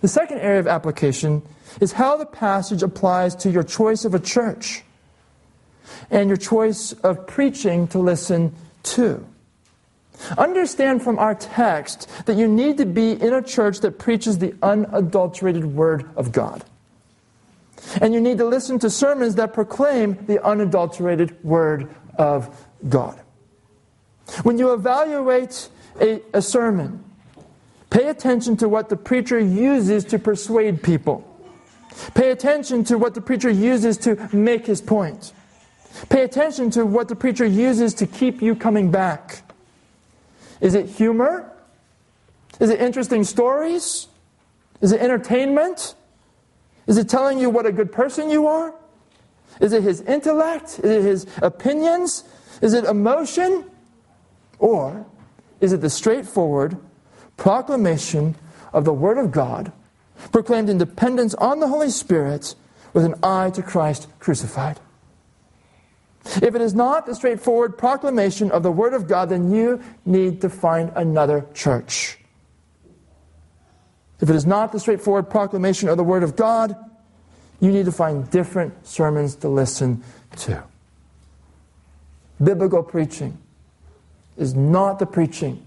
The 0.00 0.08
second 0.08 0.38
area 0.38 0.60
of 0.60 0.66
application 0.66 1.42
is 1.80 1.92
how 1.92 2.16
the 2.16 2.26
passage 2.26 2.82
applies 2.82 3.34
to 3.36 3.50
your 3.50 3.62
choice 3.62 4.04
of 4.04 4.14
a 4.14 4.18
church 4.18 4.82
and 6.10 6.28
your 6.28 6.36
choice 6.36 6.92
of 6.92 7.26
preaching 7.26 7.86
to 7.88 7.98
listen 7.98 8.54
to. 8.84 9.24
Understand 10.38 11.02
from 11.02 11.18
our 11.18 11.34
text 11.34 12.08
that 12.26 12.36
you 12.36 12.46
need 12.46 12.78
to 12.78 12.86
be 12.86 13.12
in 13.12 13.32
a 13.32 13.42
church 13.42 13.80
that 13.80 13.98
preaches 13.98 14.38
the 14.38 14.54
unadulterated 14.62 15.64
Word 15.64 16.08
of 16.16 16.32
God. 16.32 16.64
And 18.00 18.14
you 18.14 18.20
need 18.20 18.38
to 18.38 18.44
listen 18.44 18.78
to 18.80 18.90
sermons 18.90 19.34
that 19.36 19.52
proclaim 19.52 20.24
the 20.26 20.44
unadulterated 20.44 21.42
Word 21.44 21.92
of 22.16 22.66
God. 22.88 23.18
When 24.42 24.58
you 24.58 24.72
evaluate 24.72 25.68
a, 26.00 26.22
a 26.32 26.42
sermon, 26.42 27.04
pay 27.90 28.08
attention 28.08 28.56
to 28.58 28.68
what 28.68 28.88
the 28.88 28.96
preacher 28.96 29.38
uses 29.38 30.04
to 30.06 30.18
persuade 30.18 30.82
people. 30.82 31.28
Pay 32.14 32.30
attention 32.30 32.84
to 32.84 32.96
what 32.96 33.14
the 33.14 33.20
preacher 33.20 33.50
uses 33.50 33.98
to 33.98 34.16
make 34.34 34.66
his 34.66 34.80
point. 34.80 35.32
Pay 36.08 36.22
attention 36.22 36.70
to 36.70 36.86
what 36.86 37.08
the 37.08 37.16
preacher 37.16 37.44
uses 37.44 37.92
to 37.94 38.06
keep 38.06 38.40
you 38.40 38.54
coming 38.54 38.90
back. 38.90 39.42
Is 40.60 40.74
it 40.74 40.86
humor? 40.86 41.52
Is 42.60 42.70
it 42.70 42.80
interesting 42.80 43.24
stories? 43.24 44.06
Is 44.80 44.92
it 44.92 45.00
entertainment? 45.00 45.94
Is 46.86 46.96
it 46.96 47.08
telling 47.08 47.38
you 47.38 47.50
what 47.50 47.66
a 47.66 47.72
good 47.72 47.92
person 47.92 48.30
you 48.30 48.46
are? 48.46 48.74
Is 49.60 49.72
it 49.72 49.82
his 49.82 50.00
intellect? 50.02 50.80
Is 50.80 50.90
it 50.90 51.02
his 51.02 51.26
opinions? 51.42 52.24
Is 52.60 52.74
it 52.74 52.84
emotion? 52.84 53.70
Or 54.58 55.06
is 55.60 55.72
it 55.72 55.80
the 55.80 55.90
straightforward 55.90 56.76
proclamation 57.36 58.36
of 58.72 58.84
the 58.84 58.92
Word 58.92 59.18
of 59.18 59.30
God, 59.30 59.72
proclaimed 60.30 60.68
in 60.68 60.78
dependence 60.78 61.34
on 61.34 61.60
the 61.60 61.68
Holy 61.68 61.90
Spirit 61.90 62.54
with 62.92 63.04
an 63.04 63.14
eye 63.22 63.50
to 63.50 63.62
Christ 63.62 64.08
crucified? 64.18 64.78
If 66.24 66.54
it 66.54 66.60
is 66.60 66.74
not 66.74 67.06
the 67.06 67.14
straightforward 67.14 67.76
proclamation 67.76 68.50
of 68.52 68.62
the 68.62 68.70
Word 68.70 68.94
of 68.94 69.08
God, 69.08 69.28
then 69.28 69.52
you 69.52 69.82
need 70.04 70.40
to 70.42 70.48
find 70.48 70.92
another 70.94 71.46
church. 71.52 72.18
If 74.20 74.30
it 74.30 74.36
is 74.36 74.46
not 74.46 74.70
the 74.70 74.78
straightforward 74.78 75.28
proclamation 75.28 75.88
of 75.88 75.96
the 75.96 76.04
Word 76.04 76.22
of 76.22 76.36
God, 76.36 76.76
you 77.62 77.70
need 77.70 77.84
to 77.86 77.92
find 77.92 78.28
different 78.30 78.86
sermons 78.86 79.36
to 79.36 79.48
listen 79.48 80.02
to. 80.36 80.62
Biblical 82.42 82.82
preaching 82.82 83.38
is 84.36 84.52
not 84.54 84.98
the 84.98 85.06
preaching 85.06 85.64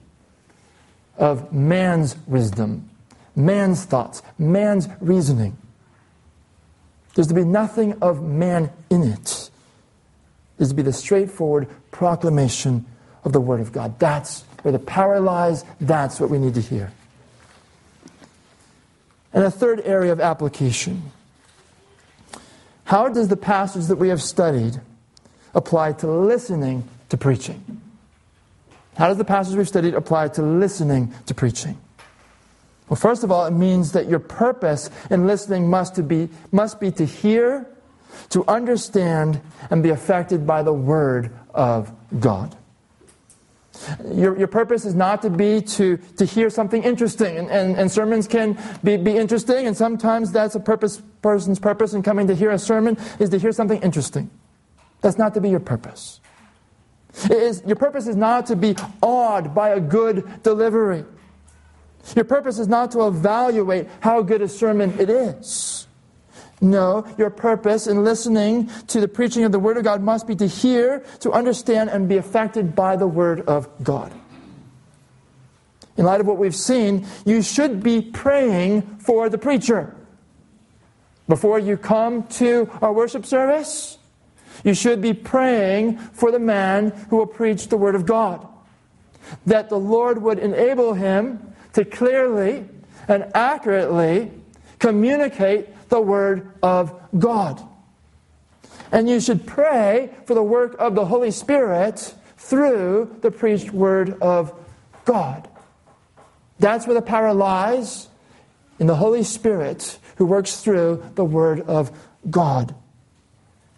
of 1.18 1.54
man's 1.54 2.18
wisdom, 2.28 2.90
man's 3.34 3.86
thoughts, 3.86 4.22
man's 4.38 4.90
reasoning. 5.00 5.56
There's 7.14 7.28
to 7.28 7.34
be 7.34 7.46
nothing 7.46 7.94
of 8.02 8.22
man 8.22 8.72
in 8.90 9.04
it. 9.04 9.50
There's 10.58 10.70
to 10.70 10.76
be 10.76 10.82
the 10.82 10.92
straightforward 10.92 11.70
proclamation 11.92 12.86
of 13.24 13.32
the 13.32 13.40
Word 13.40 13.62
of 13.62 13.72
God. 13.72 13.98
That's 14.00 14.42
where 14.64 14.74
the 14.74 14.80
power 14.80 15.22
lies. 15.22 15.64
That's 15.80 16.20
what 16.20 16.30
we 16.30 16.40
need 16.40 16.56
to 16.56 16.62
hear. 16.62 16.92
And 19.32 19.46
a 19.46 19.52
third 19.52 19.82
area 19.86 20.12
of 20.12 20.20
application. 20.20 21.14
How 22.86 23.10
does 23.10 23.28
the 23.28 23.38
passage 23.38 23.86
that 23.88 23.98
we 23.98 24.10
have 24.10 24.22
studied 24.22 24.80
apply 25.54 25.94
to 25.94 26.08
listening 26.08 26.88
to 27.10 27.18
preaching? 27.18 27.82
How 28.96 29.08
does 29.08 29.18
the 29.18 29.26
passage 29.26 29.56
we've 29.56 29.68
studied 29.68 29.94
apply 29.94 30.30
to 30.30 30.42
listening 30.42 31.14
to 31.26 31.34
preaching? 31.34 31.78
Well, 32.88 32.98
first 32.98 33.24
of 33.24 33.32
all, 33.32 33.46
it 33.46 33.52
means 33.52 33.92
that 33.94 34.08
your 34.08 34.20
purpose 34.20 34.90
in 35.10 35.28
listening 35.28 35.70
must, 35.70 35.96
to 35.96 36.04
be, 36.04 36.30
must 36.52 36.80
be 36.80 36.92
to 36.92 37.06
hear 37.06 37.68
to 38.30 38.46
understand 38.48 39.42
and 39.70 39.84
be 39.84 39.90
affected 39.90 40.48
by 40.48 40.64
the 40.64 40.74
Word 40.74 41.32
of 41.54 41.92
God. 42.20 42.56
Your, 44.14 44.38
your 44.38 44.48
purpose 44.48 44.86
is 44.86 44.96
not 44.96 45.22
to 45.22 45.30
be 45.30 45.62
to, 45.62 45.98
to 46.18 46.26
hear 46.26 46.50
something 46.50 46.84
interesting, 46.84 47.38
and, 47.38 47.50
and, 47.50 47.76
and 47.78 47.92
sermons 47.92 48.28
can 48.28 48.58
be, 48.84 48.98
be 48.98 49.16
interesting, 49.18 49.68
and 49.68 49.76
sometimes 49.76 50.32
that's 50.32 50.56
a 50.56 50.60
purpose, 50.60 51.02
person's 51.22 51.60
purpose 51.60 51.94
in 51.94 52.04
coming 52.04 52.28
to 52.28 52.36
hear 52.36 52.52
a 52.52 52.60
sermon 52.60 52.98
is 53.20 53.30
to 53.30 53.38
hear 53.38 53.52
something 53.52 53.82
interesting. 53.82 54.30
That's 55.02 55.18
not 55.18 55.34
to 55.36 55.42
be 55.42 55.50
your 55.50 55.60
purpose. 55.60 56.20
Is, 57.30 57.64
your 57.66 57.78
purpose 57.78 58.08
is 58.08 58.16
not 58.16 58.48
to 58.48 58.56
be 58.56 58.76
awed 59.02 59.56
by 59.56 59.70
a 59.70 59.80
good 59.80 60.44
delivery. 60.44 61.06
Your 62.16 62.26
purpose 62.26 62.60
is 62.60 62.68
not 62.68 62.92
to 62.92 63.08
evaluate 63.08 63.88
how 64.02 64.22
good 64.22 64.42
a 64.42 64.48
sermon 64.48 65.00
it 65.00 65.10
is. 65.10 65.88
No, 66.62 67.06
your 67.18 67.30
purpose 67.30 67.86
in 67.88 68.04
listening 68.04 68.70
to 68.88 69.02
the 69.02 69.08
preaching 69.08 69.44
of 69.44 69.52
the 69.52 69.60
Word 69.60 69.78
of 69.78 69.84
God 69.84 70.02
must 70.02 70.26
be 70.26 70.36
to 70.38 70.48
hear, 70.48 71.04
to 71.20 71.32
understand, 71.32 71.90
and 71.90 72.08
be 72.08 72.18
affected 72.18 72.76
by 72.76 72.96
the 72.96 73.08
Word 73.08 73.42
of 73.42 73.68
God. 73.84 74.14
In 75.98 76.06
light 76.06 76.22
of 76.22 76.28
what 76.28 76.38
we've 76.38 76.56
seen, 76.56 77.06
you 77.26 77.42
should 77.42 77.84
be 77.84 78.02
praying 78.02 78.82
for 79.00 79.30
the 79.30 79.38
preacher. 79.38 79.96
Before 81.28 81.58
you 81.60 81.78
come 81.78 82.24
to 82.24 82.70
our 82.82 82.94
worship 82.94 83.26
service, 83.26 83.98
you 84.64 84.74
should 84.74 85.02
be 85.02 85.14
praying 85.14 85.98
for 85.98 86.32
the 86.32 86.40
man 86.40 86.90
who 87.10 87.18
will 87.18 87.28
preach 87.28 87.68
the 87.68 87.78
Word 87.78 87.96
of 87.96 88.06
God. 88.06 88.48
That 89.46 89.70
the 89.70 89.80
Lord 89.80 90.22
would 90.22 90.40
enable 90.40 90.94
him 90.94 91.54
to 91.74 91.84
clearly 91.84 92.66
and 93.08 93.32
accurately 93.34 94.32
communicate 94.80 95.70
the 95.90 96.00
Word 96.00 96.52
of 96.62 96.94
God. 97.18 97.62
And 98.92 99.10
you 99.10 99.20
should 99.20 99.46
pray 99.46 100.10
for 100.26 100.34
the 100.34 100.44
work 100.44 100.76
of 100.80 100.96
the 100.96 101.06
Holy 101.06 101.32
Spirit 101.32 102.14
through 102.38 103.18
the 103.22 103.32
preached 103.32 103.72
Word 103.72 104.22
of 104.22 104.54
God. 105.06 105.48
That's 106.60 106.88
where 106.88 106.94
the 106.94 107.02
power 107.02 107.34
lies 107.34 108.08
in 108.80 108.88
the 108.88 108.96
Holy 108.96 109.24
Spirit 109.24 109.98
who 110.18 110.26
works 110.26 110.62
through 110.62 111.04
the 111.16 111.26
Word 111.26 111.62
of 111.62 111.92
God. 112.30 112.76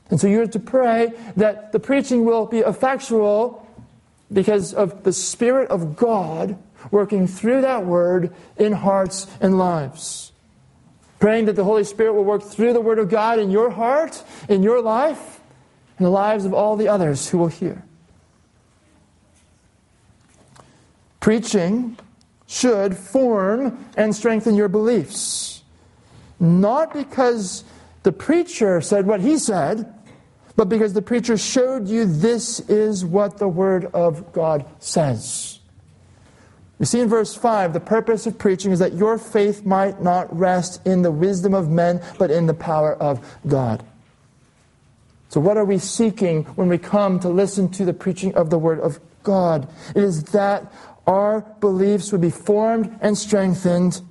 And 0.09 0.19
so 0.19 0.27
you're 0.27 0.47
to 0.47 0.59
pray 0.59 1.13
that 1.35 1.71
the 1.71 1.79
preaching 1.79 2.25
will 2.25 2.45
be 2.45 2.59
effectual 2.59 3.67
because 4.31 4.73
of 4.73 5.03
the 5.03 5.13
Spirit 5.13 5.69
of 5.69 5.95
God 5.95 6.57
working 6.91 7.27
through 7.27 7.61
that 7.61 7.85
word 7.85 8.33
in 8.57 8.71
hearts 8.71 9.27
and 9.41 9.57
lives. 9.57 10.26
Praying 11.19 11.45
that 11.45 11.55
the 11.55 11.63
Holy 11.63 11.83
Spirit 11.83 12.13
will 12.13 12.23
work 12.23 12.43
through 12.43 12.73
the 12.73 12.81
word 12.81 12.99
of 12.99 13.09
God 13.09 13.39
in 13.39 13.49
your 13.49 13.69
heart, 13.69 14.23
in 14.47 14.61
your 14.61 14.81
life, 14.81 15.39
in 15.97 16.03
the 16.03 16.11
lives 16.11 16.45
of 16.45 16.53
all 16.53 16.75
the 16.75 16.87
others 16.87 17.29
who 17.29 17.37
will 17.37 17.47
hear. 17.47 17.83
Preaching 21.19 21.97
should 22.45 22.95
form 22.95 23.85
and 23.97 24.15
strengthen 24.15 24.55
your 24.55 24.69
beliefs. 24.69 25.63
Not 26.39 26.93
because 26.93 27.63
the 28.03 28.11
preacher 28.11 28.79
said 28.79 29.05
what 29.07 29.21
he 29.21 29.37
said, 29.37 29.93
but 30.55 30.69
because 30.69 30.93
the 30.93 31.01
preacher 31.01 31.37
showed 31.37 31.87
you 31.87 32.05
this 32.05 32.59
is 32.61 33.03
what 33.05 33.37
the 33.37 33.47
Word 33.47 33.85
of 33.93 34.31
God 34.33 34.65
says. 34.79 35.56
We 36.79 36.85
see 36.85 36.99
in 36.99 37.09
verse 37.09 37.33
5 37.33 37.73
the 37.73 37.79
purpose 37.79 38.27
of 38.27 38.37
preaching 38.37 38.71
is 38.71 38.79
that 38.79 38.93
your 38.93 39.17
faith 39.17 39.65
might 39.65 40.01
not 40.01 40.35
rest 40.37 40.85
in 40.85 41.01
the 41.01 41.11
wisdom 41.11 41.53
of 41.53 41.69
men, 41.69 42.01
but 42.19 42.29
in 42.29 42.45
the 42.45 42.53
power 42.53 42.93
of 42.95 43.37
God. 43.47 43.83
So, 45.29 45.41
what 45.41 45.57
are 45.57 45.65
we 45.65 45.79
seeking 45.79 46.43
when 46.55 46.69
we 46.69 46.77
come 46.77 47.19
to 47.19 47.29
listen 47.29 47.69
to 47.71 47.85
the 47.85 47.93
preaching 47.93 48.33
of 48.35 48.49
the 48.49 48.59
Word 48.59 48.79
of 48.79 48.99
God? 49.23 49.67
It 49.95 50.03
is 50.03 50.23
that 50.25 50.71
our 51.05 51.41
beliefs 51.59 52.11
would 52.11 52.21
be 52.21 52.29
formed 52.29 52.97
and 53.01 53.17
strengthened, 53.17 54.01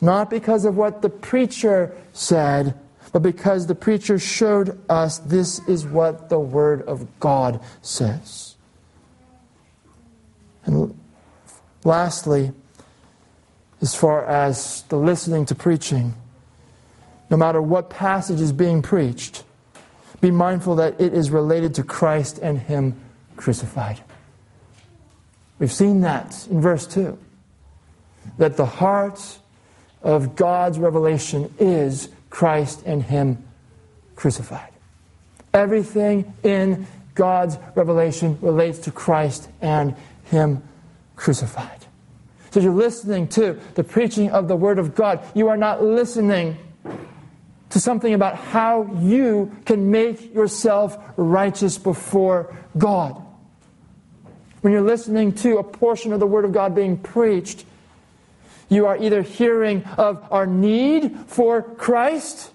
not 0.00 0.30
because 0.30 0.64
of 0.64 0.76
what 0.76 1.02
the 1.02 1.08
preacher 1.08 1.96
said, 2.12 2.78
but 3.12 3.20
because 3.20 3.66
the 3.66 3.74
preacher 3.74 4.18
showed 4.18 4.78
us 4.88 5.18
this 5.18 5.66
is 5.66 5.86
what 5.86 6.28
the 6.28 6.38
Word 6.38 6.82
of 6.82 7.06
God 7.18 7.60
says. 7.82 8.56
And 10.64 10.94
lastly, 11.88 12.52
as 13.80 13.94
far 13.94 14.24
as 14.26 14.82
the 14.82 14.96
listening 14.96 15.46
to 15.46 15.54
preaching, 15.54 16.14
no 17.30 17.36
matter 17.36 17.60
what 17.60 17.90
passage 17.90 18.40
is 18.40 18.52
being 18.52 18.82
preached, 18.82 19.42
be 20.20 20.30
mindful 20.30 20.76
that 20.76 21.00
it 21.00 21.14
is 21.14 21.30
related 21.30 21.74
to 21.74 21.82
Christ 21.82 22.38
and 22.38 22.58
Him 22.58 23.00
crucified. 23.36 24.00
We've 25.58 25.72
seen 25.72 26.02
that 26.02 26.46
in 26.50 26.60
verse 26.60 26.86
2. 26.86 27.18
That 28.36 28.56
the 28.56 28.66
heart 28.66 29.38
of 30.02 30.36
God's 30.36 30.78
revelation 30.78 31.52
is 31.58 32.08
Christ 32.30 32.82
and 32.84 33.02
Him 33.02 33.42
crucified. 34.14 34.72
Everything 35.54 36.34
in 36.42 36.86
God's 37.14 37.56
revelation 37.74 38.38
relates 38.40 38.78
to 38.80 38.90
Christ 38.90 39.48
and 39.60 39.96
Him 40.24 40.62
crucified. 41.16 41.77
So 42.50 42.60
you're 42.60 42.72
listening 42.72 43.28
to 43.28 43.58
the 43.74 43.84
preaching 43.84 44.30
of 44.30 44.48
the 44.48 44.56
Word 44.56 44.78
of 44.78 44.94
God. 44.94 45.20
You 45.34 45.48
are 45.48 45.56
not 45.56 45.82
listening 45.82 46.56
to 47.70 47.80
something 47.80 48.14
about 48.14 48.36
how 48.36 48.90
you 49.00 49.54
can 49.66 49.90
make 49.90 50.34
yourself 50.34 50.96
righteous 51.16 51.76
before 51.76 52.56
God. 52.76 53.22
When 54.62 54.72
you're 54.72 54.82
listening 54.82 55.34
to 55.34 55.58
a 55.58 55.62
portion 55.62 56.12
of 56.12 56.20
the 56.20 56.26
Word 56.26 56.44
of 56.44 56.52
God 56.52 56.74
being 56.74 56.96
preached, 56.96 57.64
you 58.70 58.86
are 58.86 58.96
either 58.96 59.22
hearing 59.22 59.84
of 59.96 60.26
our 60.30 60.46
need 60.46 61.16
for 61.26 61.62
Christ, 61.62 62.50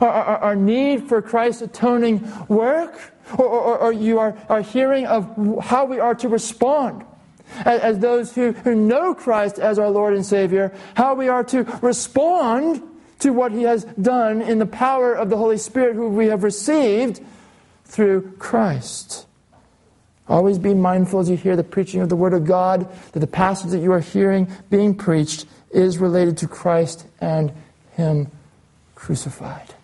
our, 0.00 0.08
our, 0.08 0.38
our 0.38 0.56
need 0.56 1.08
for 1.08 1.20
Christ's 1.20 1.62
atoning 1.62 2.30
work, 2.48 3.12
or, 3.38 3.46
or, 3.46 3.78
or, 3.78 3.92
you 3.92 4.18
are, 4.18 4.36
are 4.48 4.60
hearing 4.60 5.06
of 5.06 5.62
how 5.62 5.84
we 5.84 5.98
are 5.98 6.14
to 6.16 6.28
respond 6.28 7.04
as, 7.64 7.98
those 7.98 8.34
who, 8.34 8.52
who 8.52 8.74
know 8.74 9.14
Christ 9.14 9.58
as 9.58 9.78
our 9.78 9.90
Lord 9.90 10.14
and 10.14 10.24
Savior, 10.24 10.72
how 10.94 11.14
we 11.14 11.28
are 11.28 11.44
to 11.44 11.64
respond 11.82 12.82
to 13.20 13.32
what 13.32 13.52
He 13.52 13.62
has 13.62 13.84
done 13.84 14.42
in 14.42 14.58
the 14.58 14.66
power 14.66 15.14
of 15.14 15.30
the 15.30 15.36
Holy 15.36 15.58
Spirit, 15.58 15.94
who 15.94 16.08
we 16.08 16.26
have 16.26 16.42
received 16.42 17.20
through 17.84 18.32
Christ. 18.38 19.26
Always 20.28 20.58
be 20.58 20.74
mindful 20.74 21.20
as 21.20 21.28
you 21.28 21.36
hear 21.36 21.56
the 21.56 21.64
preaching 21.64 22.00
of 22.00 22.08
the 22.08 22.16
Word 22.16 22.32
of 22.32 22.44
God 22.44 22.88
that 23.12 23.20
the 23.20 23.26
passage 23.26 23.70
that 23.72 23.80
you 23.80 23.92
are 23.92 24.00
hearing 24.00 24.50
being 24.70 24.94
preached 24.94 25.46
is 25.70 25.98
related 25.98 26.36
to 26.38 26.48
Christ 26.48 27.06
and 27.20 27.52
Him 27.92 28.30
crucified. 28.94 29.74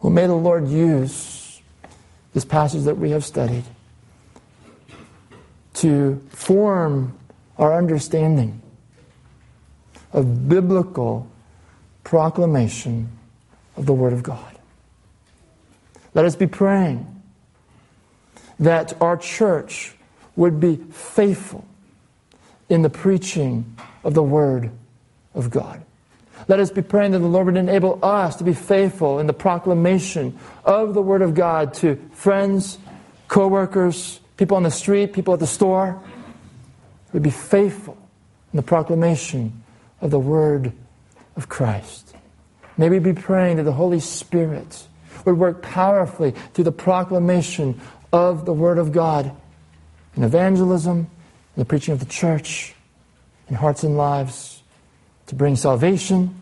Well, 0.00 0.12
may 0.12 0.26
the 0.26 0.34
Lord 0.34 0.68
use 0.68 1.62
this 2.34 2.44
passage 2.44 2.84
that 2.84 2.98
we 2.98 3.10
have 3.10 3.24
studied 3.24 3.64
to 5.74 6.20
form 6.30 7.16
our 7.58 7.76
understanding 7.76 8.60
of 10.12 10.48
biblical 10.48 11.28
proclamation 12.04 13.08
of 13.76 13.86
the 13.86 13.92
Word 13.92 14.12
of 14.12 14.22
God. 14.22 14.58
Let 16.14 16.24
us 16.24 16.36
be 16.36 16.46
praying 16.46 17.22
that 18.60 19.00
our 19.02 19.16
church 19.16 19.94
would 20.36 20.60
be 20.60 20.76
faithful 20.76 21.64
in 22.68 22.82
the 22.82 22.90
preaching 22.90 23.76
of 24.04 24.14
the 24.14 24.22
Word 24.22 24.70
of 25.34 25.50
God. 25.50 25.82
Let 26.46 26.60
us 26.60 26.70
be 26.70 26.82
praying 26.82 27.12
that 27.12 27.20
the 27.20 27.26
Lord 27.26 27.46
would 27.46 27.56
enable 27.56 27.98
us 28.04 28.36
to 28.36 28.44
be 28.44 28.54
faithful 28.54 29.18
in 29.18 29.26
the 29.26 29.32
proclamation 29.32 30.38
of 30.64 30.94
the 30.94 31.02
Word 31.02 31.22
of 31.22 31.34
God 31.34 31.74
to 31.74 31.96
friends, 32.12 32.78
co-workers, 33.28 34.20
people 34.36 34.56
on 34.56 34.62
the 34.62 34.70
street, 34.70 35.12
people 35.12 35.34
at 35.34 35.40
the 35.40 35.46
store. 35.46 36.00
We'd 37.12 37.22
be 37.22 37.30
faithful 37.30 37.96
in 38.52 38.56
the 38.56 38.62
proclamation 38.62 39.62
of 40.00 40.10
the 40.10 40.18
Word 40.18 40.72
of 41.36 41.48
Christ. 41.48 42.14
May 42.76 42.88
we 42.88 42.98
be 42.98 43.12
praying 43.12 43.56
that 43.58 43.62
the 43.62 43.72
Holy 43.72 44.00
Spirit 44.00 44.86
would 45.24 45.38
work 45.38 45.62
powerfully 45.62 46.32
through 46.52 46.64
the 46.64 46.72
proclamation 46.72 47.80
of 48.12 48.44
the 48.44 48.52
Word 48.52 48.78
of 48.78 48.92
God 48.92 49.34
in 50.16 50.24
evangelism, 50.24 50.98
in 50.98 51.60
the 51.60 51.64
preaching 51.64 51.92
of 51.92 52.00
the 52.00 52.06
church, 52.06 52.74
in 53.48 53.54
hearts 53.54 53.84
and 53.84 53.96
lives, 53.96 54.62
to 55.26 55.34
bring 55.34 55.56
salvation 55.56 56.40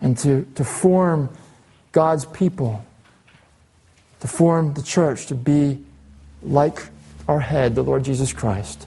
and 0.00 0.18
to, 0.18 0.46
to 0.56 0.64
form 0.64 1.30
God's 1.92 2.24
people, 2.26 2.84
to 4.20 4.28
form 4.28 4.74
the 4.74 4.82
church 4.82 5.26
to 5.26 5.34
be 5.34 5.84
like 6.42 6.88
our 7.28 7.40
head, 7.40 7.74
the 7.74 7.82
Lord 7.82 8.04
Jesus 8.04 8.32
Christ, 8.32 8.86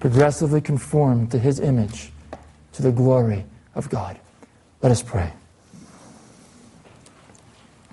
progressively 0.00 0.60
conformed 0.60 1.30
to 1.32 1.38
His 1.38 1.60
image, 1.60 2.12
to 2.72 2.82
the 2.82 2.92
glory 2.92 3.44
of 3.74 3.90
God. 3.90 4.18
Let 4.82 4.92
us 4.92 5.02
pray. 5.02 5.32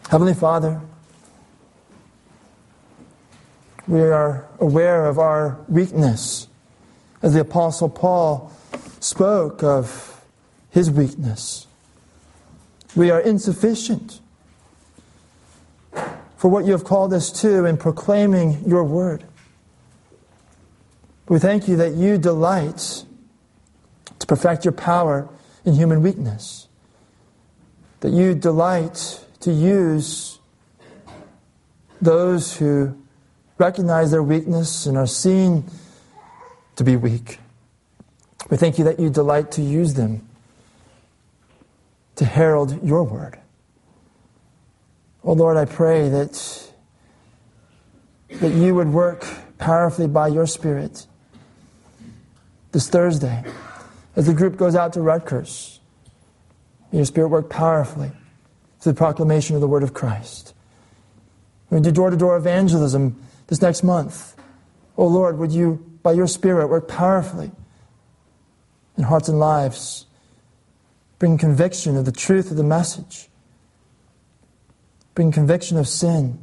Heavenly 0.10 0.34
Father, 0.34 0.82
we 3.88 4.02
are 4.02 4.48
aware 4.60 5.06
of 5.06 5.18
our 5.20 5.60
weakness. 5.68 6.48
As 7.22 7.34
the 7.34 7.42
Apostle 7.42 7.90
Paul 7.90 8.52
spoke 9.00 9.64
of 9.64 10.22
his 10.70 10.92
weakness, 10.92 11.68
we 12.96 13.12
are 13.12 13.20
insufficient 13.20 14.20
for 16.44 16.50
what 16.50 16.66
you 16.66 16.74
have 16.74 16.84
called 16.84 17.14
us 17.14 17.32
to 17.32 17.64
in 17.64 17.78
proclaiming 17.78 18.62
your 18.68 18.84
word. 18.84 19.24
We 21.30 21.40
thank 21.40 21.70
you 21.70 21.78
that 21.78 21.94
you 21.94 22.18
delight 22.18 23.06
to 24.20 24.28
perfect 24.28 24.66
your 24.66 24.74
power 24.74 25.30
in 25.64 25.74
human 25.74 26.02
weakness, 26.02 26.68
that 28.02 28.12
you 28.12 28.36
delight 28.36 29.24
to 29.40 29.54
use 29.54 30.40
those 32.02 32.58
who 32.58 33.02
recognize 33.58 34.12
their 34.12 34.22
weakness 34.22 34.86
and 34.86 34.98
are 34.98 35.08
seen 35.08 35.64
to 36.76 36.84
be 36.84 36.98
weak. 36.98 37.40
We 38.50 38.58
thank 38.58 38.78
you 38.78 38.84
that 38.84 39.00
you 39.00 39.10
delight 39.10 39.50
to 39.54 39.62
use 39.62 39.94
them 39.94 40.28
to 42.18 42.26
herald 42.26 42.84
your 42.84 43.06
word. 43.06 43.40
Oh 45.24 45.34
Lord, 45.34 45.56
I 45.56 45.66
pray 45.66 46.10
that, 46.10 46.72
that 48.30 48.52
you 48.52 48.76
would 48.76 48.90
work 48.90 49.26
powerfully 49.58 50.08
by 50.08 50.28
your 50.28 50.46
Spirit 50.46 51.08
this 52.74 52.90
Thursday 52.90 53.44
as 54.16 54.26
the 54.26 54.34
group 54.34 54.58
goes 54.58 54.76
out 54.76 54.94
to 54.94 55.02
Rutgers. 55.02 55.80
May 56.92 57.00
your 57.00 57.06
Spirit 57.06 57.30
work 57.30 57.50
powerfully 57.50 58.12
through 58.80 58.92
the 58.92 58.98
proclamation 58.98 59.56
of 59.56 59.62
the 59.62 59.68
word 59.68 59.84
of 59.84 59.94
Christ. 59.94 60.54
We 61.70 61.80
do 61.80 61.92
door 61.92 62.10
to 62.10 62.18
door 62.18 62.36
evangelism 62.36 63.20
this 63.48 63.62
next 63.62 63.82
month. 63.82 64.36
Oh 64.98 65.08
Lord, 65.08 65.38
would 65.38 65.52
you, 65.52 65.84
by 66.04 66.12
your 66.12 66.28
Spirit, 66.28 66.68
work 66.68 66.88
powerfully 66.88 67.52
in 68.98 69.04
hearts 69.06 69.30
and 69.30 69.40
lives, 69.40 70.06
bring 71.18 71.38
conviction 71.38 71.96
of 71.96 72.06
the 72.06 72.12
truth 72.12 72.52
of 72.52 72.58
the 72.58 72.64
message, 72.64 73.30
bring 75.16 75.32
conviction 75.32 75.78
of 75.78 75.88
sin, 75.88 76.40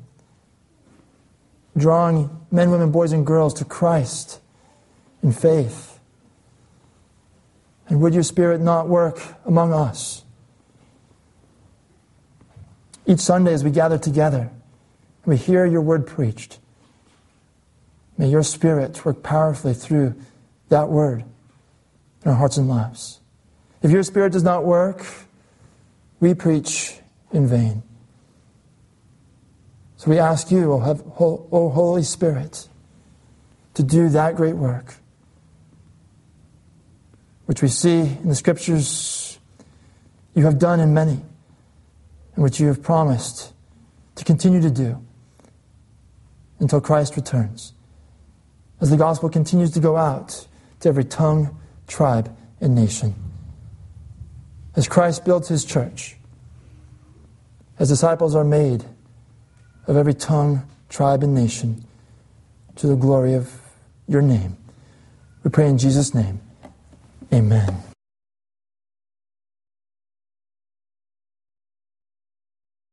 drawing 1.76 2.30
men, 2.50 2.70
women, 2.70 2.90
boys, 2.90 3.12
and 3.12 3.26
girls 3.26 3.54
to 3.54 3.64
Christ 3.64 4.40
in 5.22 5.32
faith. 5.32 5.98
And 7.88 8.00
would 8.00 8.14
your 8.14 8.22
Spirit 8.22 8.60
not 8.60 8.88
work 8.88 9.20
among 9.44 9.72
us? 9.72 10.24
Each 13.06 13.18
Sunday, 13.18 13.52
as 13.52 13.64
we 13.64 13.70
gather 13.70 13.98
together, 13.98 14.50
we 15.24 15.36
hear 15.36 15.66
your 15.66 15.80
word 15.80 16.06
preached. 16.06 16.58
May 18.16 18.28
your 18.28 18.44
Spirit 18.44 19.04
work 19.04 19.22
powerfully 19.22 19.74
through 19.74 20.14
that 20.68 20.88
word 20.88 21.24
in 22.24 22.30
our 22.30 22.36
hearts 22.36 22.56
and 22.56 22.68
lives. 22.68 23.20
If 23.82 23.90
your 23.90 24.02
Spirit 24.02 24.32
does 24.32 24.44
not 24.44 24.64
work, 24.64 25.04
we 26.20 26.34
preach 26.34 26.98
in 27.32 27.48
vain. 27.48 27.82
So 30.00 30.10
we 30.10 30.18
ask 30.18 30.50
you, 30.50 30.72
O 30.72 31.68
Holy 31.68 32.02
Spirit, 32.04 32.68
to 33.74 33.82
do 33.82 34.08
that 34.08 34.34
great 34.34 34.56
work, 34.56 34.94
which 37.44 37.60
we 37.60 37.68
see 37.68 37.98
in 37.98 38.30
the 38.30 38.34
Scriptures 38.34 39.38
you 40.34 40.46
have 40.46 40.58
done 40.58 40.80
in 40.80 40.94
many, 40.94 41.20
and 42.34 42.42
which 42.42 42.58
you 42.58 42.68
have 42.68 42.82
promised 42.82 43.52
to 44.14 44.24
continue 44.24 44.62
to 44.62 44.70
do 44.70 45.04
until 46.60 46.80
Christ 46.80 47.14
returns. 47.14 47.74
As 48.80 48.88
the 48.88 48.96
gospel 48.96 49.28
continues 49.28 49.70
to 49.72 49.80
go 49.80 49.98
out 49.98 50.46
to 50.80 50.88
every 50.88 51.04
tongue, 51.04 51.60
tribe, 51.86 52.34
and 52.58 52.74
nation. 52.74 53.14
As 54.74 54.88
Christ 54.88 55.26
builds 55.26 55.48
his 55.48 55.62
church, 55.62 56.16
as 57.78 57.90
disciples 57.90 58.34
are 58.34 58.44
made 58.44 58.86
of 59.90 59.96
every 59.96 60.14
tongue, 60.14 60.62
tribe, 60.88 61.24
and 61.24 61.34
nation 61.34 61.84
to 62.76 62.86
the 62.86 62.94
glory 62.94 63.34
of 63.34 63.60
your 64.06 64.22
name. 64.22 64.56
We 65.42 65.50
pray 65.50 65.68
in 65.68 65.78
Jesus' 65.78 66.14
name. 66.14 66.40
Amen. 67.34 67.89